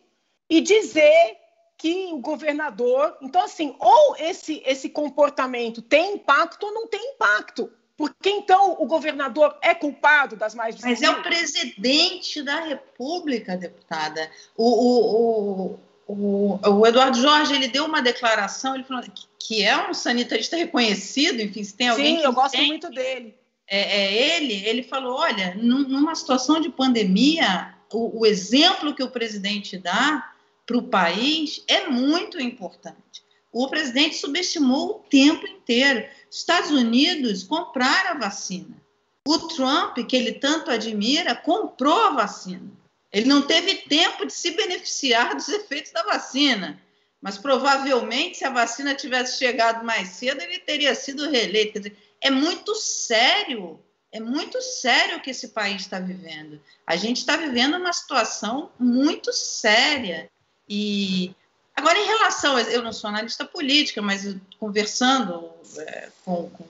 e 0.49 0.61
dizer 0.61 1.37
que 1.77 2.09
o 2.13 2.19
governador. 2.19 3.17
Então, 3.21 3.43
assim, 3.43 3.75
ou 3.79 4.15
esse, 4.17 4.61
esse 4.65 4.89
comportamento 4.89 5.81
tem 5.81 6.15
impacto 6.15 6.63
ou 6.63 6.73
não 6.73 6.87
tem 6.87 7.13
impacto. 7.13 7.71
Porque 7.95 8.29
então 8.29 8.75
o 8.79 8.85
governador 8.85 9.55
é 9.61 9.73
culpado 9.73 10.35
das 10.35 10.55
mais 10.55 10.79
Mas 10.81 11.01
é 11.01 11.09
o 11.09 11.21
presidente 11.21 12.41
da 12.41 12.59
República, 12.61 13.55
deputada. 13.55 14.29
O, 14.57 14.65
o, 14.65 15.79
o, 16.07 16.59
o, 16.69 16.87
Eduardo 16.87 17.21
Jorge 17.21 17.53
ele 17.53 17.67
deu 17.67 17.85
uma 17.85 18.01
declaração, 18.01 18.73
ele 18.73 18.83
falou 18.83 19.03
que, 19.03 19.25
que 19.37 19.63
é 19.63 19.89
um 19.89 19.93
sanitarista 19.93 20.57
reconhecido, 20.57 21.39
enfim, 21.39 21.63
se 21.63 21.75
tem 21.75 21.89
alguém. 21.89 22.17
Sim, 22.17 22.23
eu 22.23 22.33
gosto 22.33 22.55
tem, 22.55 22.67
muito 22.67 22.89
dele. 22.89 23.35
É, 23.67 23.79
é, 23.79 24.37
ele, 24.37 24.65
ele 24.65 24.83
falou: 24.83 25.15
olha, 25.15 25.53
numa 25.55 26.15
situação 26.15 26.59
de 26.59 26.69
pandemia, 26.69 27.75
o, 27.91 28.21
o 28.21 28.25
exemplo 28.25 28.95
que 28.95 29.03
o 29.03 29.11
presidente 29.11 29.77
dá 29.77 30.32
para 30.65 30.77
o 30.77 30.87
país 30.87 31.63
é 31.67 31.87
muito 31.87 32.39
importante. 32.39 33.23
O 33.51 33.67
presidente 33.67 34.15
subestimou 34.15 34.89
o 34.89 35.09
tempo 35.09 35.45
inteiro. 35.45 36.07
Estados 36.29 36.71
Unidos 36.71 37.43
compraram 37.43 38.11
a 38.11 38.19
vacina. 38.19 38.81
O 39.27 39.37
Trump, 39.49 39.97
que 40.07 40.15
ele 40.15 40.33
tanto 40.33 40.71
admira, 40.71 41.35
comprou 41.35 42.07
a 42.07 42.09
vacina. 42.11 42.71
Ele 43.11 43.27
não 43.27 43.43
teve 43.43 43.75
tempo 43.75 44.25
de 44.25 44.33
se 44.33 44.51
beneficiar 44.51 45.35
dos 45.35 45.47
efeitos 45.47 45.91
da 45.91 46.03
vacina. 46.03 46.81
Mas 47.21 47.37
provavelmente, 47.37 48.39
se 48.39 48.43
a 48.43 48.49
vacina 48.49 48.95
tivesse 48.95 49.37
chegado 49.37 49.85
mais 49.85 50.09
cedo, 50.09 50.41
ele 50.41 50.59
teria 50.59 50.93
sido 50.95 51.29
reeleito. 51.29 51.79
Dizer, 51.79 51.95
é 52.19 52.29
muito 52.29 52.75
sério, 52.75 53.79
é 54.11 54.19
muito 54.19 54.61
sério 54.61 55.17
o 55.17 55.21
que 55.21 55.29
esse 55.29 55.49
país 55.49 55.83
está 55.83 55.99
vivendo. 55.99 56.59
A 56.85 56.95
gente 56.97 57.17
está 57.17 57.37
vivendo 57.37 57.77
uma 57.77 57.93
situação 57.93 58.71
muito 58.77 59.31
séria. 59.31 60.29
E 60.67 61.35
agora, 61.75 61.97
em 61.97 62.05
relação, 62.05 62.57
eu 62.59 62.81
não 62.81 62.93
sou 62.93 63.09
analista 63.09 63.45
política, 63.45 64.01
mas 64.01 64.35
conversando 64.59 65.51
é, 65.77 66.09
com, 66.23 66.49
com, 66.49 66.65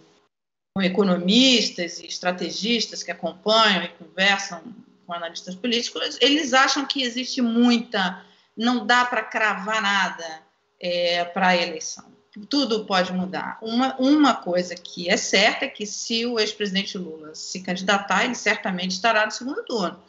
com, 0.73 0.81
economistas 0.81 1.99
e 1.99 2.07
estrategistas 2.07 3.03
que 3.03 3.11
acompanham 3.11 3.83
e 3.83 3.89
conversam 3.89 4.61
com 5.05 5.13
analistas 5.13 5.55
políticos, 5.55 6.17
eles 6.21 6.53
acham 6.53 6.85
que 6.85 7.03
existe 7.03 7.41
muita, 7.41 8.23
não 8.57 8.85
dá 8.85 9.05
para 9.05 9.23
cravar 9.23 9.81
nada 9.81 10.41
é, 10.79 11.23
para 11.25 11.49
a 11.49 11.55
eleição. 11.55 12.11
Tudo 12.49 12.85
pode 12.85 13.13
mudar. 13.13 13.59
Uma, 13.61 13.95
uma 13.97 14.33
coisa 14.33 14.73
que 14.73 15.07
é 15.07 15.15
certa 15.17 15.65
é 15.65 15.69
que 15.69 15.85
se 15.85 16.25
o 16.25 16.39
ex-presidente 16.39 16.97
Lula 16.97 17.35
se 17.35 17.61
candidatar, 17.61 18.25
ele 18.25 18.33
certamente 18.33 18.91
estará 18.91 19.23
no 19.23 19.31
segundo 19.31 19.63
turno. 19.63 20.01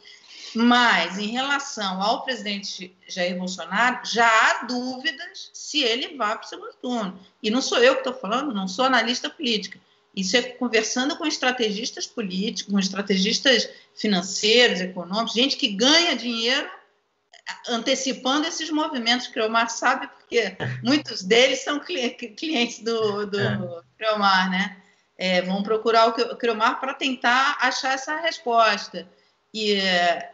Mas, 0.55 1.19
em 1.19 1.27
relação 1.27 2.01
ao 2.01 2.23
presidente 2.23 2.95
Jair 3.07 3.37
Bolsonaro, 3.37 3.99
já 4.05 4.27
há 4.27 4.63
dúvidas 4.65 5.49
se 5.53 5.81
ele 5.81 6.15
vai 6.15 6.37
para 6.37 6.45
o 6.45 6.49
segundo 6.49 6.73
turno. 6.81 7.19
E 7.43 7.51
não 7.51 7.61
sou 7.61 7.77
eu 7.79 7.95
que 7.95 8.07
estou 8.07 8.13
falando, 8.13 8.53
não 8.53 8.67
sou 8.67 8.85
analista 8.85 9.29
política. 9.29 9.77
Isso 10.15 10.37
é 10.37 10.41
conversando 10.41 11.17
com 11.17 11.25
estrategistas 11.25 12.07
políticos, 12.07 12.71
com 12.71 12.79
estrategistas 12.79 13.69
financeiros, 13.95 14.79
econômicos, 14.79 15.33
gente 15.33 15.57
que 15.57 15.67
ganha 15.67 16.15
dinheiro 16.15 16.69
antecipando 17.67 18.47
esses 18.47 18.69
movimentos. 18.69 19.27
Creomar 19.27 19.69
sabe, 19.69 20.07
porque 20.07 20.55
muitos 20.81 21.21
deles 21.21 21.63
são 21.63 21.79
clientes 21.79 22.79
do, 22.79 23.25
do 23.25 23.39
é. 23.39 23.81
Creomar, 23.97 24.49
né? 24.49 24.77
É, 25.17 25.41
vão 25.41 25.63
procurar 25.63 26.07
o 26.07 26.37
Creomar 26.37 26.79
para 26.79 26.93
tentar 26.93 27.57
achar 27.59 27.93
essa 27.93 28.15
resposta. 28.21 29.07
E, 29.57 29.77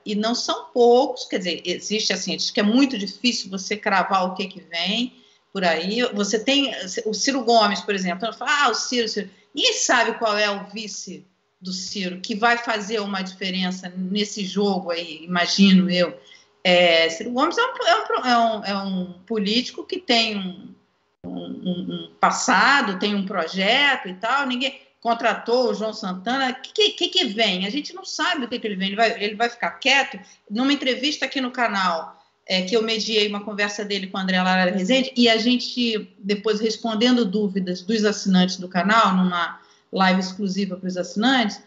e 0.03 0.15
não 0.15 0.33
são 0.33 0.71
poucos, 0.73 1.25
quer 1.25 1.37
dizer, 1.37 1.61
existe 1.63 2.11
assim, 2.11 2.35
acho 2.35 2.51
que 2.51 2.59
é 2.59 2.63
muito 2.63 2.97
difícil 2.97 3.51
você 3.51 3.77
cravar 3.77 4.25
o 4.25 4.33
que, 4.33 4.47
que 4.47 4.61
vem 4.61 5.13
por 5.53 5.63
aí. 5.63 6.01
Você 6.11 6.39
tem 6.39 6.73
o 7.05 7.13
Ciro 7.13 7.43
Gomes, 7.43 7.81
por 7.81 7.93
exemplo, 7.93 8.33
fala, 8.33 8.65
ah, 8.65 8.69
o 8.71 8.73
Ciro, 8.73 9.07
Ciro. 9.07 9.29
Ninguém 9.53 9.73
sabe 9.73 10.17
qual 10.17 10.35
é 10.35 10.49
o 10.49 10.63
vice 10.71 11.23
do 11.61 11.71
Ciro, 11.71 12.19
que 12.19 12.33
vai 12.33 12.57
fazer 12.57 12.99
uma 12.99 13.21
diferença 13.21 13.93
nesse 13.95 14.43
jogo 14.43 14.89
aí, 14.89 15.23
imagino 15.23 15.87
eu. 15.87 16.19
É, 16.63 17.07
Ciro 17.09 17.29
Gomes 17.29 17.59
é 17.59 17.61
um, 17.61 18.27
é 18.27 18.37
um, 18.37 18.65
é 18.65 18.77
um 18.77 19.13
político 19.27 19.83
que 19.83 19.99
tem 19.99 20.35
um, 20.35 21.29
um, 21.29 22.11
passado, 22.19 22.97
tem 22.97 23.13
um 23.13 23.27
projeto 23.27 24.07
e 24.07 24.15
tal. 24.15 24.47
Ninguém, 24.47 24.81
contratou 25.01 25.71
o 25.71 25.73
João 25.73 25.93
Santana, 25.93 26.51
o 26.51 26.61
que, 26.61 26.91
que, 26.91 27.07
que, 27.09 27.25
vem? 27.25 27.65
A 27.65 27.69
gente 27.69 27.93
não 27.93 28.05
sabe 28.05 28.45
o 28.45 28.47
que, 28.47 28.59
que 28.59 28.67
ele 28.67 28.75
vem. 28.75 28.89
Ele 28.89 28.95
vai, 28.95 29.23
ele 29.23 29.35
vai 29.35 29.49
ficar 29.49 29.71
quieto? 29.71 30.19
Numa 30.49 30.71
entrevista 30.71 31.25
aqui 31.25 31.41
no 31.41 31.51
canal, 31.51 32.23
é, 32.45 32.61
que 32.61 32.75
eu 32.75 32.83
mediei 32.83 33.27
uma 33.27 33.43
conversa 33.43 33.83
dele 33.83 34.07
com 34.07 34.17
a 34.17 34.21
André 34.21 34.41
Lara 34.41 34.71
Rezende, 34.71 35.11
e 35.17 35.27
a 35.27 35.37
gente, 35.37 36.15
depois 36.19 36.59
respondendo 36.59 37.25
dúvidas 37.25 37.81
dos 37.81 38.05
assinantes 38.05 38.57
do 38.57 38.69
canal, 38.69 39.15
numa 39.15 39.59
live 39.91 40.19
exclusiva 40.19 40.77
para 40.77 40.87
os 40.87 40.97
assinantes, 40.97 41.59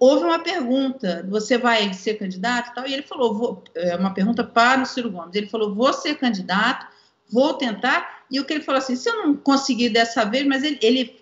houve 0.00 0.24
uma 0.24 0.40
pergunta: 0.40 1.24
você 1.28 1.56
vai 1.56 1.92
ser 1.94 2.14
candidato 2.14 2.70
e 2.70 2.74
tal? 2.74 2.86
E 2.88 2.92
ele 2.92 3.02
falou: 3.02 3.34
vou, 3.34 3.64
é 3.76 3.94
uma 3.94 4.12
pergunta 4.12 4.42
para 4.42 4.82
o 4.82 4.86
Ciro 4.86 5.10
Gomes. 5.10 5.36
Ele 5.36 5.46
falou: 5.46 5.72
vou 5.72 5.92
ser 5.92 6.16
candidato, 6.16 6.84
vou 7.30 7.54
tentar 7.54 8.22
e 8.32 8.40
o 8.40 8.44
que 8.46 8.54
ele 8.54 8.64
falou 8.64 8.78
assim: 8.78 8.96
se 8.96 9.08
eu 9.08 9.18
não 9.18 9.36
conseguir 9.36 9.90
dessa 9.90 10.24
vez, 10.24 10.46
mas 10.46 10.64
ele, 10.64 10.78
ele 10.80 11.20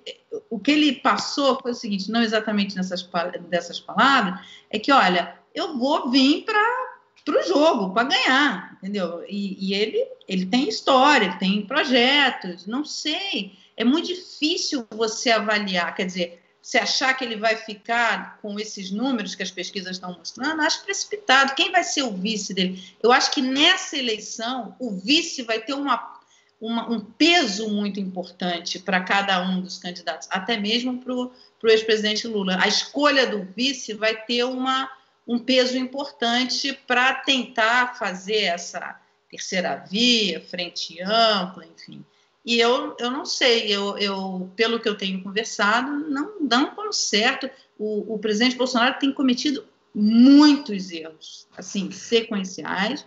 o 0.48 0.58
que 0.58 0.70
ele 0.70 0.92
passou 0.92 1.58
foi 1.60 1.72
o 1.72 1.74
seguinte, 1.74 2.10
não 2.10 2.22
exatamente 2.22 2.76
nessas 2.76 3.08
dessas 3.48 3.80
palavras, 3.80 4.40
é 4.70 4.78
que 4.78 4.92
olha, 4.92 5.34
eu 5.54 5.76
vou 5.76 6.10
vir 6.10 6.44
para 6.44 6.90
para 7.22 7.38
o 7.38 7.46
jogo, 7.46 7.92
para 7.92 8.08
ganhar, 8.08 8.76
entendeu? 8.78 9.22
E, 9.28 9.56
e, 9.60 9.74
ele, 9.74 10.06
ele 10.26 10.46
tem 10.46 10.68
história, 10.68 11.26
ele 11.26 11.36
tem 11.36 11.62
projetos, 11.66 12.66
não 12.66 12.82
sei. 12.82 13.52
É 13.76 13.84
muito 13.84 14.06
difícil 14.06 14.86
você 14.90 15.30
avaliar, 15.30 15.94
quer 15.94 16.06
dizer, 16.06 16.42
se 16.62 16.78
achar 16.78 17.14
que 17.14 17.24
ele 17.24 17.36
vai 17.36 17.56
ficar 17.56 18.38
com 18.42 18.58
esses 18.58 18.90
números 18.90 19.34
que 19.34 19.42
as 19.42 19.50
pesquisas 19.50 19.92
estão 19.92 20.16
mostrando, 20.16 20.60
acho 20.60 20.84
precipitado. 20.84 21.54
Quem 21.54 21.70
vai 21.72 21.82
ser 21.84 22.02
o 22.02 22.12
vice 22.12 22.52
dele? 22.52 22.82
Eu 23.02 23.10
acho 23.12 23.30
que 23.30 23.40
nessa 23.40 23.96
eleição 23.96 24.74
o 24.78 24.90
vice 24.90 25.42
vai 25.42 25.60
ter 25.60 25.72
uma, 25.72 26.19
uma 26.60 26.90
um 26.90 27.00
peso 27.00 27.68
muito 27.70 27.98
importante 27.98 28.78
para 28.78 29.00
cada 29.00 29.42
um 29.42 29.60
dos 29.60 29.78
candidatos, 29.78 30.28
até 30.30 30.56
mesmo 30.56 30.98
para 30.98 31.14
o 31.14 31.32
ex-presidente 31.64 32.26
Lula. 32.26 32.58
A 32.60 32.68
escolha 32.68 33.26
do 33.26 33.46
vice 33.56 33.94
vai 33.94 34.14
ter 34.14 34.44
uma 34.44 34.90
um 35.26 35.38
peso 35.38 35.78
importante 35.78 36.72
para 36.86 37.14
tentar 37.14 37.96
fazer 37.96 38.42
essa 38.42 39.00
terceira 39.30 39.76
via, 39.76 40.40
frente 40.40 41.00
ampla, 41.00 41.64
enfim. 41.64 42.04
E 42.44 42.58
eu, 42.58 42.96
eu 42.98 43.10
não 43.10 43.24
sei, 43.24 43.68
eu, 43.68 43.96
eu, 43.98 44.50
pelo 44.56 44.80
que 44.80 44.88
eu 44.88 44.96
tenho 44.96 45.22
conversado, 45.22 45.90
não 46.08 46.46
dão 46.46 46.74
como 46.74 46.92
certo. 46.92 47.48
O, 47.78 48.14
o 48.14 48.18
presidente 48.18 48.56
Bolsonaro 48.56 48.98
tem 48.98 49.12
cometido 49.12 49.64
muitos 49.94 50.90
erros, 50.90 51.46
assim, 51.56 51.90
sequenciais, 51.90 53.06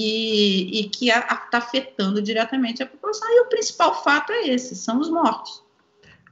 e, 0.00 0.80
e 0.80 0.88
que 0.88 1.10
está 1.10 1.58
afetando 1.58 2.22
diretamente 2.22 2.82
a 2.82 2.86
população. 2.86 3.28
E 3.30 3.40
o 3.40 3.46
principal 3.46 4.02
fato 4.02 4.32
é 4.32 4.48
esse, 4.48 4.76
são 4.76 5.00
os 5.00 5.10
mortos. 5.10 5.62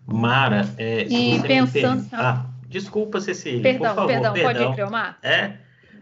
Mara, 0.06 0.72
é, 0.78 1.02
e 1.02 1.42
pensando... 1.42 2.06
Ah, 2.12 2.46
Desculpa, 2.68 3.20
Cecília. 3.20 3.62
Perdão, 3.62 3.88
por 3.88 3.94
favor, 3.94 4.06
perdão, 4.08 4.32
perdão. 4.32 4.52
pode 4.52 4.62
ir, 4.62 4.74
Cleomar? 4.74 5.18
É? 5.22 5.48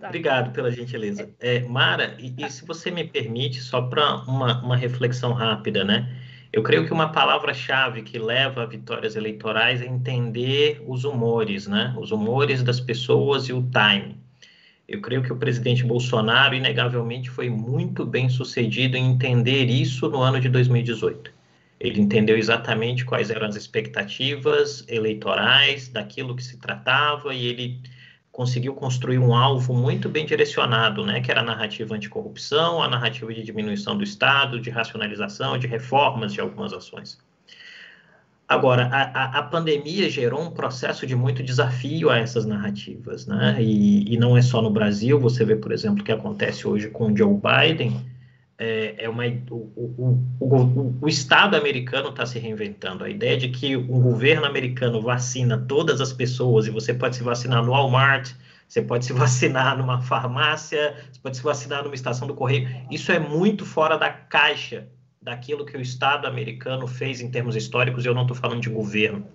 Tá. 0.00 0.08
Obrigado 0.08 0.52
pela 0.52 0.70
gentileza. 0.70 1.30
É, 1.40 1.60
Mara, 1.60 2.16
e, 2.18 2.34
e, 2.36 2.50
se 2.50 2.66
você 2.66 2.90
me 2.90 3.04
permite, 3.04 3.60
só 3.60 3.82
para 3.82 4.16
uma, 4.26 4.62
uma 4.62 4.76
reflexão 4.76 5.32
rápida, 5.32 5.84
né? 5.84 6.08
Eu 6.52 6.62
creio 6.62 6.86
que 6.86 6.92
uma 6.92 7.10
palavra-chave 7.10 8.02
que 8.02 8.18
leva 8.18 8.62
a 8.62 8.66
vitórias 8.66 9.16
eleitorais 9.16 9.82
é 9.82 9.86
entender 9.86 10.82
os 10.86 11.04
humores, 11.04 11.66
né? 11.66 11.94
Os 11.98 12.12
humores 12.12 12.62
das 12.62 12.80
pessoas 12.80 13.48
e 13.48 13.52
o 13.52 13.62
time. 13.62 14.24
Eu 14.87 15.01
creio 15.01 15.22
que 15.22 15.32
o 15.32 15.37
presidente 15.37 15.85
Bolsonaro, 15.85 16.55
inegavelmente, 16.55 17.30
foi 17.30 17.49
muito 17.49 18.05
bem 18.05 18.28
sucedido 18.28 18.97
em 18.97 19.12
entender 19.12 19.64
isso 19.64 20.09
no 20.09 20.20
ano 20.20 20.39
de 20.39 20.49
2018. 20.49 21.32
Ele 21.80 22.01
entendeu 22.01 22.37
exatamente 22.37 23.05
quais 23.05 23.30
eram 23.30 23.47
as 23.47 23.57
expectativas 23.57 24.85
eleitorais 24.89 25.89
daquilo 25.89 26.37
que 26.37 26.43
se 26.43 26.59
tratava 26.59 27.35
e 27.35 27.47
ele 27.47 27.80
conseguiu 28.30 28.74
construir 28.74 29.18
um 29.18 29.35
alvo 29.35 29.72
muito 29.72 30.09
bem 30.09 30.26
direcionado, 30.26 31.05
né, 31.07 31.20
que 31.20 31.30
era 31.30 31.41
a 31.41 31.45
narrativa 31.45 31.95
anticorrupção, 31.95 32.82
a 32.82 32.89
narrativa 32.89 33.32
de 33.32 33.43
diminuição 33.43 33.97
do 33.97 34.03
Estado, 34.03 34.61
de 34.61 34.70
racionalização, 34.70 35.57
de 35.57 35.66
reformas 35.66 36.32
de 36.32 36.41
algumas 36.41 36.72
ações. 36.72 37.18
Agora, 38.55 38.88
a, 38.92 39.38
a, 39.38 39.42
pandemia 39.42 40.09
gerou 40.09 40.40
um 40.40 40.50
processo 40.50 41.05
de 41.07 41.16
muito 41.16 41.42
desafio 41.42 42.09
a 42.09 42.18
essas 42.18 42.46
narrativas, 42.46 43.26
né? 43.26 43.57
E, 43.61 44.14
e 44.14 44.16
não 44.16 44.36
é 44.36 44.42
só 44.42 44.62
no 44.62 44.70
Brasil, 44.70 45.18
você 45.18 45.44
vê, 45.44 45.57
por 45.57 45.72
exemplo, 45.72 46.02
o 46.02 46.05
que 46.05 46.12
acontece 46.12 46.66
hoje 46.66 46.88
com 46.88 47.12
o 47.12 47.16
Joe 47.16 47.34
Biden, 47.34 48.00
é, 48.57 48.94
é 49.05 49.09
uma, 49.09 49.24
o, 49.50 49.57
o, 49.76 50.18
o, 50.38 50.96
o, 51.02 51.09
Estado 51.09 51.57
americano 51.57 52.11
está 52.11 52.24
se 52.24 52.38
reinventando. 52.38 53.02
A 53.02 53.11
ideia 53.11 53.36
de 53.36 53.48
que 53.48 53.76
um 53.76 54.00
governo 54.00 54.46
americano 54.46 55.02
vacina 55.02 55.59
todas 55.59 56.00
as 56.00 56.12
pessoas 56.12 56.68
e 56.68 56.70
você 56.70 56.94
pode 56.94 57.16
se 57.16 57.24
vacinar 57.24 57.64
no 57.64 57.72
Walmart, 57.72 58.30
você 58.68 58.80
pode 58.80 59.05
se 59.05 59.12
vacinar 59.14 59.76
numa 59.76 60.00
farmácia, 60.00 60.94
você 61.11 61.20
pode 61.20 61.36
se 61.36 61.42
vacinar 61.42 61.82
numa 61.82 61.94
estação 61.96 62.28
do 62.28 62.34
correio, 62.34 62.68
isso 62.88 63.11
é 63.11 63.18
muito 63.18 63.66
fora 63.66 63.96
da 63.98 64.11
caixa 64.11 64.86
daquilo 65.25 65.64
que 65.64 65.77
o 65.77 65.81
Estado 65.81 66.27
americano 66.27 66.87
fez 66.87 67.22
em 67.22 67.31
termos 67.31 67.57
históricos, 67.57 68.05
e 68.05 68.09
eu 68.09 68.14
não 68.14 68.22
estou 68.22 68.37
falando 68.37 68.61
de 68.61 68.68
governo. 68.68 69.27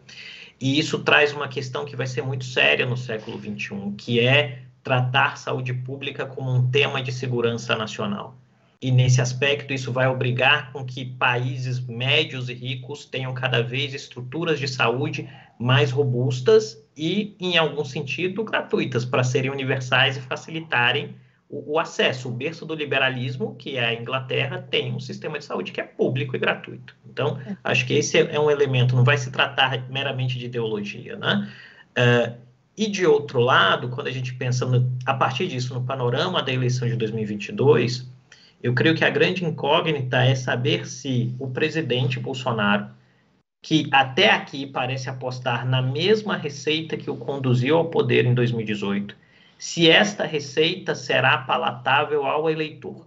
E 0.61 0.77
isso 0.77 0.99
traz 0.99 1.33
uma 1.33 1.47
questão 1.47 1.83
que 1.83 1.95
vai 1.95 2.05
ser 2.05 2.21
muito 2.21 2.45
séria 2.45 2.85
no 2.85 2.95
século 2.95 3.39
XXI, 3.39 3.93
que 3.97 4.19
é 4.19 4.61
tratar 4.83 5.37
saúde 5.37 5.73
pública 5.73 6.27
como 6.27 6.53
um 6.53 6.69
tema 6.69 7.01
de 7.01 7.11
segurança 7.11 7.75
nacional. 7.75 8.37
E 8.81 8.91
nesse 8.91 9.19
aspecto, 9.19 9.73
isso 9.73 9.91
vai 9.91 10.07
obrigar 10.07 10.71
com 10.71 10.85
que 10.85 11.03
países 11.03 11.79
médios 11.79 12.49
e 12.49 12.53
ricos 12.53 13.03
tenham 13.03 13.33
cada 13.33 13.61
vez 13.61 13.93
estruturas 13.93 14.59
de 14.59 14.67
saúde 14.67 15.27
mais 15.59 15.91
robustas 15.91 16.81
e, 16.95 17.35
em 17.39 17.57
algum 17.57 17.83
sentido, 17.83 18.43
gratuitas, 18.43 19.03
para 19.03 19.23
serem 19.23 19.51
universais 19.51 20.15
e 20.15 20.21
facilitarem 20.21 21.15
o, 21.49 21.73
o, 21.73 21.79
acesso. 21.79 22.29
O 22.29 22.31
berço 22.31 22.65
do 22.65 22.75
liberalismo, 22.75 23.55
que 23.55 23.75
é 23.75 23.85
a 23.85 23.93
Inglaterra, 23.93 24.65
tem 24.69 24.93
um 24.93 24.99
sistema 24.99 25.39
de 25.39 25.45
saúde 25.45 25.71
que 25.71 25.81
é 25.81 25.83
público 25.83 26.35
e 26.35 26.39
gratuito. 26.39 26.95
Então, 27.11 27.39
acho 27.63 27.85
que 27.85 27.93
esse 27.93 28.17
é 28.19 28.39
um 28.39 28.51
elemento, 28.51 28.95
não 28.95 29.03
vai 29.03 29.17
se 29.17 29.31
tratar 29.31 29.89
meramente 29.89 30.37
de 30.37 30.45
ideologia, 30.45 31.15
né? 31.15 31.51
Uh, 31.97 32.49
e 32.77 32.87
de 32.87 33.05
outro 33.05 33.41
lado, 33.41 33.89
quando 33.89 34.07
a 34.07 34.11
gente 34.11 34.33
pensa 34.35 34.65
no, 34.65 34.89
a 35.05 35.13
partir 35.13 35.47
disso 35.47 35.73
no 35.73 35.83
panorama 35.83 36.41
da 36.41 36.53
eleição 36.53 36.87
de 36.87 36.95
2022, 36.95 38.09
eu 38.63 38.73
creio 38.73 38.95
que 38.95 39.03
a 39.03 39.09
grande 39.09 39.43
incógnita 39.43 40.23
é 40.23 40.35
saber 40.35 40.87
se 40.87 41.35
o 41.39 41.49
presidente 41.49 42.19
Bolsonaro, 42.19 42.87
que 43.61 43.89
até 43.91 44.29
aqui 44.29 44.65
parece 44.65 45.09
apostar 45.09 45.65
na 45.65 45.81
mesma 45.81 46.37
receita 46.37 46.95
que 46.95 47.09
o 47.09 47.17
conduziu 47.17 47.77
ao 47.77 47.89
poder 47.89 48.25
em 48.25 48.33
2018, 48.33 49.13
se 49.59 49.89
esta 49.89 50.23
receita 50.23 50.95
será 50.95 51.39
palatável 51.39 52.25
ao 52.25 52.49
eleitor. 52.49 53.05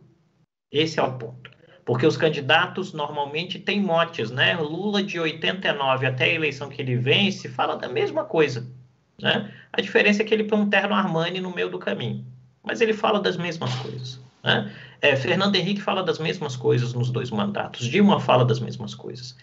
Esse 0.70 1.00
é 1.00 1.02
o 1.02 1.14
ponto. 1.14 1.50
Porque 1.84 2.06
os 2.06 2.16
candidatos 2.16 2.92
normalmente 2.92 3.58
têm 3.58 3.80
motes, 3.80 4.30
né? 4.30 4.54
Lula 4.56 5.02
de 5.02 5.18
89 5.18 6.06
até 6.06 6.24
a 6.26 6.34
eleição 6.34 6.68
que 6.68 6.80
ele 6.80 6.96
vence 6.96 7.48
fala 7.48 7.76
da 7.76 7.88
mesma 7.88 8.22
coisa. 8.24 8.70
Né? 9.18 9.50
A 9.72 9.80
diferença 9.80 10.22
é 10.22 10.24
que 10.24 10.32
ele 10.32 10.44
põe 10.44 10.60
um 10.60 10.68
terno 10.68 10.94
Armani 10.94 11.40
no 11.40 11.52
meio 11.52 11.70
do 11.70 11.78
caminho. 11.78 12.24
Mas 12.62 12.82
ele 12.82 12.92
fala 12.92 13.18
das 13.18 13.36
mesmas 13.36 13.74
coisas. 13.76 14.20
Né? 14.44 14.70
É, 15.00 15.16
Fernando 15.16 15.56
Henrique 15.56 15.80
fala 15.80 16.02
das 16.02 16.18
mesmas 16.18 16.54
coisas 16.54 16.92
nos 16.92 17.10
dois 17.10 17.30
mandatos, 17.30 17.86
Dilma 17.86 18.20
fala 18.20 18.44
das 18.44 18.60
mesmas 18.60 18.94
coisas. 18.94 19.36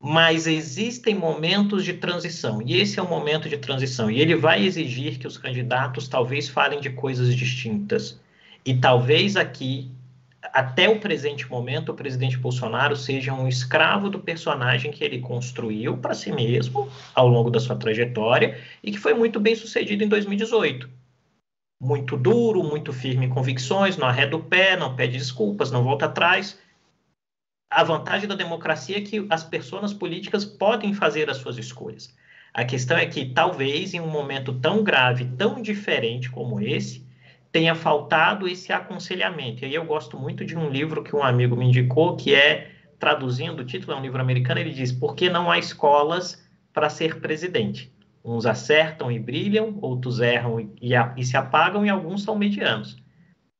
Mas 0.00 0.46
existem 0.46 1.14
momentos 1.14 1.84
de 1.84 1.94
transição, 1.94 2.62
e 2.62 2.80
esse 2.80 3.00
é 3.00 3.02
um 3.02 3.08
momento 3.08 3.48
de 3.48 3.58
transição, 3.58 4.08
e 4.08 4.20
ele 4.20 4.36
vai 4.36 4.64
exigir 4.64 5.18
que 5.18 5.26
os 5.26 5.36
candidatos 5.36 6.06
talvez 6.06 6.48
falem 6.48 6.80
de 6.80 6.90
coisas 6.90 7.34
distintas. 7.34 8.20
E 8.64 8.76
talvez 8.76 9.36
aqui, 9.36 9.90
até 10.40 10.88
o 10.88 11.00
presente 11.00 11.50
momento, 11.50 11.90
o 11.90 11.94
presidente 11.94 12.38
Bolsonaro 12.38 12.94
seja 12.94 13.32
um 13.32 13.48
escravo 13.48 14.08
do 14.08 14.20
personagem 14.20 14.92
que 14.92 15.02
ele 15.02 15.18
construiu 15.18 15.96
para 15.96 16.14
si 16.14 16.30
mesmo 16.30 16.88
ao 17.12 17.26
longo 17.26 17.50
da 17.50 17.58
sua 17.58 17.74
trajetória 17.74 18.56
e 18.84 18.92
que 18.92 18.98
foi 18.98 19.14
muito 19.14 19.40
bem 19.40 19.56
sucedido 19.56 20.04
em 20.04 20.08
2018 20.08 20.88
muito 21.80 22.16
duro, 22.16 22.62
muito 22.64 22.92
firme 22.92 23.26
em 23.26 23.28
convicções, 23.28 23.96
não 23.96 24.08
arreda 24.08 24.36
o 24.36 24.42
pé, 24.42 24.76
não 24.76 24.96
pede 24.96 25.16
desculpas, 25.16 25.70
não 25.70 25.84
volta 25.84 26.06
atrás. 26.06 26.58
A 27.70 27.84
vantagem 27.84 28.26
da 28.26 28.34
democracia 28.34 28.96
é 28.96 29.02
que 29.02 29.26
as 29.28 29.44
pessoas 29.44 29.92
políticas 29.92 30.44
podem 30.44 30.94
fazer 30.94 31.28
as 31.28 31.36
suas 31.36 31.58
escolhas. 31.58 32.14
A 32.54 32.64
questão 32.64 32.96
é 32.96 33.04
que 33.04 33.26
talvez 33.26 33.92
em 33.92 34.00
um 34.00 34.08
momento 34.08 34.58
tão 34.58 34.82
grave, 34.82 35.26
tão 35.36 35.60
diferente 35.60 36.30
como 36.30 36.60
esse, 36.60 37.06
tenha 37.52 37.74
faltado 37.74 38.48
esse 38.48 38.72
aconselhamento. 38.72 39.62
E 39.62 39.66
aí 39.66 39.74
eu 39.74 39.84
gosto 39.84 40.18
muito 40.18 40.44
de 40.44 40.56
um 40.56 40.70
livro 40.70 41.02
que 41.02 41.14
um 41.14 41.22
amigo 41.22 41.56
me 41.56 41.66
indicou, 41.66 42.16
que 42.16 42.34
é, 42.34 42.70
traduzindo 42.98 43.60
o 43.60 43.64
título, 43.64 43.92
é 43.92 43.96
um 43.96 44.02
livro 44.02 44.20
americano, 44.20 44.60
ele 44.60 44.72
diz, 44.72 44.90
por 44.90 45.14
que 45.14 45.28
não 45.28 45.50
há 45.50 45.58
escolas 45.58 46.42
para 46.72 46.88
ser 46.88 47.20
presidente? 47.20 47.92
Uns 48.24 48.46
acertam 48.46 49.12
e 49.12 49.18
brilham, 49.18 49.78
outros 49.80 50.20
erram 50.20 50.58
e, 50.58 50.70
e, 50.80 50.92
e 51.16 51.24
se 51.24 51.36
apagam, 51.36 51.84
e 51.84 51.90
alguns 51.90 52.22
são 52.22 52.36
medianos. 52.36 52.96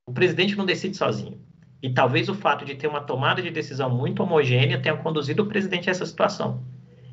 O 0.07 0.13
presidente 0.13 0.57
não 0.57 0.67
decide 0.67 0.97
sozinho. 0.97 1.41
E 1.83 1.91
talvez 1.91 2.29
o 2.29 2.35
fato 2.35 2.65
de 2.65 2.75
ter 2.75 2.89
uma 2.89 3.01
tomada 3.01 3.41
de 3.41 3.51
decisão 3.51 3.89
muito 3.89 4.23
homogênea 4.23 4.81
tenha 4.81 4.97
conduzido 4.97 5.43
o 5.43 5.47
presidente 5.47 5.89
a 5.89 5.93
essa 5.93 6.05
situação, 6.05 6.65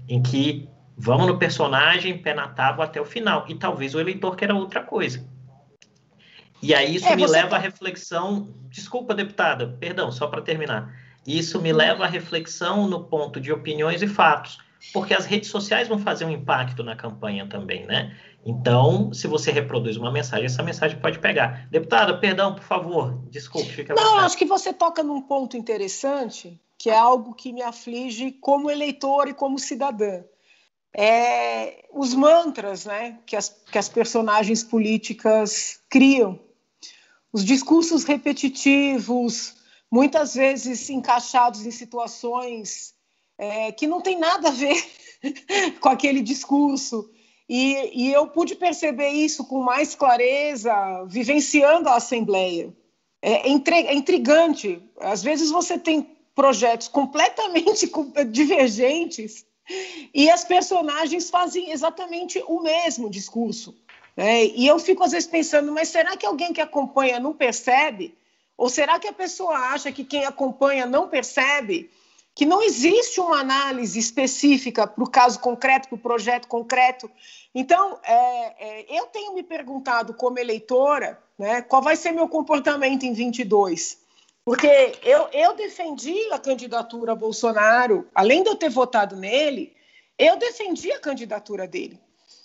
em 0.07 0.22
que 0.22 0.68
vamos 0.97 1.28
no 1.28 1.38
personagem, 1.38 2.18
pé 2.18 2.34
na 2.34 2.47
tábua 2.47 2.86
até 2.86 2.99
o 2.99 3.05
final. 3.05 3.45
E 3.47 3.55
talvez 3.55 3.93
o 3.93 3.99
eleitor 3.99 4.36
queira 4.36 4.55
outra 4.55 4.82
coisa. 4.82 5.28
E 6.61 6.74
aí 6.74 6.95
isso 6.95 7.07
é, 7.07 7.16
me 7.16 7.28
leva 7.28 7.49
tá... 7.49 7.55
à 7.57 7.59
reflexão. 7.59 8.49
Desculpa, 8.70 9.13
deputada, 9.13 9.68
perdão, 9.80 10.11
só 10.11 10.28
para 10.28 10.41
terminar. 10.41 10.91
Isso 11.28 11.61
me 11.61 11.72
leva 11.72 12.05
à 12.05 12.07
reflexão 12.07 12.88
no 12.88 13.03
ponto 13.03 13.39
de 13.39 13.51
opiniões 13.51 14.01
e 14.01 14.07
fatos 14.07 14.57
porque 14.93 15.13
as 15.13 15.25
redes 15.25 15.49
sociais 15.49 15.88
vão 15.88 15.99
fazer 15.99 16.25
um 16.25 16.31
impacto 16.31 16.83
na 16.83 16.95
campanha 16.95 17.47
também, 17.47 17.86
né? 17.86 18.15
Então, 18.45 19.11
se 19.13 19.27
você 19.27 19.51
reproduz 19.51 19.97
uma 19.97 20.11
mensagem, 20.11 20.45
essa 20.45 20.63
mensagem 20.63 20.99
pode 20.99 21.19
pegar. 21.19 21.67
Deputada, 21.69 22.17
perdão, 22.17 22.53
por 22.53 22.63
favor, 22.63 23.23
desculpe, 23.29 23.69
fica 23.71 23.93
Não, 23.93 24.19
acho 24.19 24.38
que 24.38 24.45
você 24.45 24.71
toca 24.71 25.03
num 25.03 25.21
ponto 25.21 25.57
interessante, 25.57 26.59
que 26.77 26.89
é 26.89 26.97
algo 26.97 27.33
que 27.33 27.51
me 27.51 27.61
aflige 27.61 28.31
como 28.31 28.69
eleitor 28.69 29.27
e 29.27 29.33
como 29.33 29.59
cidadã. 29.59 30.23
É, 30.93 31.86
os 31.91 32.13
mantras 32.13 32.86
né, 32.86 33.19
que, 33.25 33.36
as, 33.36 33.49
que 33.49 33.77
as 33.77 33.89
personagens 33.89 34.63
políticas 34.63 35.81
criam, 35.89 36.39
os 37.33 37.43
discursos 37.43 38.05
repetitivos, 38.05 39.55
muitas 39.91 40.36
vezes 40.36 40.89
encaixados 40.89 41.65
em 41.65 41.71
situações 41.71 42.95
é, 43.38 43.71
que 43.71 43.88
não 43.88 44.01
tem 44.01 44.17
nada 44.17 44.49
a 44.49 44.51
ver 44.51 44.75
com 45.79 45.89
aquele 45.89 46.21
discurso. 46.21 47.09
E, 47.47 48.07
e, 48.07 48.11
eu 48.11 48.27
pude 48.27 48.55
perceber 48.55 49.09
isso 49.09 49.45
com 49.45 49.61
mais 49.61 49.93
clareza 49.93 50.73
vivenciando 51.07 51.89
a 51.89 51.95
Assembleia. 51.95 52.73
É, 53.21 53.47
é 53.47 53.93
intrigante. 53.93 54.81
Às 54.99 55.21
vezes 55.21 55.51
você 55.51 55.77
tem 55.77 56.15
projetos 56.33 56.88
completamente 56.88 57.89
divergentes 58.29 59.45
e 60.13 60.29
as 60.29 60.43
personagens 60.43 61.29
fazem 61.29 61.71
exatamente 61.71 62.43
o 62.47 62.61
mesmo 62.61 63.09
discurso. 63.09 63.75
Né? 64.15 64.45
E 64.45 64.67
eu 64.67 64.79
fico 64.79 65.03
às 65.03 65.11
vezes 65.11 65.27
pensando, 65.27 65.71
mas 65.71 65.89
será 65.89 66.15
que 66.15 66.25
alguém 66.25 66.53
que 66.53 66.61
acompanha 66.61 67.19
não 67.19 67.33
percebe? 67.33 68.15
Ou 68.57 68.69
será 68.69 68.99
que 68.99 69.07
a 69.07 69.13
pessoa 69.13 69.55
acha 69.55 69.91
que 69.91 70.03
quem 70.03 70.25
acompanha 70.25 70.86
não 70.86 71.09
percebe? 71.09 71.89
Que 72.36 72.45
não 72.45 72.61
existe 72.61 73.19
uma 73.19 73.39
análise 73.39 73.97
específica 73.97 74.86
para 74.86 75.03
o 75.03 75.09
caso 75.09 75.39
concreto, 75.39 75.88
para 75.88 75.95
o 75.95 75.99
projeto 75.99 76.47
concreto. 76.47 77.09
Então, 77.53 77.97
é, 78.03 78.55
é, 78.59 78.99
eu 78.99 79.07
tenho 79.07 79.33
me 79.33 79.41
perguntado 79.41 80.13
como 80.13 80.38
eleitora 80.38 81.17
né, 81.39 81.61
qual 81.61 81.81
vai 81.81 81.95
ser 81.95 82.11
meu 82.11 82.27
comportamento 82.27 83.03
em 83.03 83.13
22. 83.13 84.03
Porque 84.43 84.67
eu, 85.01 85.27
eu 85.31 85.55
defendi 85.55 86.31
a 86.31 86.38
candidatura 86.38 87.15
Bolsonaro, 87.15 88.07
além 88.13 88.43
de 88.43 88.49
eu 88.49 88.55
ter 88.55 88.69
votado 88.69 89.15
nele, 89.15 89.75
eu 90.19 90.38
defendi 90.38 90.91
a 90.91 90.99
candidatura 90.99 91.67
dele. 91.67 91.99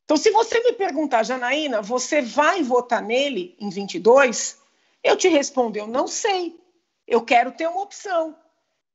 Então, 0.05 0.17
se 0.17 0.31
você 0.31 0.59
me 0.61 0.73
perguntar, 0.73 1.23
Janaína, 1.23 1.83
você 1.83 2.23
vai 2.23 2.63
votar 2.63 3.03
nele 3.03 3.55
em 3.61 3.69
22? 3.69 4.59
Eu 5.05 5.17
te 5.17 5.29
respondo, 5.29 5.79
eu 5.79 5.87
não 5.87 6.09
sei. 6.09 6.59
Eu 7.07 7.23
quero 7.23 7.53
ter 7.53 7.69
uma 7.69 7.83
opção. 7.83 8.37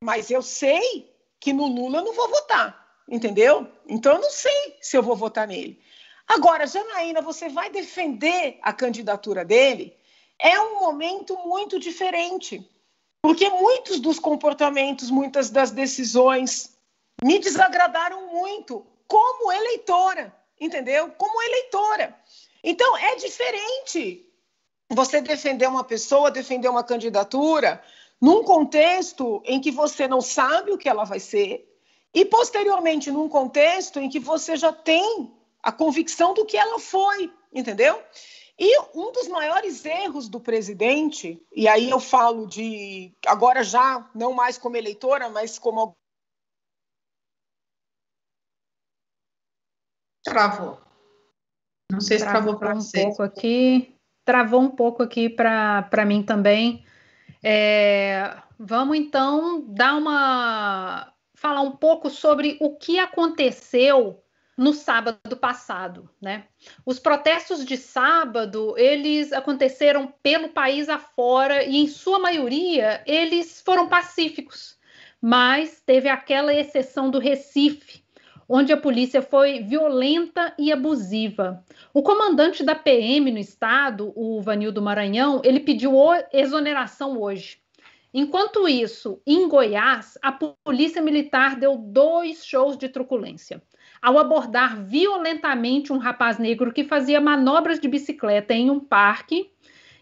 Mas 0.03 0.29
eu 0.29 0.41
sei 0.41 1.13
que 1.39 1.53
no 1.53 1.67
Lula 1.67 1.99
eu 1.99 2.05
não 2.05 2.13
vou 2.13 2.29
votar, 2.29 3.03
entendeu? 3.09 3.67
Então, 3.87 4.13
eu 4.13 4.21
não 4.21 4.31
sei 4.31 4.77
se 4.81 4.97
eu 4.97 5.03
vou 5.03 5.15
votar 5.15 5.47
nele. 5.47 5.81
Agora, 6.27 6.65
Janaína, 6.65 7.21
você 7.21 7.49
vai 7.49 7.69
defender 7.69 8.57
a 8.61 8.73
candidatura 8.73 9.45
dele? 9.45 9.95
É 10.39 10.59
um 10.59 10.79
momento 10.79 11.37
muito 11.45 11.79
diferente. 11.79 12.67
Porque 13.21 13.49
muitos 13.49 13.99
dos 13.99 14.19
comportamentos, 14.19 15.09
muitas 15.09 15.49
das 15.49 15.71
decisões 15.71 16.75
me 17.23 17.39
desagradaram 17.39 18.27
muito 18.27 18.85
como 19.07 19.51
eleitora, 19.51 20.35
entendeu? 20.59 21.11
Como 21.17 21.41
eleitora. 21.41 22.15
Então 22.63 22.97
é 22.97 23.15
diferente 23.15 24.27
você 24.89 25.21
defender 25.21 25.67
uma 25.67 25.83
pessoa, 25.83 26.29
defender 26.29 26.69
uma 26.69 26.83
candidatura 26.83 27.83
num 28.21 28.43
contexto 28.43 29.41
em 29.45 29.59
que 29.59 29.71
você 29.71 30.07
não 30.07 30.21
sabe 30.21 30.71
o 30.71 30.77
que 30.77 30.89
ela 30.89 31.03
vai 31.03 31.19
ser 31.19 31.67
e 32.13 32.23
posteriormente 32.25 33.11
num 33.11 33.27
contexto 33.27 33.99
em 33.99 34.09
que 34.09 34.19
você 34.19 34.55
já 34.55 34.71
tem 34.71 35.33
a 35.61 35.71
convicção 35.71 36.33
do 36.33 36.45
que 36.45 36.57
ela 36.57 36.79
foi, 36.79 37.33
entendeu? 37.53 38.01
E 38.57 38.79
um 38.95 39.11
dos 39.11 39.27
maiores 39.27 39.83
erros 39.83 40.29
do 40.29 40.39
presidente, 40.39 41.41
e 41.53 41.67
aí 41.67 41.89
eu 41.89 41.99
falo 41.99 42.47
de 42.47 43.13
agora 43.25 43.63
já 43.63 44.09
não 44.15 44.31
mais 44.31 44.57
como 44.57 44.77
eleitora, 44.77 45.29
mas 45.29 45.59
como 45.59 45.93
travou. 50.23 50.79
Não 51.91 51.99
sei 51.99 52.17
se 52.17 52.23
travou, 52.23 52.41
travou 52.41 52.59
para 52.59 52.75
um 52.75 52.81
você. 52.81 53.03
pouco 53.03 53.23
aqui. 53.23 53.95
Travou 54.25 54.61
um 54.61 54.71
pouco 54.71 55.03
aqui 55.03 55.29
para 55.29 56.05
mim 56.05 56.23
também. 56.23 56.85
É, 57.47 58.37
vamos 58.57 58.97
então 58.97 59.63
dar 59.67 59.95
uma 59.95 61.13
falar 61.35 61.61
um 61.61 61.73
pouco 61.73 62.09
sobre 62.09 62.57
o 62.59 62.75
que 62.75 62.97
aconteceu 62.97 64.19
no 64.57 64.73
sábado 64.73 65.37
passado, 65.37 66.09
né? 66.19 66.45
Os 66.83 66.97
protestos 66.97 67.63
de 67.63 67.77
sábado, 67.77 68.73
eles 68.79 69.31
aconteceram 69.31 70.11
pelo 70.23 70.49
país 70.49 70.89
afora 70.89 71.63
e 71.63 71.77
em 71.77 71.87
sua 71.87 72.17
maioria 72.17 73.03
eles 73.05 73.61
foram 73.61 73.87
pacíficos, 73.87 74.79
mas 75.21 75.83
teve 75.85 76.09
aquela 76.09 76.51
exceção 76.51 77.11
do 77.11 77.19
Recife, 77.19 78.03
onde 78.47 78.71
a 78.71 78.77
polícia 78.77 79.21
foi 79.21 79.59
violenta 79.59 80.53
e 80.57 80.71
abusiva. 80.71 81.63
O 81.93 82.01
comandante 82.01 82.63
da 82.63 82.75
PM 82.75 83.31
no 83.31 83.37
estado, 83.37 84.11
o 84.15 84.41
Vanildo 84.41 84.81
Maranhão, 84.81 85.41
ele 85.43 85.59
pediu 85.59 85.93
exoneração 86.31 87.21
hoje. 87.21 87.57
Enquanto 88.13 88.67
isso, 88.67 89.21
em 89.27 89.47
Goiás, 89.47 90.17
a 90.21 90.31
polícia 90.31 91.01
militar 91.01 91.55
deu 91.55 91.77
dois 91.77 92.45
shows 92.45 92.77
de 92.77 92.87
truculência 92.87 93.61
ao 94.01 94.19
abordar 94.19 94.79
violentamente 94.83 95.91
um 95.91 95.97
rapaz 95.97 96.37
negro 96.37 96.71
que 96.71 96.83
fazia 96.83 97.19
manobras 97.19 97.79
de 97.79 97.87
bicicleta 97.87 98.53
em 98.53 98.69
um 98.69 98.79
parque 98.79 99.49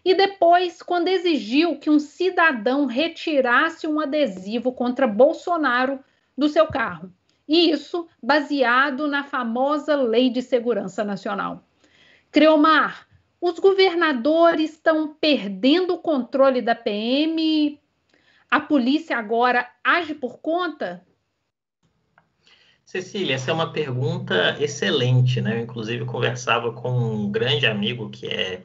e 0.04 0.14
depois, 0.14 0.82
quando 0.82 1.08
exigiu 1.08 1.78
que 1.78 1.88
um 1.88 1.98
cidadão 1.98 2.84
retirasse 2.84 3.86
um 3.86 3.98
adesivo 3.98 4.72
contra 4.72 5.06
Bolsonaro 5.06 5.98
do 6.36 6.50
seu 6.50 6.66
carro. 6.66 7.10
E 7.46 7.70
isso 7.70 8.08
baseado 8.22 9.06
na 9.06 9.24
famosa 9.24 9.96
Lei 9.96 10.30
de 10.30 10.40
Segurança 10.40 11.04
Nacional. 11.04 11.66
Creomar, 12.30 13.06
os 13.40 13.58
governadores 13.58 14.72
estão 14.72 15.14
perdendo 15.14 15.94
o 15.94 15.98
controle 15.98 16.62
da 16.62 16.74
PM. 16.74 17.78
A 18.50 18.58
polícia 18.60 19.18
agora 19.18 19.68
age 19.84 20.14
por 20.14 20.38
conta? 20.38 21.04
Cecília, 22.84 23.34
essa 23.34 23.50
é 23.50 23.54
uma 23.54 23.72
pergunta 23.72 24.56
excelente, 24.60 25.40
né? 25.40 25.56
Eu, 25.56 25.60
inclusive, 25.60 26.04
conversava 26.04 26.72
com 26.72 26.90
um 26.90 27.30
grande 27.30 27.66
amigo 27.66 28.08
que 28.08 28.26
é, 28.26 28.62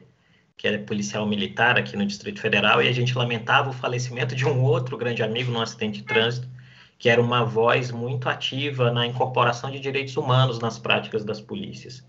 que 0.56 0.68
é 0.68 0.78
policial 0.78 1.26
militar 1.26 1.78
aqui 1.78 1.96
no 1.96 2.06
Distrito 2.06 2.40
Federal 2.40 2.82
e 2.82 2.88
a 2.88 2.92
gente 2.92 3.16
lamentava 3.18 3.70
o 3.70 3.72
falecimento 3.72 4.34
de 4.36 4.46
um 4.46 4.62
outro 4.62 4.96
grande 4.96 5.22
amigo 5.22 5.50
num 5.50 5.60
acidente 5.60 6.00
de 6.00 6.06
trânsito, 6.06 6.48
que 7.00 7.08
era 7.08 7.20
uma 7.20 7.42
voz 7.42 7.90
muito 7.90 8.28
ativa 8.28 8.90
na 8.90 9.06
incorporação 9.06 9.70
de 9.70 9.80
direitos 9.80 10.18
humanos 10.18 10.58
nas 10.60 10.78
práticas 10.78 11.24
das 11.24 11.40
polícias. 11.40 12.06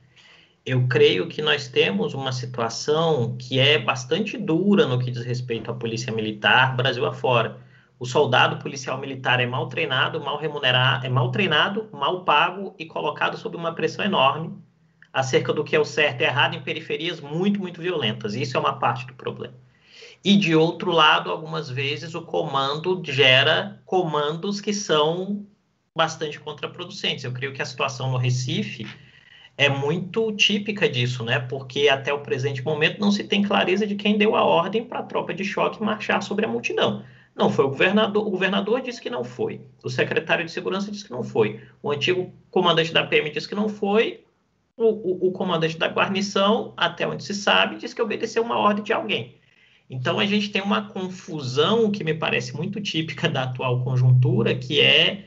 Eu 0.65 0.85
creio 0.87 1.29
que 1.29 1.41
nós 1.41 1.69
temos 1.69 2.13
uma 2.13 2.33
situação 2.33 3.37
que 3.39 3.57
é 3.57 3.79
bastante 3.79 4.37
dura 4.37 4.85
no 4.85 4.99
que 4.99 5.09
diz 5.09 5.23
respeito 5.23 5.71
à 5.71 5.73
polícia 5.73 6.11
militar, 6.13 6.75
Brasil 6.75 7.05
afora 7.05 7.57
o 7.97 8.05
soldado 8.05 8.57
policial 8.57 8.97
militar 8.97 9.39
é 9.39 9.45
mal 9.45 9.67
treinado, 9.67 10.19
mal 10.19 10.37
remunerado, 10.37 11.05
é 11.05 11.09
mal 11.09 11.31
treinado, 11.31 11.87
mal 11.93 12.25
pago 12.25 12.75
e 12.77 12.85
colocado 12.85 13.37
sob 13.37 13.55
uma 13.55 13.73
pressão 13.73 14.03
enorme 14.03 14.53
acerca 15.13 15.53
do 15.53 15.63
que 15.63 15.75
é 15.75 15.79
o 15.79 15.85
certo 15.85 16.19
e 16.19 16.25
errado 16.25 16.55
em 16.55 16.61
periferias 16.61 17.21
muito, 17.21 17.61
muito 17.61 17.79
violentas. 17.79 18.35
Isso 18.35 18.57
é 18.57 18.59
uma 18.59 18.77
parte 18.77 19.07
do 19.07 19.13
problema. 19.13 19.53
E 20.23 20.37
de 20.37 20.55
outro 20.55 20.91
lado, 20.91 21.31
algumas 21.31 21.69
vezes 21.69 22.13
o 22.13 22.21
comando 22.21 23.01
gera 23.03 23.81
comandos 23.85 24.61
que 24.61 24.71
são 24.71 25.47
bastante 25.95 26.39
contraproducentes. 26.39 27.23
Eu 27.23 27.31
creio 27.31 27.53
que 27.53 27.61
a 27.61 27.65
situação 27.65 28.11
no 28.11 28.17
Recife 28.17 28.87
é 29.57 29.67
muito 29.67 30.31
típica 30.33 30.87
disso, 30.87 31.23
né? 31.23 31.39
Porque 31.39 31.89
até 31.89 32.13
o 32.13 32.21
presente 32.21 32.63
momento 32.63 32.99
não 32.99 33.11
se 33.11 33.23
tem 33.23 33.41
clareza 33.41 33.85
de 33.85 33.95
quem 33.95 34.17
deu 34.17 34.35
a 34.35 34.43
ordem 34.43 34.83
para 34.83 34.99
a 34.99 35.03
tropa 35.03 35.33
de 35.33 35.43
choque 35.43 35.83
marchar 35.83 36.21
sobre 36.21 36.45
a 36.45 36.47
multidão. 36.47 37.03
Não 37.35 37.49
foi 37.49 37.65
o 37.65 37.69
governador. 37.69 38.27
O 38.27 38.29
governador 38.29 38.81
disse 38.81 39.01
que 39.01 39.09
não 39.09 39.23
foi. 39.23 39.61
O 39.83 39.89
secretário 39.89 40.45
de 40.45 40.51
segurança 40.51 40.91
disse 40.91 41.05
que 41.05 41.11
não 41.11 41.23
foi. 41.23 41.61
O 41.81 41.91
antigo 41.91 42.31
comandante 42.49 42.93
da 42.93 43.05
PM 43.05 43.29
disse 43.31 43.47
que 43.47 43.55
não 43.55 43.67
foi. 43.67 44.23
O, 44.77 44.85
o, 44.85 45.27
o 45.27 45.31
comandante 45.31 45.77
da 45.77 45.87
guarnição, 45.87 46.73
até 46.77 47.07
onde 47.07 47.23
se 47.23 47.33
sabe, 47.33 47.77
disse 47.77 47.95
que 47.95 48.01
obedeceu 48.01 48.43
uma 48.43 48.57
ordem 48.57 48.83
de 48.83 48.93
alguém. 48.93 49.40
Então 49.91 50.19
a 50.19 50.25
gente 50.25 50.49
tem 50.49 50.61
uma 50.61 50.87
confusão 50.87 51.91
que 51.91 52.01
me 52.01 52.13
parece 52.13 52.55
muito 52.55 52.79
típica 52.79 53.27
da 53.29 53.43
atual 53.43 53.83
conjuntura, 53.83 54.55
que 54.55 54.79
é 54.79 55.25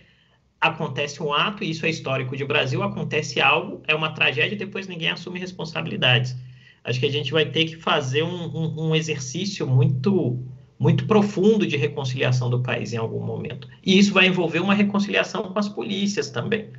acontece 0.58 1.22
um 1.22 1.34
ato, 1.34 1.62
e 1.62 1.68
isso 1.68 1.84
é 1.84 1.90
histórico 1.90 2.34
de 2.34 2.46
Brasil, 2.46 2.82
acontece 2.82 3.38
algo, 3.42 3.82
é 3.86 3.94
uma 3.94 4.12
tragédia 4.14 4.54
e 4.54 4.58
depois 4.58 4.88
ninguém 4.88 5.10
assume 5.10 5.38
responsabilidades. 5.38 6.34
Acho 6.82 6.98
que 6.98 7.04
a 7.04 7.12
gente 7.12 7.30
vai 7.30 7.44
ter 7.44 7.66
que 7.66 7.76
fazer 7.76 8.22
um, 8.22 8.46
um, 8.56 8.88
um 8.88 8.96
exercício 8.96 9.66
muito 9.66 10.42
muito 10.78 11.06
profundo 11.06 11.66
de 11.66 11.76
reconciliação 11.76 12.50
do 12.50 12.60
país 12.60 12.92
em 12.92 12.96
algum 12.96 13.20
momento. 13.20 13.68
E 13.84 13.98
isso 13.98 14.12
vai 14.12 14.26
envolver 14.26 14.60
uma 14.60 14.74
reconciliação 14.74 15.44
com 15.44 15.58
as 15.58 15.68
polícias 15.68 16.30
também. 16.30 16.70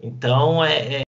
Então, 0.00 0.62
é, 0.64 0.96
é 0.96 1.03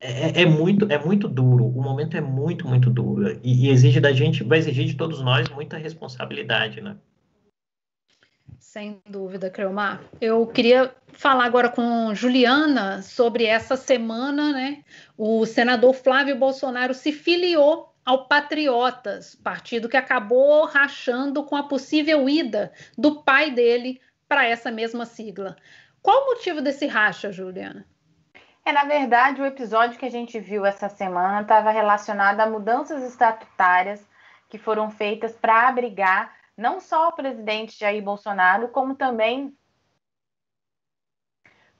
é, 0.00 0.42
é, 0.42 0.46
muito, 0.46 0.90
é 0.90 0.98
muito 0.98 1.28
duro, 1.28 1.66
o 1.66 1.82
momento 1.82 2.16
é 2.16 2.20
muito, 2.22 2.66
muito 2.66 2.88
duro, 2.88 3.38
e, 3.42 3.66
e 3.66 3.70
exige 3.70 4.00
da 4.00 4.12
gente, 4.12 4.42
vai 4.42 4.58
exigir 4.58 4.86
de 4.86 4.94
todos 4.94 5.20
nós 5.20 5.48
muita 5.50 5.76
responsabilidade, 5.76 6.80
né? 6.80 6.96
Sem 8.58 9.02
dúvida, 9.08 9.50
Creomar. 9.50 10.00
Eu 10.20 10.46
queria 10.46 10.94
falar 11.12 11.44
agora 11.44 11.68
com 11.68 12.14
Juliana 12.14 13.02
sobre 13.02 13.44
essa 13.44 13.76
semana, 13.76 14.52
né? 14.52 14.84
O 15.18 15.44
senador 15.44 15.92
Flávio 15.92 16.38
Bolsonaro 16.38 16.94
se 16.94 17.12
filiou 17.12 17.92
ao 18.04 18.26
Patriotas, 18.26 19.34
partido 19.34 19.88
que 19.88 19.96
acabou 19.96 20.64
rachando 20.66 21.42
com 21.44 21.56
a 21.56 21.64
possível 21.64 22.28
ida 22.28 22.72
do 22.96 23.22
pai 23.22 23.50
dele 23.50 24.00
para 24.28 24.46
essa 24.46 24.70
mesma 24.70 25.04
sigla. 25.04 25.56
Qual 26.00 26.22
o 26.22 26.26
motivo 26.28 26.62
desse 26.62 26.86
racha, 26.86 27.32
Juliana? 27.32 27.84
É, 28.64 28.72
na 28.72 28.84
verdade, 28.84 29.40
o 29.40 29.46
episódio 29.46 29.98
que 29.98 30.04
a 30.04 30.10
gente 30.10 30.38
viu 30.38 30.66
essa 30.66 30.88
semana 30.88 31.42
estava 31.42 31.70
relacionado 31.70 32.40
a 32.40 32.46
mudanças 32.46 33.02
estatutárias 33.02 34.06
que 34.48 34.58
foram 34.58 34.90
feitas 34.90 35.32
para 35.32 35.68
abrigar 35.68 36.34
não 36.56 36.78
só 36.80 37.08
o 37.08 37.12
presidente 37.12 37.78
Jair 37.78 38.02
Bolsonaro, 38.02 38.68
como 38.68 38.94
também 38.94 39.56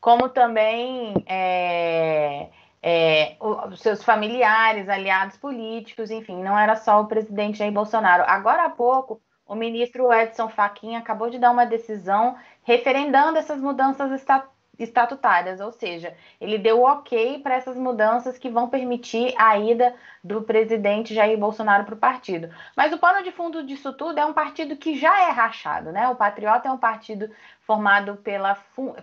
como 0.01 0.31
também 0.31 1.13
é, 1.27 2.49
é, 2.83 3.37
os 3.41 3.81
seus 3.81 4.03
familiares, 4.03 4.89
aliados 4.89 5.37
políticos, 5.37 6.11
enfim, 6.11 6.43
não 6.43 6.59
era 6.59 6.75
só 6.77 7.03
o 7.03 7.07
presidente 7.07 7.59
Jair 7.59 7.73
Bolsonaro. 7.73 8.25
Agora 8.27 8.65
há 8.65 8.71
pouco, 8.71 9.21
o 9.47 9.55
ministro 9.55 10.11
Edson 10.11 10.49
Fachin 10.49 10.97
acabou 10.97 11.29
de 11.29 11.39
dar 11.39 11.51
uma 11.51 11.67
decisão 11.67 12.37
referendando 12.63 13.37
essas 13.37 13.61
mudanças 13.61 14.11
estatutárias 14.13 14.60
estatutárias, 14.83 15.61
ou 15.61 15.71
seja, 15.71 16.17
ele 16.41 16.59
deu 16.59 16.83
ok 16.83 17.39
para 17.39 17.55
essas 17.55 17.77
mudanças 17.77 18.39
que 18.39 18.49
vão 18.49 18.69
permitir 18.69 19.35
a 19.37 19.59
ida 19.59 19.95
do 20.25 20.43
presidente 20.43 21.15
Jair 21.15 21.39
Bolsonaro 21.39 21.85
para 21.85 21.95
o 21.95 21.99
partido. 21.99 22.51
Mas 22.77 22.93
o 22.93 22.99
pano 22.99 23.23
de 23.23 23.31
fundo 23.31 23.63
disso 23.63 23.93
tudo 23.93 24.19
é 24.19 24.25
um 24.25 24.33
partido 24.33 24.77
que 24.77 24.99
já 24.99 25.29
é 25.29 25.31
rachado, 25.31 25.93
né? 25.93 26.09
O 26.09 26.17
Patriota 26.17 26.69
é 26.69 26.73
um 26.73 26.79
partido 26.79 27.31
formado 27.61 28.17
pela, 28.17 28.57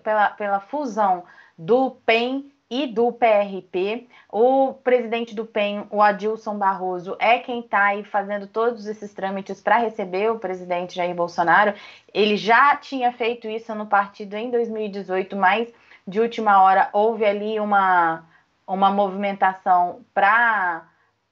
pela, 0.03 0.29
pela 0.31 0.59
fusão 0.59 1.23
do 1.57 1.91
PEN 2.05 2.51
e 2.69 2.87
do 2.87 3.11
PRP. 3.11 4.07
O 4.29 4.73
presidente 4.73 5.33
do 5.33 5.45
PEN, 5.45 5.87
o 5.89 6.01
Adilson 6.01 6.57
Barroso, 6.57 7.15
é 7.19 7.39
quem 7.39 7.61
está 7.61 7.85
aí 7.85 8.03
fazendo 8.03 8.47
todos 8.47 8.85
esses 8.85 9.13
trâmites 9.13 9.61
para 9.61 9.77
receber 9.77 10.31
o 10.31 10.39
presidente 10.39 10.95
Jair 10.95 11.15
Bolsonaro. 11.15 11.73
Ele 12.13 12.35
já 12.35 12.75
tinha 12.75 13.11
feito 13.11 13.47
isso 13.47 13.73
no 13.73 13.87
partido 13.87 14.35
em 14.35 14.51
2018, 14.51 15.35
mas 15.35 15.73
de 16.07 16.19
última 16.19 16.61
hora 16.61 16.89
houve 16.93 17.25
ali 17.25 17.59
uma, 17.59 18.25
uma 18.65 18.91
movimentação 18.91 20.05
para 20.13 20.87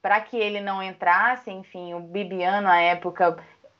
para 0.06 0.20
que 0.20 0.36
ele 0.36 0.60
não 0.60 0.80
entrasse, 0.80 1.50
enfim, 1.50 1.92
o 1.92 1.98
Bibiano, 1.98 2.68
à 2.68 2.76
época, 2.76 3.36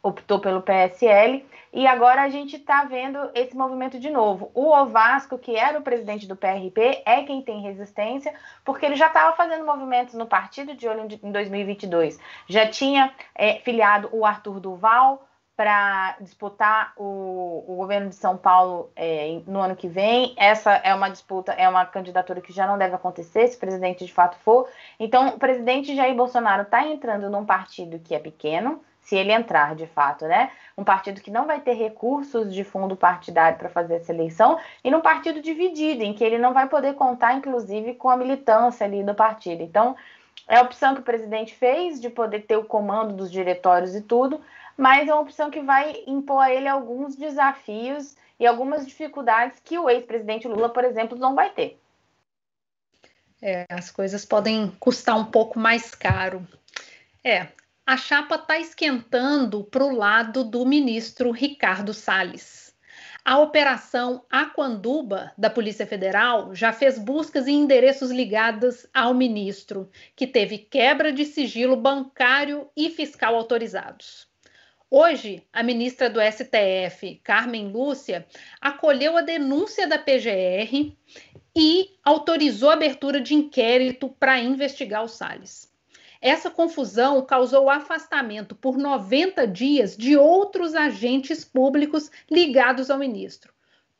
optou 0.07 0.39
pelo 0.39 0.63
PSL 0.63 1.45
e 1.73 1.87
agora 1.87 2.23
a 2.23 2.29
gente 2.29 2.57
está 2.57 2.85
vendo 2.85 3.19
esse 3.35 3.55
movimento 3.57 3.99
de 3.99 4.09
novo. 4.09 4.51
O 4.55 4.71
Ovasco, 4.71 5.37
que 5.37 5.57
era 5.57 5.79
o 5.79 5.83
presidente 5.83 6.27
do 6.27 6.37
PRP, 6.37 7.03
é 7.05 7.23
quem 7.25 7.43
tem 7.43 7.61
resistência, 7.61 8.33
porque 8.65 8.87
ele 8.87 8.97
já 8.97 9.09
estava 9.09 9.37
fazendo 9.37 9.67
movimentos 9.67 10.15
no 10.15 10.27
partido 10.27 10.75
de 10.75 10.89
olho 10.89 11.07
em 11.23 11.33
2022. 11.33 12.19
Já 12.49 12.67
tinha 12.69 13.13
é, 13.35 13.55
filiado 13.57 14.09
o 14.13 14.25
Arthur 14.25 14.61
Duval 14.61 15.27
para 15.57 16.17
disputar 16.21 16.93
o, 16.97 17.65
o, 17.67 17.77
governo 17.77 18.11
de 18.11 18.15
São 18.15 18.37
Paulo 18.37 18.91
é, 18.95 19.41
no 19.47 19.61
ano 19.61 19.75
que 19.75 19.89
vem. 19.89 20.35
Essa 20.37 20.73
é 20.75 20.95
uma 20.95 21.09
disputa, 21.09 21.53
é 21.53 21.67
uma 21.67 21.85
candidatura 21.87 22.43
que 22.43 22.53
já 22.53 22.67
não 22.67 22.77
deve 22.77 22.95
acontecer 22.95 23.49
se 23.49 23.57
o 23.57 23.61
presidente 23.61 24.05
de 24.05 24.13
fato 24.13 24.37
for. 24.39 24.69
Então, 25.01 25.29
o 25.29 25.39
presidente 25.39 25.97
Jair 25.97 26.15
Bolsonaro 26.15 26.63
está 26.63 26.87
entrando 26.87 27.31
num 27.31 27.45
partido 27.45 27.99
que 27.99 28.15
é 28.15 28.19
pequeno, 28.19 28.83
se 29.07 29.15
ele 29.15 29.31
entrar 29.31 29.77
de 29.77 29.87
fato, 29.87 30.25
né? 30.27 30.51
Um 30.77 30.83
partido 30.83 31.21
que 31.21 31.31
não 31.31 31.47
vai 31.47 31.61
ter 31.61 31.75
recursos 31.75 32.53
de 32.53 32.65
fundo 32.65 32.97
partidário 32.97 33.57
para 33.57 33.69
fazer 33.69 33.95
essa 33.95 34.13
eleição 34.13 34.59
e 34.83 34.91
num 34.91 35.01
partido 35.01 35.41
dividido, 35.41 36.03
em 36.03 36.13
que 36.13 36.25
ele 36.25 36.39
não 36.39 36.53
vai 36.53 36.69
poder 36.69 36.95
contar, 36.95 37.35
inclusive, 37.35 37.95
com 37.95 38.11
a 38.11 38.17
militância 38.17 38.85
ali 38.85 39.05
do 39.05 39.15
partido. 39.15 39.63
Então, 39.63 39.95
é 40.49 40.57
a 40.57 40.63
opção 40.63 40.93
que 40.93 41.03
o 41.03 41.05
presidente 41.05 41.55
fez 41.55 42.01
de 42.01 42.11
poder 42.11 42.41
ter 42.47 42.57
o 42.57 42.65
comando 42.65 43.15
dos 43.15 43.31
diretórios 43.31 43.95
e 43.95 44.01
tudo, 44.01 44.41
mas 44.77 45.09
é 45.09 45.15
uma 45.15 45.23
opção 45.23 45.53
que 45.53 45.61
vai 45.61 46.03
impor 46.05 46.43
a 46.43 46.53
ele 46.53 46.67
alguns 46.67 47.15
desafios 47.15 48.17
e 48.41 48.45
algumas 48.45 48.85
dificuldades 48.85 49.61
que 49.63 49.79
o 49.79 49.89
ex-presidente 49.89 50.49
Lula, 50.49 50.69
por 50.69 50.83
exemplo, 50.83 51.17
não 51.17 51.37
vai 51.37 51.51
ter. 51.51 51.79
É, 53.41 53.67
as 53.71 53.89
coisas 53.89 54.25
podem 54.25 54.69
custar 54.81 55.17
um 55.17 55.27
pouco 55.27 55.61
mais 55.61 55.95
caro. 55.95 56.45
É, 57.23 57.49
a 57.87 57.97
chapa 57.97 58.35
está 58.35 58.59
esquentando 58.59 59.63
para 59.63 59.85
o 59.85 59.95
lado 59.95 60.43
do 60.43 60.67
ministro 60.67 61.31
Ricardo 61.31 61.95
Salles. 61.95 62.75
A 63.25 63.39
operação 63.39 64.25
Aquanduba 64.29 65.33
da 65.39 65.49
Polícia 65.49 65.87
Federal 65.87 66.53
já 66.53 66.73
fez 66.73 66.99
buscas 66.99 67.47
em 67.47 67.61
endereços 67.61 68.11
ligados 68.11 68.89
ao 68.93 69.15
ministro, 69.15 69.89
que 70.17 70.27
teve 70.27 70.59
quebra 70.59 71.13
de 71.13 71.25
sigilo 71.25 71.77
bancário 71.77 72.69
e 72.77 72.91
fiscal 72.91 73.37
autorizados. 73.37 74.27
Hoje, 74.91 75.45
a 75.53 75.63
ministra 75.63 76.11
do 76.11 76.21
STF, 76.21 77.21
Carmen 77.23 77.69
Lúcia, 77.69 78.27
acolheu 78.61 79.17
a 79.17 79.23
denúncia 79.23 79.87
da 79.87 79.99
PGR 79.99 80.93
e 81.57 81.91
autorizou 82.05 82.71
a 82.71 82.75
abertura 82.75 83.21
de 83.21 83.35
inquérito 83.35 84.09
para 84.09 84.41
investigar 84.41 85.05
o 85.05 85.09
Salles. 85.09 85.76
Essa 86.27 86.51
confusão 86.51 87.25
causou 87.25 87.71
afastamento 87.71 88.57
por 88.57 88.77
90 88.77 89.47
dias 89.47 89.97
de 89.97 90.17
outros 90.17 90.75
agentes 90.75 91.45
públicos 91.45 92.11
ligados 92.29 92.91
ao 92.91 92.99
ministro. 92.99 93.53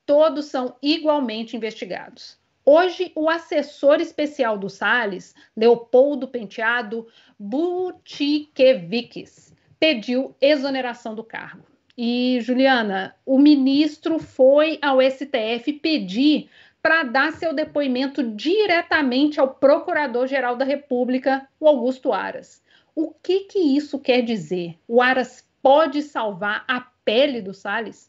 Todos 0.05 0.47
são 0.47 0.75
igualmente 0.83 1.57
investigados. 1.57 2.37
Hoje, 2.65 3.13
o 3.15 3.31
assessor 3.31 4.01
especial 4.01 4.59
do 4.59 4.69
Salles, 4.69 5.37
Leopoldo 5.57 6.27
Penteado 6.27 7.07
Butiqueviques, 7.39 9.55
pediu 9.79 10.35
exoneração 10.41 11.15
do 11.15 11.23
cargo. 11.23 11.65
E, 11.97 12.41
Juliana, 12.41 13.15
o 13.25 13.39
ministro 13.39 14.19
foi 14.19 14.81
ao 14.83 14.99
STF 15.01 15.75
pedir 15.75 16.51
para 16.87 17.03
dar 17.03 17.33
seu 17.33 17.53
depoimento 17.53 18.23
diretamente 18.23 19.41
ao 19.41 19.49
Procurador-Geral 19.49 20.55
da 20.55 20.65
República, 20.65 21.45
o 21.59 21.67
Augusto 21.67 22.13
Aras. 22.13 22.63
O 22.95 23.13
que, 23.13 23.41
que 23.41 23.59
isso 23.59 23.99
quer 23.99 24.23
dizer? 24.23 24.79
O 24.87 25.03
Aras 25.03 25.45
pode 25.61 26.01
salvar 26.01 26.65
a 26.69 26.87
pele 27.05 27.43
do 27.43 27.53
Salles? 27.53 28.09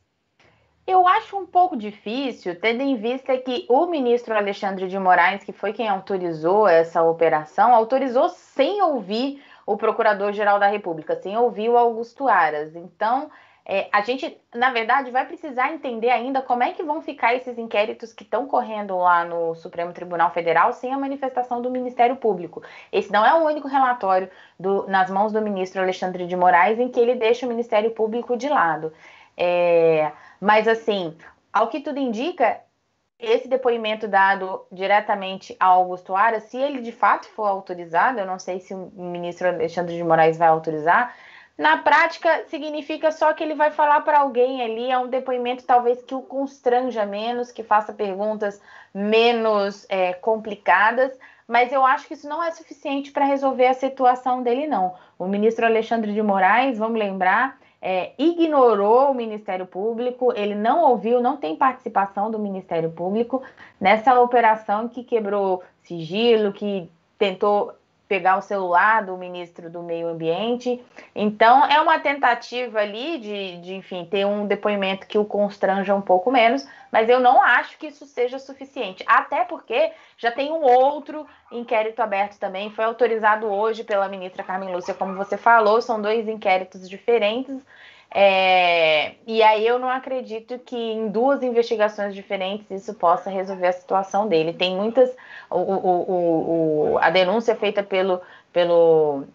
Eu 0.85 1.07
acho 1.07 1.35
um 1.35 1.45
pouco 1.47 1.75
difícil, 1.75 2.53
tendo 2.59 2.83
em 2.83 2.95
vista 2.95 3.35
que 3.39 3.65
o 3.67 3.87
ministro 3.87 4.35
Alexandre 4.35 4.87
de 4.87 4.99
Moraes, 4.99 5.43
que 5.43 5.51
foi 5.51 5.73
quem 5.73 5.89
autorizou 5.89 6.67
essa 6.67 7.01
operação, 7.01 7.73
autorizou 7.73 8.29
sem 8.29 8.79
ouvir 8.83 9.41
o 9.65 9.75
Procurador-Geral 9.75 10.59
da 10.59 10.67
República, 10.67 11.15
sem 11.15 11.35
ouvir 11.35 11.67
o 11.67 11.77
Augusto 11.77 12.27
Aras. 12.27 12.75
Então, 12.75 13.31
é, 13.69 13.89
a 13.91 13.99
gente, 13.99 14.39
na 14.55 14.71
verdade, 14.71 15.11
vai 15.11 15.25
precisar 15.25 15.73
entender 15.73 16.09
ainda 16.09 16.41
como 16.41 16.63
é 16.63 16.71
que 16.71 16.81
vão 16.83 17.01
ficar 17.01 17.35
esses 17.35 17.57
inquéritos 17.57 18.13
que 18.13 18.23
estão 18.23 18.47
correndo 18.47 18.95
lá 18.97 19.25
no 19.25 19.55
Supremo 19.55 19.91
Tribunal 19.91 20.31
Federal 20.31 20.71
sem 20.71 20.93
a 20.93 20.97
manifestação 20.97 21.61
do 21.61 21.69
Ministério 21.69 22.15
Público. 22.15 22.63
Esse 22.93 23.11
não 23.11 23.25
é 23.25 23.33
o 23.33 23.45
único 23.45 23.67
relatório 23.67 24.31
do, 24.57 24.87
nas 24.87 25.09
mãos 25.09 25.33
do 25.33 25.41
ministro 25.41 25.81
Alexandre 25.81 26.25
de 26.25 26.35
Moraes 26.35 26.79
em 26.79 26.87
que 26.87 26.97
ele 26.97 27.15
deixa 27.15 27.45
o 27.45 27.49
Ministério 27.49 27.91
Público 27.91 28.37
de 28.37 28.47
lado. 28.47 28.93
É, 29.35 30.13
mas, 30.39 30.65
assim, 30.65 31.13
ao 31.51 31.67
que 31.67 31.81
tudo 31.81 31.99
indica, 31.99 32.61
esse 33.19 33.49
depoimento 33.49 34.07
dado 34.07 34.65
diretamente 34.71 35.57
ao 35.59 35.81
Augusto 35.81 36.15
Aras, 36.15 36.43
se 36.43 36.57
ele 36.57 36.81
de 36.81 36.93
fato 36.93 37.27
for 37.27 37.45
autorizado, 37.45 38.19
eu 38.19 38.25
não 38.25 38.39
sei 38.39 38.61
se 38.61 38.73
o 38.73 38.91
ministro 38.95 39.49
Alexandre 39.49 39.97
de 39.97 40.03
Moraes 40.05 40.37
vai 40.37 40.47
autorizar, 40.47 41.13
na 41.57 41.77
prática, 41.77 42.45
significa 42.47 43.11
só 43.11 43.33
que 43.33 43.43
ele 43.43 43.55
vai 43.55 43.71
falar 43.71 44.01
para 44.01 44.19
alguém 44.19 44.61
ali, 44.61 44.91
é 44.91 44.97
um 44.97 45.07
depoimento 45.07 45.63
talvez 45.63 46.01
que 46.03 46.13
o 46.13 46.21
constranja 46.21 47.05
menos, 47.05 47.51
que 47.51 47.63
faça 47.63 47.91
perguntas 47.91 48.61
menos 48.93 49.85
é, 49.89 50.13
complicadas, 50.13 51.17
mas 51.47 51.71
eu 51.71 51.83
acho 51.83 52.07
que 52.07 52.13
isso 52.13 52.29
não 52.29 52.43
é 52.43 52.51
suficiente 52.51 53.11
para 53.11 53.25
resolver 53.25 53.65
a 53.65 53.73
situação 53.73 54.43
dele, 54.43 54.67
não. 54.67 54.93
O 55.17 55.25
ministro 55.27 55.65
Alexandre 55.65 56.13
de 56.13 56.21
Moraes, 56.21 56.77
vamos 56.77 56.99
lembrar, 56.99 57.57
é, 57.81 58.11
ignorou 58.19 59.11
o 59.11 59.15
Ministério 59.15 59.65
Público, 59.65 60.31
ele 60.35 60.53
não 60.53 60.83
ouviu, 60.83 61.21
não 61.21 61.37
tem 61.37 61.55
participação 61.55 62.29
do 62.29 62.37
Ministério 62.37 62.91
Público 62.91 63.41
nessa 63.79 64.19
operação 64.19 64.87
que 64.87 65.03
quebrou 65.03 65.63
sigilo, 65.83 66.51
que 66.51 66.89
tentou 67.17 67.73
pegar 68.07 68.37
o 68.37 68.41
celular 68.41 69.05
do 69.05 69.17
ministro 69.17 69.69
do 69.69 69.83
Meio 69.83 70.07
Ambiente. 70.07 70.83
Então, 71.13 71.65
é 71.65 71.79
uma 71.81 71.99
tentativa 71.99 72.79
ali 72.79 73.17
de, 73.19 73.57
de, 73.57 73.75
enfim, 73.75 74.05
ter 74.05 74.25
um 74.25 74.47
depoimento 74.47 75.05
que 75.05 75.17
o 75.17 75.25
constranja 75.25 75.93
um 75.93 76.01
pouco 76.01 76.31
menos, 76.31 76.67
mas 76.91 77.09
eu 77.09 77.19
não 77.19 77.41
acho 77.41 77.77
que 77.77 77.87
isso 77.87 78.05
seja 78.05 78.39
suficiente. 78.39 79.03
Até 79.05 79.43
porque 79.43 79.91
já 80.17 80.31
tem 80.31 80.51
um 80.51 80.61
outro 80.61 81.27
inquérito 81.51 82.01
aberto 82.01 82.39
também, 82.39 82.71
foi 82.71 82.85
autorizado 82.85 83.47
hoje 83.47 83.83
pela 83.83 84.07
ministra 84.07 84.43
Carmen 84.43 84.73
Lúcia, 84.73 84.93
como 84.93 85.15
você 85.15 85.37
falou, 85.37 85.81
são 85.81 86.01
dois 86.01 86.27
inquéritos 86.27 86.89
diferentes. 86.89 87.61
É, 88.09 89.15
e 89.27 89.43
aí 89.43 89.67
eu 89.67 89.77
não 89.77 89.89
acredito 89.89 90.57
que 90.59 90.75
em 90.75 91.09
duas 91.09 91.43
investigações 91.43 92.15
diferentes 92.15 92.69
isso 92.71 92.93
possa 92.93 93.29
resolver 93.29 93.67
a 93.67 93.73
situação 93.73 94.27
dele. 94.27 94.53
Tem 94.53 94.75
muitas. 94.75 95.13
O, 95.49 95.57
o, 95.57 96.93
o, 96.93 96.97
a 96.99 97.09
denúncia 97.09 97.55
feita 97.55 97.83
pelo. 97.83 98.21
pelo 98.51 99.25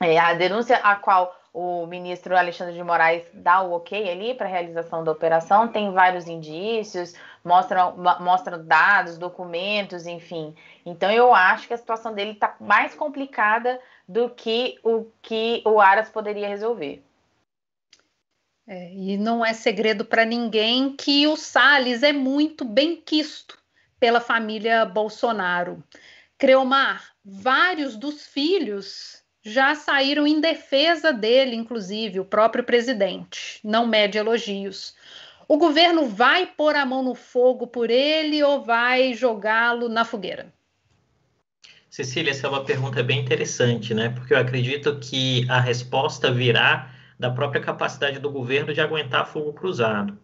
é, 0.00 0.18
a 0.18 0.34
denúncia 0.34 0.76
a 0.78 0.96
qual 0.96 1.34
o 1.52 1.86
ministro 1.86 2.36
Alexandre 2.36 2.74
de 2.74 2.82
Moraes 2.82 3.24
dá 3.32 3.62
o 3.62 3.72
ok 3.74 4.10
ali 4.10 4.34
para 4.34 4.46
a 4.46 4.50
realização 4.50 5.04
da 5.04 5.12
operação, 5.12 5.68
tem 5.68 5.92
vários 5.92 6.26
indícios, 6.26 7.14
mostram, 7.44 7.94
mostram 8.18 8.64
dados, 8.64 9.16
documentos, 9.18 10.04
enfim. 10.04 10.52
Então 10.84 11.10
eu 11.12 11.32
acho 11.32 11.68
que 11.68 11.74
a 11.74 11.78
situação 11.78 12.12
dele 12.12 12.32
está 12.32 12.56
mais 12.58 12.94
complicada 12.96 13.80
do 14.08 14.28
que 14.30 14.80
o 14.82 15.06
que 15.22 15.62
o 15.64 15.80
Aras 15.80 16.08
poderia 16.08 16.48
resolver. 16.48 17.03
É, 18.66 18.92
e 18.94 19.16
não 19.18 19.44
é 19.44 19.52
segredo 19.52 20.04
para 20.04 20.24
ninguém 20.24 20.96
que 20.96 21.26
o 21.26 21.36
Salles 21.36 22.02
é 22.02 22.12
muito 22.12 22.64
bem 22.64 22.96
quisto 22.96 23.58
pela 24.00 24.20
família 24.20 24.84
Bolsonaro. 24.84 25.84
Creomar, 26.38 27.10
vários 27.24 27.96
dos 27.96 28.26
filhos 28.26 29.22
já 29.42 29.74
saíram 29.74 30.26
em 30.26 30.40
defesa 30.40 31.12
dele, 31.12 31.54
inclusive 31.54 32.18
o 32.18 32.24
próprio 32.24 32.64
presidente. 32.64 33.60
Não 33.62 33.86
mede 33.86 34.16
elogios. 34.16 34.94
O 35.46 35.58
governo 35.58 36.06
vai 36.06 36.46
pôr 36.46 36.74
a 36.74 36.86
mão 36.86 37.02
no 37.02 37.14
fogo 37.14 37.66
por 37.66 37.90
ele 37.90 38.42
ou 38.42 38.62
vai 38.62 39.12
jogá-lo 39.12 39.90
na 39.90 40.04
fogueira? 40.04 40.52
Cecília, 41.90 42.30
essa 42.30 42.46
é 42.46 42.50
uma 42.50 42.64
pergunta 42.64 43.02
bem 43.02 43.20
interessante, 43.20 43.92
né? 43.92 44.08
Porque 44.08 44.32
eu 44.32 44.38
acredito 44.38 44.98
que 44.98 45.46
a 45.50 45.60
resposta 45.60 46.32
virá 46.32 46.93
da 47.18 47.30
própria 47.30 47.60
capacidade 47.60 48.18
do 48.18 48.30
governo 48.30 48.72
de 48.72 48.80
aguentar 48.80 49.26
fogo 49.26 49.52
cruzado. 49.52 50.16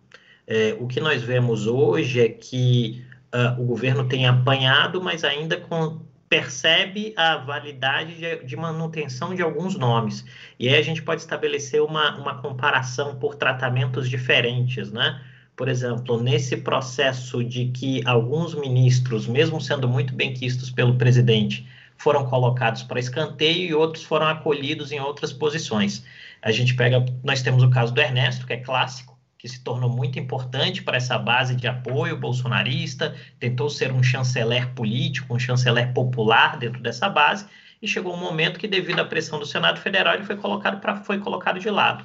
É, 0.47 0.77
o 0.81 0.87
que 0.87 1.01
nós 1.01 1.23
vemos 1.23 1.67
hoje 1.67 2.21
é 2.21 2.29
que 2.29 3.05
uh, 3.35 3.61
o 3.61 3.65
governo 3.65 4.09
tem 4.09 4.27
apanhado, 4.27 5.01
mas 5.01 5.23
ainda 5.23 5.57
com, 5.57 6.01
percebe 6.29 7.13
a 7.17 7.37
validade 7.37 8.15
de, 8.15 8.45
de, 8.45 8.57
manutenção 8.57 9.35
de 9.35 9.43
alguns 9.43 9.77
nomes. 9.77 10.25
E 10.59 10.69
aí 10.69 10.77
a 10.77 10.83
gente 10.83 11.03
pode 11.03 11.21
estabelecer 11.21 11.83
uma, 11.83 12.17
uma 12.17 12.41
comparação 12.41 13.17
por 13.17 13.35
tratamentos 13.35 14.09
diferentes, 14.09 14.93
né? 14.93 15.21
Por 15.57 15.69
exemplo, 15.69 16.23
nesse 16.23 16.57
processo 16.57 17.45
de 17.45 17.67
que 17.67 18.01
alguns 18.07 18.55
ministros, 18.55 19.27
mesmo 19.27 19.61
sendo 19.61 19.89
muito 19.89 20.15
bem 20.15 20.33
quistos 20.33 20.71
pelo 20.71 20.97
presidente, 20.97 21.69
foram 21.99 22.25
colocados 22.25 22.83
para 22.83 22.99
escanteio 22.99 23.69
e 23.69 23.75
outros 23.75 24.05
foram 24.05 24.27
acolhidos 24.27 24.91
em 24.91 25.01
outras 25.01 25.33
posições. 25.35 26.03
A 26.43 26.51
gente 26.51 26.75
pega, 26.75 27.05
nós 27.23 27.43
temos 27.43 27.63
o 27.63 27.71
caso 27.71 27.93
do 27.93 28.01
Ernesto, 28.01 28.47
que 28.47 28.53
é 28.53 28.57
clássico, 28.57 29.19
que 29.37 29.49
se 29.49 29.63
tornou 29.63 29.91
muito 29.91 30.19
importante 30.19 30.83
para 30.83 30.97
essa 30.97 31.19
base 31.19 31.55
de 31.55 31.67
apoio 31.67 32.17
bolsonarista, 32.17 33.15
tentou 33.39 33.71
ser 33.71 33.93
um 33.93 34.03
chanceler 34.03 34.69
político, 34.75 35.35
um 35.35 35.39
chanceler 35.39 35.93
popular 35.93 36.59
dentro 36.59 36.83
dessa 36.83 37.09
base, 37.09 37.47
e 37.81 37.89
chegou 37.89 38.15
um 38.15 38.19
momento 38.19 38.59
que, 38.59 38.69
devido 38.69 39.01
à 39.01 39.05
pressão 39.05 39.39
do 39.39 39.47
Senado 39.47 39.81
Federal, 39.81 40.15
ele 40.15 40.25
foi 40.25 40.37
colocado, 40.37 40.81
pra, 40.81 40.97
foi 40.97 41.19
colocado 41.19 41.59
de 41.59 41.71
lado. 41.71 42.05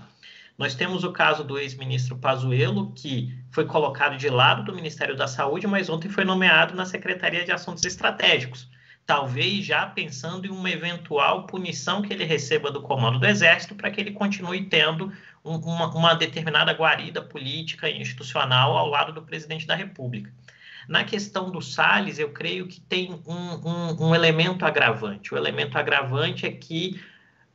Nós 0.58 0.74
temos 0.76 1.04
o 1.04 1.12
caso 1.12 1.44
do 1.44 1.60
ex-ministro 1.60 2.18
Pazuello, 2.18 2.94
que 2.94 3.38
foi 3.52 3.66
colocado 3.66 4.18
de 4.18 4.30
lado 4.30 4.64
do 4.64 4.74
Ministério 4.74 5.16
da 5.16 5.28
Saúde, 5.28 5.68
mas 5.68 5.90
ontem 5.90 6.08
foi 6.08 6.24
nomeado 6.24 6.74
na 6.74 6.86
Secretaria 6.86 7.44
de 7.44 7.52
Assuntos 7.52 7.84
Estratégicos 7.84 8.70
talvez 9.06 9.64
já 9.64 9.86
pensando 9.86 10.48
em 10.48 10.50
uma 10.50 10.70
eventual 10.70 11.46
punição 11.46 12.02
que 12.02 12.12
ele 12.12 12.24
receba 12.24 12.72
do 12.72 12.82
comando 12.82 13.20
do 13.20 13.28
Exército 13.28 13.76
para 13.76 13.92
que 13.92 14.02
ele 14.02 14.12
continue 14.12 14.66
tendo 14.66 15.14
um, 15.44 15.56
uma, 15.58 15.96
uma, 15.96 16.14
determinada 16.16 16.72
guarida 16.72 17.22
política 17.22 17.88
e 17.88 18.02
institucional 18.02 18.76
ao 18.76 18.88
lado 18.88 19.14
do 19.14 19.22
presidente 19.22 19.68
da 19.68 19.76
República. 19.76 20.32
Na 20.88 21.04
questão 21.04 21.52
do 21.52 21.62
Salles, 21.62 22.18
eu 22.18 22.30
creio 22.30 22.68
que 22.68 22.80
tem 22.80 23.12
um, 23.28 23.70
um, 23.70 24.08
um 24.08 24.16
elemento 24.16 24.66
agravante. 24.66 25.34
O 25.34 25.38
elemento 25.38 25.78
agravante 25.78 26.46
é 26.46 26.52
que 26.52 27.00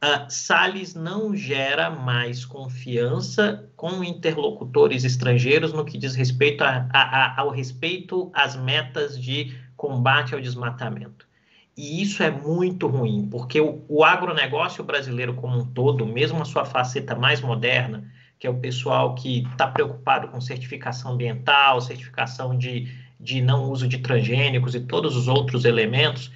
uh, 0.02 0.26
Salles 0.28 0.94
não 0.94 1.34
gera 1.36 1.90
mais 1.90 2.44
confiança 2.44 3.68
com 3.76 4.04
interlocutores 4.04 5.04
estrangeiros 5.04 5.72
no 5.72 5.84
que 5.84 5.98
diz 5.98 6.14
respeito 6.14 6.62
a, 6.62 6.88
a, 6.92 7.00
a, 7.00 7.40
ao 7.40 7.50
respeito 7.50 8.30
às 8.34 8.56
metas 8.56 9.20
de 9.20 9.56
combate 9.76 10.34
ao 10.34 10.40
desmatamento. 10.40 11.29
E 11.76 12.02
isso 12.02 12.22
é 12.22 12.30
muito 12.30 12.86
ruim, 12.86 13.28
porque 13.30 13.60
o, 13.60 13.84
o 13.88 14.04
agronegócio 14.04 14.84
brasileiro 14.84 15.34
como 15.34 15.58
um 15.58 15.64
todo, 15.64 16.04
mesmo 16.04 16.42
a 16.42 16.44
sua 16.44 16.64
faceta 16.64 17.14
mais 17.14 17.40
moderna, 17.40 18.10
que 18.38 18.46
é 18.46 18.50
o 18.50 18.58
pessoal 18.58 19.14
que 19.14 19.42
está 19.42 19.66
preocupado 19.66 20.28
com 20.28 20.40
certificação 20.40 21.12
ambiental, 21.12 21.80
certificação 21.80 22.56
de, 22.56 22.92
de 23.18 23.40
não 23.40 23.70
uso 23.70 23.86
de 23.86 23.98
transgênicos 23.98 24.74
e 24.74 24.80
todos 24.80 25.16
os 25.16 25.28
outros 25.28 25.64
elementos, 25.64 26.32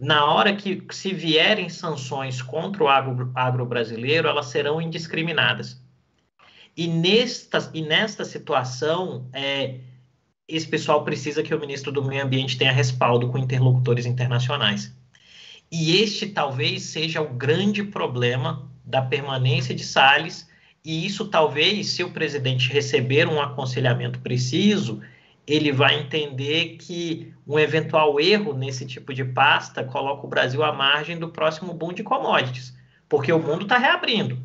na 0.00 0.24
hora 0.24 0.56
que 0.56 0.84
se 0.90 1.12
vierem 1.14 1.68
sanções 1.68 2.42
contra 2.42 2.82
o 2.82 2.88
agro, 2.88 3.30
agro 3.34 3.64
brasileiro, 3.64 4.26
elas 4.26 4.46
serão 4.46 4.82
indiscriminadas. 4.82 5.80
E 6.76 6.88
nesta, 6.88 7.70
e 7.72 7.82
nesta 7.82 8.24
situação, 8.24 9.28
é, 9.32 9.78
esse 10.56 10.68
pessoal 10.68 11.02
precisa 11.02 11.42
que 11.42 11.54
o 11.54 11.58
ministro 11.58 11.90
do 11.90 12.04
Meio 12.04 12.24
Ambiente 12.24 12.58
tenha 12.58 12.72
respaldo 12.72 13.28
com 13.28 13.38
interlocutores 13.38 14.04
internacionais. 14.04 14.94
E 15.70 15.96
este 16.02 16.26
talvez 16.26 16.82
seja 16.82 17.22
o 17.22 17.32
grande 17.32 17.82
problema 17.82 18.70
da 18.84 19.00
permanência 19.00 19.74
de 19.74 19.82
Salles, 19.82 20.46
e 20.84 21.06
isso 21.06 21.28
talvez, 21.28 21.90
se 21.90 22.04
o 22.04 22.10
presidente 22.10 22.70
receber 22.70 23.26
um 23.26 23.40
aconselhamento 23.40 24.18
preciso, 24.18 25.00
ele 25.46 25.72
vai 25.72 25.98
entender 25.98 26.76
que 26.76 27.32
um 27.46 27.58
eventual 27.58 28.20
erro 28.20 28.52
nesse 28.52 28.84
tipo 28.84 29.14
de 29.14 29.24
pasta 29.24 29.82
coloca 29.82 30.26
o 30.26 30.28
Brasil 30.28 30.62
à 30.62 30.72
margem 30.72 31.18
do 31.18 31.28
próximo 31.28 31.72
boom 31.72 31.92
de 31.92 32.02
commodities, 32.02 32.76
porque 33.08 33.32
o 33.32 33.38
mundo 33.38 33.62
está 33.62 33.78
reabrindo. 33.78 34.38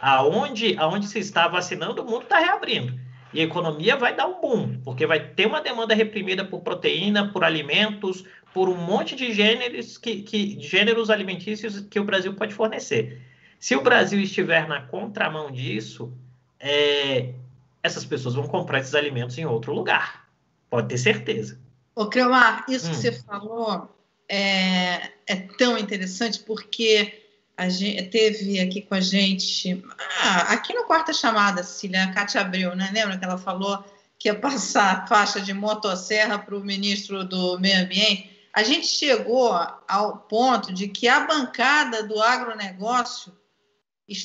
Aonde, 0.00 0.76
aonde 0.76 1.06
se 1.06 1.18
está 1.18 1.48
vacinando, 1.48 2.02
o 2.02 2.04
mundo 2.04 2.24
está 2.24 2.38
reabrindo 2.38 3.07
e 3.32 3.40
a 3.40 3.44
economia 3.44 3.96
vai 3.96 4.14
dar 4.14 4.26
um 4.26 4.40
boom, 4.40 4.80
porque 4.84 5.06
vai 5.06 5.20
ter 5.20 5.46
uma 5.46 5.60
demanda 5.60 5.94
reprimida 5.94 6.44
por 6.44 6.60
proteína, 6.60 7.30
por 7.30 7.44
alimentos, 7.44 8.24
por 8.54 8.68
um 8.68 8.76
monte 8.76 9.14
de 9.14 9.32
gêneros, 9.32 9.98
que, 9.98 10.22
que, 10.22 10.58
gêneros 10.60 11.10
alimentícios 11.10 11.80
que 11.80 12.00
o 12.00 12.04
Brasil 12.04 12.34
pode 12.34 12.54
fornecer. 12.54 13.20
Se 13.58 13.76
o 13.76 13.82
Brasil 13.82 14.20
estiver 14.20 14.66
na 14.66 14.82
contramão 14.82 15.50
disso, 15.50 16.12
é, 16.58 17.34
essas 17.82 18.04
pessoas 18.04 18.34
vão 18.34 18.46
comprar 18.46 18.80
esses 18.80 18.94
alimentos 18.94 19.36
em 19.36 19.44
outro 19.44 19.72
lugar. 19.72 20.28
Pode 20.70 20.88
ter 20.88 20.98
certeza. 20.98 21.58
Ô, 21.94 22.06
Creomar, 22.06 22.64
isso 22.68 22.86
hum. 22.86 22.90
que 22.90 22.96
você 22.96 23.12
falou 23.12 23.88
é, 24.28 25.10
é 25.26 25.36
tão 25.58 25.76
interessante 25.76 26.40
porque 26.40 27.27
gente, 27.68 28.02
teve 28.04 28.60
aqui 28.60 28.82
com 28.82 28.94
a 28.94 29.00
gente, 29.00 29.82
ah, 30.22 30.52
aqui 30.52 30.74
no 30.74 30.84
Quarta 30.84 31.12
Chamada, 31.12 31.62
Cecília, 31.62 32.04
a 32.04 32.12
Cátia 32.12 32.40
Abreu, 32.40 32.76
né? 32.76 32.90
Lembra 32.92 33.16
que 33.16 33.24
ela 33.24 33.38
falou 33.38 33.82
que 34.18 34.28
ia 34.28 34.34
passar 34.34 35.08
faixa 35.08 35.40
de 35.40 35.54
motosserra 35.54 36.38
para 36.38 36.56
o 36.56 36.64
ministro 36.64 37.24
do 37.24 37.58
Meio 37.58 37.82
Ambiente? 37.82 38.30
A 38.52 38.62
gente 38.62 38.86
chegou 38.86 39.52
ao 39.88 40.18
ponto 40.18 40.72
de 40.72 40.88
que 40.88 41.08
a 41.08 41.20
bancada 41.20 42.02
do 42.02 42.20
agronegócio 42.20 43.32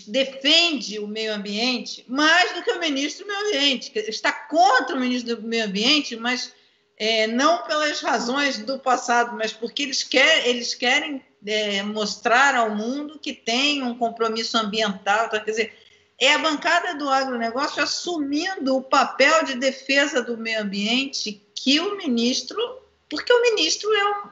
defende 0.08 0.98
o 0.98 1.08
meio 1.08 1.34
ambiente 1.34 2.06
mais 2.08 2.54
do 2.54 2.64
que 2.64 2.72
o 2.72 2.80
ministro 2.80 3.26
do 3.26 3.28
meio 3.28 3.48
ambiente. 3.48 3.92
Está 3.96 4.32
contra 4.32 4.96
o 4.96 5.00
ministro 5.00 5.36
do 5.36 5.48
meio 5.48 5.66
ambiente, 5.66 6.16
mas 6.16 6.54
é, 6.98 7.28
não 7.28 7.64
pelas 7.64 8.00
razões 8.00 8.60
do 8.60 8.80
passado, 8.80 9.36
mas 9.36 9.52
porque 9.52 9.84
eles, 9.84 10.08
eles 10.46 10.74
querem 10.74 11.22
é, 11.46 11.84
mostrar 11.84 12.56
ao 12.56 12.76
mundo 12.76 13.20
que 13.20 13.34
tem 13.34 13.84
um 13.84 13.96
compromisso 13.96 14.58
ambiental. 14.58 15.26
Então, 15.26 15.44
quer 15.44 15.52
dizer, 15.52 15.78
é 16.20 16.34
a 16.34 16.40
bancada 16.40 16.96
do 16.96 17.10
agronegócio 17.10 17.82
assumindo 17.84 18.78
o 18.78 18.82
papel 18.82 19.44
de 19.46 19.56
defesa 19.56 20.22
do 20.22 20.38
meio 20.38 20.62
ambiente 20.62 21.42
que 21.56 21.80
o 21.80 21.98
ministro, 21.98 22.58
porque 23.10 23.32
o 23.32 23.42
ministro 23.42 23.94
é 23.94 24.10
um, 24.10 24.30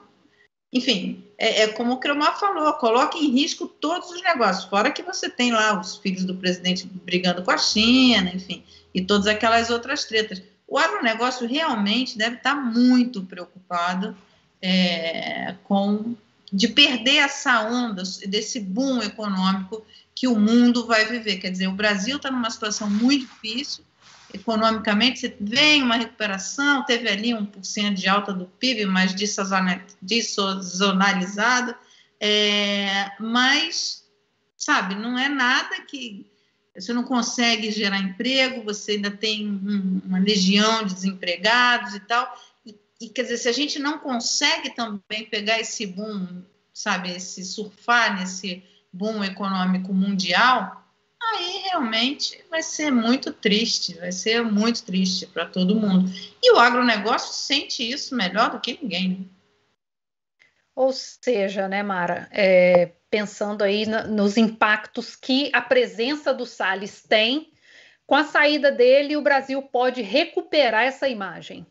enfim, 0.73 1.23
é, 1.37 1.63
é 1.63 1.67
como 1.67 1.93
o 1.93 1.97
Cromar 1.97 2.39
falou, 2.39 2.71
coloca 2.73 3.17
em 3.17 3.31
risco 3.31 3.67
todos 3.67 4.09
os 4.09 4.21
negócios, 4.21 4.65
fora 4.65 4.91
que 4.91 5.03
você 5.03 5.29
tem 5.29 5.51
lá 5.51 5.79
os 5.79 5.97
filhos 5.97 6.23
do 6.23 6.35
presidente 6.35 6.85
brigando 6.87 7.43
com 7.43 7.51
a 7.51 7.57
China, 7.57 8.31
enfim, 8.33 8.63
e 8.93 9.01
todas 9.01 9.27
aquelas 9.27 9.69
outras 9.69 10.05
tretas. 10.05 10.41
O 10.67 10.77
agronegócio 10.77 11.45
realmente 11.45 12.17
deve 12.17 12.37
estar 12.37 12.55
muito 12.55 13.23
preocupado 13.23 14.15
é, 14.61 15.55
com 15.65 16.15
de 16.51 16.67
perder 16.67 17.17
essa 17.17 17.61
onda, 17.61 18.03
desse 18.27 18.59
boom 18.59 19.01
econômico 19.01 19.85
que 20.13 20.27
o 20.27 20.37
mundo 20.37 20.85
vai 20.85 21.05
viver. 21.05 21.37
Quer 21.37 21.51
dizer, 21.51 21.67
o 21.67 21.73
Brasil 21.73 22.17
está 22.17 22.29
numa 22.29 22.49
situação 22.49 22.89
muito 22.89 23.25
difícil, 23.25 23.85
economicamente, 24.33 25.19
você 25.19 25.37
vem 25.39 25.83
uma 25.83 25.95
recuperação, 25.95 26.85
teve 26.85 27.09
ali 27.09 27.31
1% 27.31 27.93
de 27.93 28.07
alta 28.07 28.33
do 28.33 28.45
PIB, 28.45 28.85
mas 28.85 29.15
dissazonalizada, 29.15 31.77
é, 32.19 33.11
mas, 33.19 34.05
sabe, 34.55 34.95
não 34.95 35.17
é 35.17 35.27
nada 35.27 35.81
que 35.81 36.29
você 36.75 36.93
não 36.93 37.03
consegue 37.03 37.71
gerar 37.71 37.99
emprego, 37.99 38.63
você 38.63 38.93
ainda 38.93 39.11
tem 39.11 39.47
um, 39.47 40.01
uma 40.05 40.19
legião 40.19 40.85
de 40.85 40.93
desempregados 40.93 41.95
e 41.95 41.99
tal. 41.99 42.33
E, 43.01 43.09
quer 43.09 43.23
dizer, 43.23 43.37
se 43.37 43.49
a 43.49 43.51
gente 43.51 43.79
não 43.79 43.97
consegue 43.97 44.75
também 44.75 45.25
pegar 45.25 45.59
esse 45.59 45.87
boom, 45.87 46.43
sabe, 46.71 47.11
esse 47.11 47.43
surfar 47.43 48.19
nesse 48.19 48.63
boom 48.93 49.23
econômico 49.23 49.91
mundial, 49.91 50.85
aí 51.19 51.63
realmente 51.63 52.43
vai 52.47 52.61
ser 52.61 52.91
muito 52.91 53.33
triste, 53.33 53.95
vai 53.95 54.11
ser 54.11 54.43
muito 54.43 54.83
triste 54.83 55.25
para 55.25 55.47
todo 55.47 55.75
mundo. 55.75 56.11
E 56.43 56.53
o 56.53 56.59
agronegócio 56.59 57.33
sente 57.33 57.89
isso 57.89 58.15
melhor 58.15 58.51
do 58.51 58.59
que 58.59 58.77
ninguém. 58.79 59.09
Né? 59.09 59.25
Ou 60.75 60.93
seja, 60.93 61.67
né, 61.67 61.81
Mara, 61.81 62.29
é, 62.31 62.91
pensando 63.09 63.63
aí 63.63 63.87
na, 63.87 64.03
nos 64.03 64.37
impactos 64.37 65.15
que 65.15 65.49
a 65.53 65.61
presença 65.61 66.33
do 66.33 66.45
Salles 66.45 67.01
tem, 67.01 67.51
com 68.05 68.15
a 68.15 68.23
saída 68.25 68.71
dele, 68.71 69.17
o 69.17 69.21
Brasil 69.21 69.61
pode 69.61 70.01
recuperar 70.01 70.83
essa 70.83 71.09
imagem. 71.09 71.65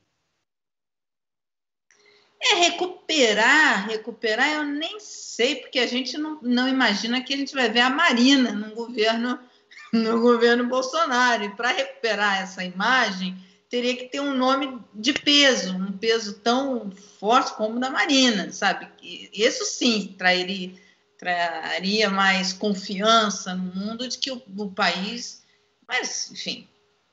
É 2.42 2.54
recuperar, 2.54 3.86
recuperar, 3.88 4.48
eu 4.48 4.64
nem 4.64 4.98
sei, 4.98 5.56
porque 5.56 5.78
a 5.78 5.86
gente 5.86 6.16
não, 6.16 6.40
não 6.40 6.66
imagina 6.66 7.20
que 7.20 7.34
a 7.34 7.36
gente 7.36 7.54
vai 7.54 7.68
ver 7.68 7.80
a 7.80 7.90
Marina 7.90 8.52
no 8.52 8.74
governo, 8.74 9.38
no 9.92 10.20
governo 10.20 10.66
Bolsonaro. 10.66 11.44
E 11.44 11.50
para 11.50 11.72
recuperar 11.72 12.42
essa 12.42 12.64
imagem, 12.64 13.36
teria 13.68 13.94
que 13.94 14.06
ter 14.06 14.20
um 14.20 14.34
nome 14.34 14.80
de 14.94 15.12
peso, 15.12 15.76
um 15.76 15.92
peso 15.92 16.40
tão 16.40 16.90
forte 17.20 17.52
como 17.54 17.76
o 17.76 17.80
da 17.80 17.90
Marina, 17.90 18.50
sabe? 18.52 18.88
Isso 19.32 19.64
sim 19.66 20.14
traria, 20.16 20.72
traria 21.18 22.08
mais 22.08 22.54
confiança 22.54 23.54
no 23.54 23.74
mundo 23.74 24.08
de 24.08 24.16
que 24.16 24.30
o, 24.30 24.42
o 24.56 24.70
país. 24.70 25.44
Mas, 25.86 26.30
enfim, 26.30 26.66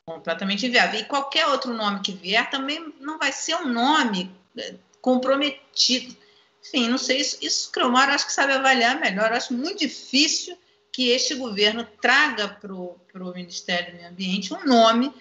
completamente 0.06 0.66
inviável. 0.66 1.02
E 1.02 1.06
qualquer 1.06 1.48
outro 1.48 1.74
nome 1.74 2.00
que 2.00 2.14
vier 2.14 2.50
também 2.50 2.94
não 3.02 3.20
vai 3.20 3.34
ser 3.34 3.56
um 3.56 3.68
nome 3.68 4.32
é, 4.58 4.76
comprometido. 5.08 6.14
Enfim, 6.62 6.90
não 6.90 6.98
sei, 6.98 7.22
isso, 7.22 7.38
isso 7.42 7.72
Cromar 7.72 8.10
acho 8.10 8.26
que 8.26 8.34
sabe 8.34 8.52
avaliar 8.52 9.00
melhor. 9.00 9.32
acho 9.32 9.54
muito 9.54 9.80
difícil 9.80 10.58
que 10.92 11.12
este 11.12 11.34
governo 11.34 11.88
traga 12.02 12.50
para 12.50 12.74
o 12.74 13.34
Ministério 13.34 13.94
do 13.94 13.98
Meio 13.98 14.10
Ambiente 14.10 14.54
um 14.54 14.66
nome 14.66 15.14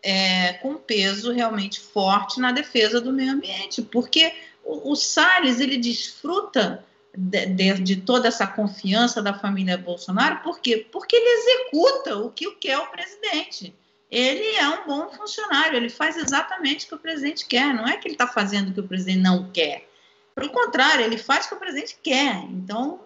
é, 0.00 0.52
com 0.54 0.76
peso 0.76 1.32
realmente 1.32 1.80
forte 1.80 2.38
na 2.38 2.52
defesa 2.52 3.00
do 3.00 3.12
meio 3.12 3.32
ambiente, 3.32 3.82
porque 3.82 4.32
o, 4.62 4.92
o 4.92 4.94
Salles 4.94 5.58
ele 5.58 5.76
desfruta 5.76 6.84
de, 7.16 7.46
de, 7.46 7.74
de, 7.80 7.96
toda 7.96 8.28
essa 8.28 8.46
confiança 8.46 9.20
da 9.20 9.34
família 9.34 9.76
Bolsonaro, 9.76 10.40
por 10.44 10.60
quê? 10.60 10.86
Porque 10.92 11.16
ele 11.16 11.28
executa 11.40 12.16
o 12.16 12.30
que 12.30 12.48
quer 12.52 12.78
o 12.78 12.86
presidente 12.86 13.74
ele 14.12 14.56
é 14.56 14.68
um 14.68 14.86
bom 14.86 15.08
funcionário, 15.08 15.74
ele 15.74 15.88
faz 15.88 16.18
exatamente 16.18 16.84
o 16.84 16.88
que 16.88 16.94
o 16.96 16.98
presidente 16.98 17.46
quer, 17.46 17.72
não 17.72 17.88
é 17.88 17.96
que 17.96 18.06
ele 18.06 18.14
está 18.14 18.26
fazendo 18.26 18.68
o 18.68 18.74
que 18.74 18.80
o 18.80 18.86
presidente 18.86 19.20
não 19.20 19.50
quer. 19.50 19.88
Pelo 20.34 20.50
contrário, 20.50 21.02
ele 21.02 21.16
faz 21.16 21.46
o 21.46 21.48
que 21.48 21.54
o 21.54 21.58
presidente 21.58 21.96
quer. 22.02 22.36
Então, 22.44 23.00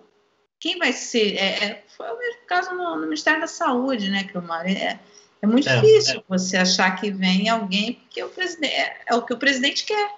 quem 0.59 0.79
vai 0.79 0.93
ser? 0.93 1.37
É, 1.37 1.65
é 1.65 1.85
foi 1.97 2.09
o 2.11 2.19
mesmo 2.19 2.41
caso 2.49 2.75
no, 2.75 2.97
no, 2.97 3.03
Ministério 3.03 3.41
da 3.41 3.47
Saúde, 3.47 4.11
né, 4.11 4.25
Kilmar? 4.25 4.67
É, 4.67 4.99
é 5.41 5.47
muito 5.47 5.69
é, 5.69 5.77
difícil 5.77 6.19
é. 6.19 6.25
você 6.29 6.57
achar 6.57 6.91
que 6.97 7.13
vem 7.13 7.49
alguém 7.49 7.95
porque 7.95 8.25
o 8.25 8.29
presidente, 8.29 8.75
é, 8.75 8.97
é 9.07 9.15
o 9.15 9.23
que 9.23 9.33
o 9.33 9.39
presidente 9.39 9.85
quer. 9.85 10.11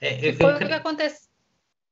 É, 0.00 0.28
eu, 0.28 0.34
foi 0.34 0.54
o 0.54 0.58
que 0.58 0.64
aconteceu. 0.64 1.28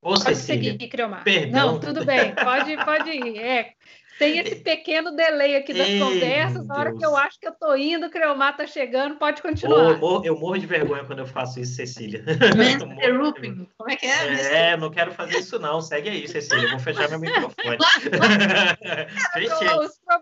Ô, 0.00 0.14
pode 0.14 0.24
Cecília, 0.24 0.72
seguir, 0.72 0.88
Criomar. 0.88 1.22
Perdão. 1.22 1.74
Não, 1.74 1.80
tudo 1.80 2.04
bem, 2.04 2.34
pode, 2.34 2.76
pode 2.84 3.10
ir. 3.10 3.38
É, 3.38 3.74
tem 4.22 4.38
esse 4.38 4.56
pequeno 4.56 5.16
delay 5.16 5.56
aqui 5.56 5.74
das 5.74 5.88
Ei, 5.88 5.98
conversas. 5.98 6.64
Na 6.64 6.78
hora 6.78 6.90
Deus. 6.90 7.00
que 7.00 7.06
eu 7.06 7.16
acho 7.16 7.40
que 7.40 7.48
eu 7.48 7.52
tô 7.52 7.74
indo, 7.74 8.06
o 8.06 8.10
Creomar 8.10 8.56
tá 8.56 8.66
chegando, 8.66 9.16
pode 9.16 9.42
continuar. 9.42 10.00
Eu, 10.00 10.22
eu 10.24 10.38
morro 10.38 10.58
de 10.58 10.66
vergonha 10.66 11.04
quando 11.04 11.18
eu 11.20 11.26
faço 11.26 11.58
isso, 11.58 11.74
Cecília. 11.74 12.24
Como 13.76 13.90
é 13.90 13.96
que 13.96 14.06
é? 14.06 14.70
É, 14.70 14.76
não 14.76 14.90
quero 14.90 15.12
fazer 15.12 15.38
isso 15.38 15.58
não. 15.58 15.80
Segue 15.80 16.08
aí, 16.08 16.28
Cecília. 16.28 16.70
vou 16.70 16.78
fechar 16.78 17.08
meu 17.08 17.18
microfone. 17.18 17.78
Fechei. 19.34 19.68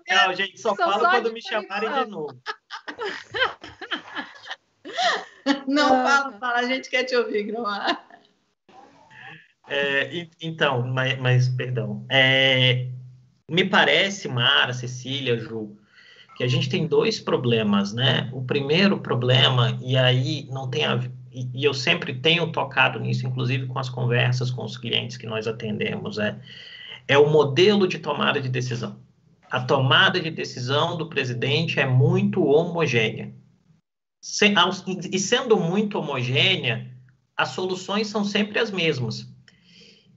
Não, 0.09 0.35
gente, 0.35 0.61
só 0.61 0.75
falo 0.75 1.01
só 1.01 1.11
quando 1.11 1.33
me 1.33 1.43
chamarem 1.43 1.93
de 1.93 2.11
novo. 2.11 2.41
Não, 5.67 5.95
ah. 5.95 6.05
fala, 6.05 6.39
fala. 6.39 6.59
A 6.59 6.65
gente 6.65 6.91
quer 6.91 7.05
te 7.05 7.17
ouvir, 7.17 7.47
Creomar. 7.47 8.07
É, 9.69 10.27
então, 10.43 10.87
mas, 10.87 11.19
mas 11.19 11.49
perdão. 11.49 12.05
É, 12.11 12.89
me 13.51 13.65
parece, 13.65 14.29
Mara, 14.29 14.73
Cecília, 14.73 15.37
Ju, 15.37 15.77
que 16.37 16.45
a 16.45 16.49
gente 16.49 16.69
tem 16.69 16.87
dois 16.87 17.21
problemas, 17.21 17.93
né? 17.93 18.31
O 18.33 18.43
primeiro 18.43 18.99
problema, 18.99 19.77
e 19.83 19.97
aí 19.97 20.47
não 20.51 20.71
tem 20.71 20.85
a 20.85 20.99
e, 21.33 21.65
eu 21.65 21.73
sempre 21.73 22.15
tenho 22.15 22.51
tocado 22.51 22.99
nisso, 22.99 23.27
inclusive 23.27 23.67
com 23.67 23.79
as 23.79 23.89
conversas 23.89 24.51
com 24.51 24.65
os 24.65 24.77
clientes 24.77 25.17
que 25.17 25.27
nós 25.27 25.47
atendemos, 25.47 26.19
é, 26.19 26.37
é 27.07 27.17
o 27.17 27.31
modelo 27.31 27.87
de 27.87 27.99
tomada 27.99 28.41
de 28.41 28.49
decisão. 28.49 28.99
A 29.51 29.61
tomada 29.61 30.21
de 30.21 30.31
decisão 30.31 30.97
do 30.97 31.09
presidente 31.09 31.79
é 31.81 31.87
muito 31.87 32.45
homogênea. 32.45 33.33
E 35.13 35.19
sendo 35.19 35.57
muito 35.57 35.99
homogênea, 35.99 36.91
as 37.37 37.51
soluções 37.51 38.07
são 38.09 38.25
sempre 38.25 38.59
as 38.59 38.71
mesmas. 38.71 39.30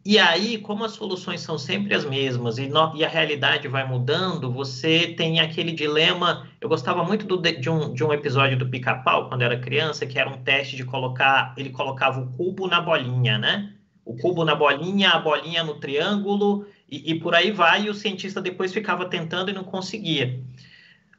E 0.05 0.19
aí, 0.19 0.57
como 0.57 0.83
as 0.83 0.91
soluções 0.91 1.39
são 1.39 1.57
sempre 1.57 1.93
as 1.95 2.03
mesmas 2.03 2.57
e, 2.57 2.67
no, 2.67 2.93
e 2.93 3.05
a 3.05 3.07
realidade 3.07 3.69
vai 3.69 3.87
mudando, 3.87 4.51
você 4.51 5.07
tem 5.07 5.39
aquele 5.39 5.71
dilema. 5.71 6.45
Eu 6.59 6.67
gostava 6.67 7.05
muito 7.05 7.25
do, 7.25 7.37
de, 7.37 7.69
um, 7.69 7.93
de 7.93 8.03
um 8.03 8.11
episódio 8.11 8.57
do 8.57 8.67
Pica-Pau, 8.67 9.29
quando 9.29 9.43
era 9.43 9.57
criança, 9.57 10.05
que 10.05 10.19
era 10.19 10.29
um 10.29 10.43
teste 10.43 10.75
de 10.75 10.83
colocar. 10.83 11.53
Ele 11.55 11.69
colocava 11.69 12.19
o 12.19 12.27
cubo 12.33 12.67
na 12.67 12.81
bolinha, 12.81 13.37
né? 13.37 13.71
O 14.03 14.17
cubo 14.17 14.43
na 14.43 14.53
bolinha, 14.53 15.11
a 15.11 15.19
bolinha 15.19 15.63
no 15.63 15.75
triângulo, 15.75 16.65
e, 16.89 17.11
e 17.11 17.19
por 17.19 17.33
aí 17.33 17.51
vai, 17.51 17.83
e 17.83 17.89
o 17.89 17.93
cientista 17.93 18.41
depois 18.41 18.73
ficava 18.73 19.05
tentando 19.05 19.51
e 19.51 19.53
não 19.53 19.63
conseguia. 19.63 20.43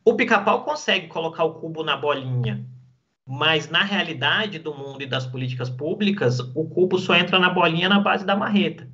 O 0.05 0.13
Pica-Pau 0.13 0.63
consegue 0.63 1.07
colocar 1.07 1.45
o 1.45 1.55
cubo 1.55 1.83
na 1.83 1.97
bolinha, 1.97 2.63
mas 3.27 3.71
na 3.71 3.83
realidade 3.83 4.59
do 4.59 4.75
mundo 4.75 5.03
e 5.03 5.07
das 5.07 5.27
políticas 5.27 5.71
públicas, 5.71 6.41
o 6.41 6.69
cubo 6.69 6.99
só 6.99 7.15
entra 7.15 7.39
na 7.39 7.49
bolinha 7.49 7.89
na 7.89 8.01
base 8.01 8.25
da 8.25 8.37
marreta. 8.37 8.87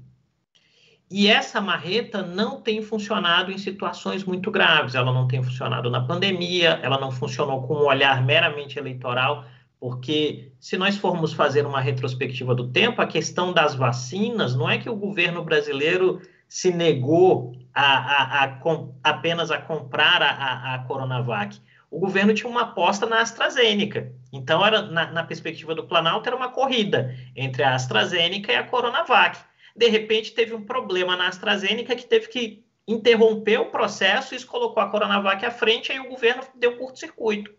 E 1.10 1.26
essa 1.26 1.60
marreta 1.60 2.22
não 2.22 2.60
tem 2.60 2.80
funcionado 2.80 3.50
em 3.50 3.58
situações 3.58 4.22
muito 4.22 4.48
graves. 4.48 4.94
Ela 4.94 5.12
não 5.12 5.26
tem 5.26 5.42
funcionado 5.42 5.90
na 5.90 6.00
pandemia, 6.00 6.78
ela 6.82 7.00
não 7.00 7.10
funcionou 7.10 7.66
com 7.66 7.74
um 7.74 7.86
olhar 7.86 8.22
meramente 8.24 8.78
eleitoral, 8.78 9.44
porque 9.80 10.52
se 10.60 10.78
nós 10.78 10.96
formos 10.96 11.32
fazer 11.32 11.66
uma 11.66 11.80
retrospectiva 11.80 12.54
do 12.54 12.68
tempo, 12.68 13.02
a 13.02 13.08
questão 13.08 13.52
das 13.52 13.74
vacinas 13.74 14.54
não 14.54 14.70
é 14.70 14.78
que 14.78 14.88
o 14.88 14.94
governo 14.94 15.42
brasileiro 15.42 16.20
se 16.46 16.70
negou 16.70 17.56
a, 17.74 17.82
a, 17.82 18.44
a, 18.44 18.60
apenas 19.02 19.50
a 19.50 19.58
comprar 19.58 20.22
a, 20.22 20.74
a 20.74 20.78
Coronavac 20.80 21.58
o 21.90 21.98
governo 21.98 22.32
tinha 22.32 22.48
uma 22.48 22.62
aposta 22.62 23.04
na 23.04 23.20
AstraZeneca. 23.20 24.12
Então, 24.32 24.64
era, 24.64 24.82
na, 24.82 25.10
na, 25.10 25.24
perspectiva 25.24 25.74
do 25.74 25.86
Planalto, 25.86 26.28
era 26.28 26.36
uma 26.36 26.48
corrida 26.48 27.16
entre 27.34 27.64
a 27.64 27.74
AstraZeneca 27.74 28.52
e 28.52 28.56
a 28.56 28.62
Coronavac. 28.62 29.38
De 29.74 29.88
repente, 29.88 30.32
teve 30.32 30.54
um 30.54 30.64
problema 30.64 31.16
na 31.16 31.26
AstraZeneca 31.26 31.96
que 31.96 32.06
teve 32.06 32.28
que 32.28 32.64
interromper 32.86 33.58
o 33.60 33.70
processo, 33.70 34.34
isso 34.34 34.46
colocou 34.46 34.82
a 34.82 34.88
Coronavac 34.88 35.44
à 35.44 35.50
frente, 35.50 35.90
aí 35.90 35.98
o 35.98 36.08
governo 36.08 36.42
deu 36.54 36.76
curto-circuito. 36.76 37.52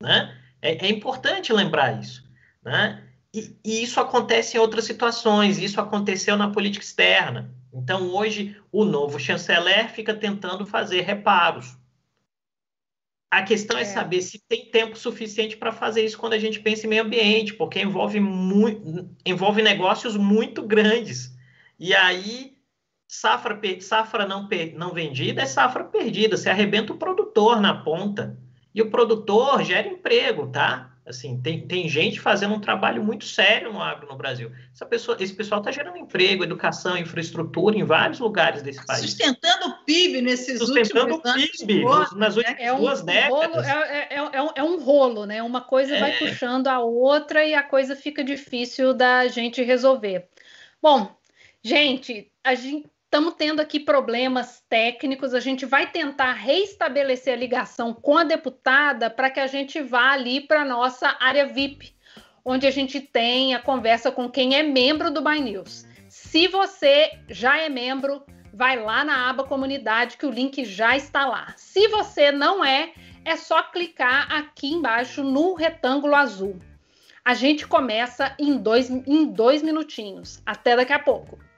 Né? 0.00 0.38
É, 0.60 0.86
é, 0.86 0.90
importante 0.90 1.52
lembrar 1.52 1.98
isso. 1.98 2.28
Né? 2.62 3.02
E, 3.32 3.56
e 3.64 3.82
isso 3.82 3.98
acontece 3.98 4.56
em 4.56 4.60
outras 4.60 4.84
situações, 4.84 5.58
isso 5.58 5.80
aconteceu 5.80 6.36
na 6.36 6.50
política 6.50 6.84
externa. 6.84 7.54
Então, 7.72 8.14
hoje, 8.14 8.56
o 8.70 8.84
novo 8.84 9.18
chanceler 9.18 9.88
fica 9.90 10.12
tentando 10.12 10.66
fazer 10.66 11.02
reparos 11.02 11.79
a 13.30 13.42
questão 13.42 13.78
é. 13.78 13.82
é. 13.82 13.84
saber 13.84 14.20
se 14.22 14.38
tem 14.38 14.66
tempo 14.66 14.96
suficiente 14.96 15.56
para 15.56 15.70
fazer 15.70 16.04
isso 16.04 16.18
quando 16.18 16.32
a 16.32 16.38
gente 16.38 16.58
pensa 16.60 16.86
em 16.86 16.90
meio 16.90 17.04
ambiente, 17.04 17.54
porque 17.54 17.80
envolve, 17.80 18.18
muito, 18.18 19.08
envolve 19.24 19.62
negócios 19.62 20.16
muito 20.16 20.62
grandes. 20.62 21.32
E 21.78 21.94
aí, 21.94 22.56
safra, 23.06 23.58
safra 23.80 24.26
não, 24.26 24.48
não 24.74 24.92
vendida 24.92 25.42
é 25.42 25.46
safra 25.46 25.84
perdida. 25.84 26.36
Você 26.36 26.50
arrebenta 26.50 26.92
o 26.92 26.98
produtor 26.98 27.60
na 27.60 27.74
ponta. 27.74 28.36
E 28.74 28.82
o 28.82 28.90
produtor 28.90 29.62
gera 29.64 29.88
emprego, 29.88 30.48
tá? 30.48 30.89
Assim, 31.06 31.40
tem, 31.40 31.66
tem 31.66 31.88
gente 31.88 32.20
fazendo 32.20 32.54
um 32.54 32.60
trabalho 32.60 33.02
muito 33.02 33.24
sério 33.24 33.72
no 33.72 33.80
agro 33.80 34.06
no 34.06 34.16
Brasil. 34.16 34.52
Essa 34.72 34.84
pessoa, 34.84 35.16
esse 35.18 35.32
pessoal 35.32 35.60
está 35.60 35.72
gerando 35.72 35.96
emprego, 35.96 36.44
educação, 36.44 36.96
infraestrutura 36.96 37.76
em 37.76 37.84
vários 37.84 38.20
lugares 38.20 38.62
desse 38.62 38.84
país. 38.84 39.00
Sustentando 39.00 39.68
o 39.68 39.84
PIB 39.84 40.20
nesses 40.20 40.58
Sustentando 40.58 41.14
últimos 41.14 41.24
anos. 41.24 41.42
Sustentando 41.50 41.94
o 41.94 42.08
PIB 42.10 42.18
nas 42.18 42.36
últimas 42.36 42.60
é 42.60 42.72
um, 42.72 42.78
duas 42.78 43.02
décadas. 43.02 43.50
Rolo, 43.50 43.60
é, 43.62 44.08
é, 44.10 44.14
é, 44.14 44.52
é, 44.56 44.62
um 44.62 44.78
rolo, 44.78 45.26
né? 45.26 45.42
Uma 45.42 45.62
coisa 45.62 45.98
vai 45.98 46.12
é. 46.12 46.18
puxando 46.18 46.68
a 46.68 46.80
outra 46.80 47.44
e 47.44 47.54
a 47.54 47.62
coisa 47.62 47.96
fica 47.96 48.22
difícil 48.22 48.92
da 48.92 49.26
gente 49.26 49.62
resolver. 49.62 50.28
Bom, 50.82 51.10
gente, 51.62 52.30
a 52.44 52.54
gente 52.54 52.86
Estamos 53.12 53.34
tendo 53.34 53.58
aqui 53.58 53.80
problemas 53.80 54.62
técnicos. 54.68 55.34
A 55.34 55.40
gente 55.40 55.66
vai 55.66 55.90
tentar 55.90 56.32
reestabelecer 56.32 57.34
a 57.34 57.36
ligação 57.36 57.92
com 57.92 58.16
a 58.16 58.22
deputada 58.22 59.10
para 59.10 59.28
que 59.28 59.40
a 59.40 59.48
gente 59.48 59.82
vá 59.82 60.12
ali 60.12 60.40
para 60.40 60.62
a 60.62 60.64
nossa 60.64 61.16
área 61.18 61.44
VIP, 61.44 61.92
onde 62.44 62.68
a 62.68 62.70
gente 62.70 63.00
tem 63.00 63.52
a 63.52 63.58
conversa 63.58 64.12
com 64.12 64.30
quem 64.30 64.54
é 64.54 64.62
membro 64.62 65.10
do 65.10 65.20
By 65.22 65.40
News. 65.40 65.84
Se 66.08 66.46
você 66.46 67.10
já 67.28 67.58
é 67.58 67.68
membro, 67.68 68.22
vai 68.54 68.80
lá 68.80 69.04
na 69.04 69.28
aba 69.28 69.42
comunidade 69.42 70.16
que 70.16 70.26
o 70.26 70.30
link 70.30 70.64
já 70.64 70.96
está 70.96 71.26
lá. 71.26 71.52
Se 71.56 71.88
você 71.88 72.30
não 72.30 72.64
é, 72.64 72.92
é 73.24 73.34
só 73.34 73.60
clicar 73.60 74.32
aqui 74.32 74.68
embaixo 74.68 75.24
no 75.24 75.54
retângulo 75.54 76.14
azul. 76.14 76.60
A 77.24 77.34
gente 77.34 77.66
começa 77.66 78.36
em 78.38 78.56
dois, 78.56 78.88
em 78.88 79.26
dois 79.26 79.64
minutinhos. 79.64 80.40
Até 80.46 80.76
daqui 80.76 80.92
a 80.92 80.98
pouco. 81.00 81.49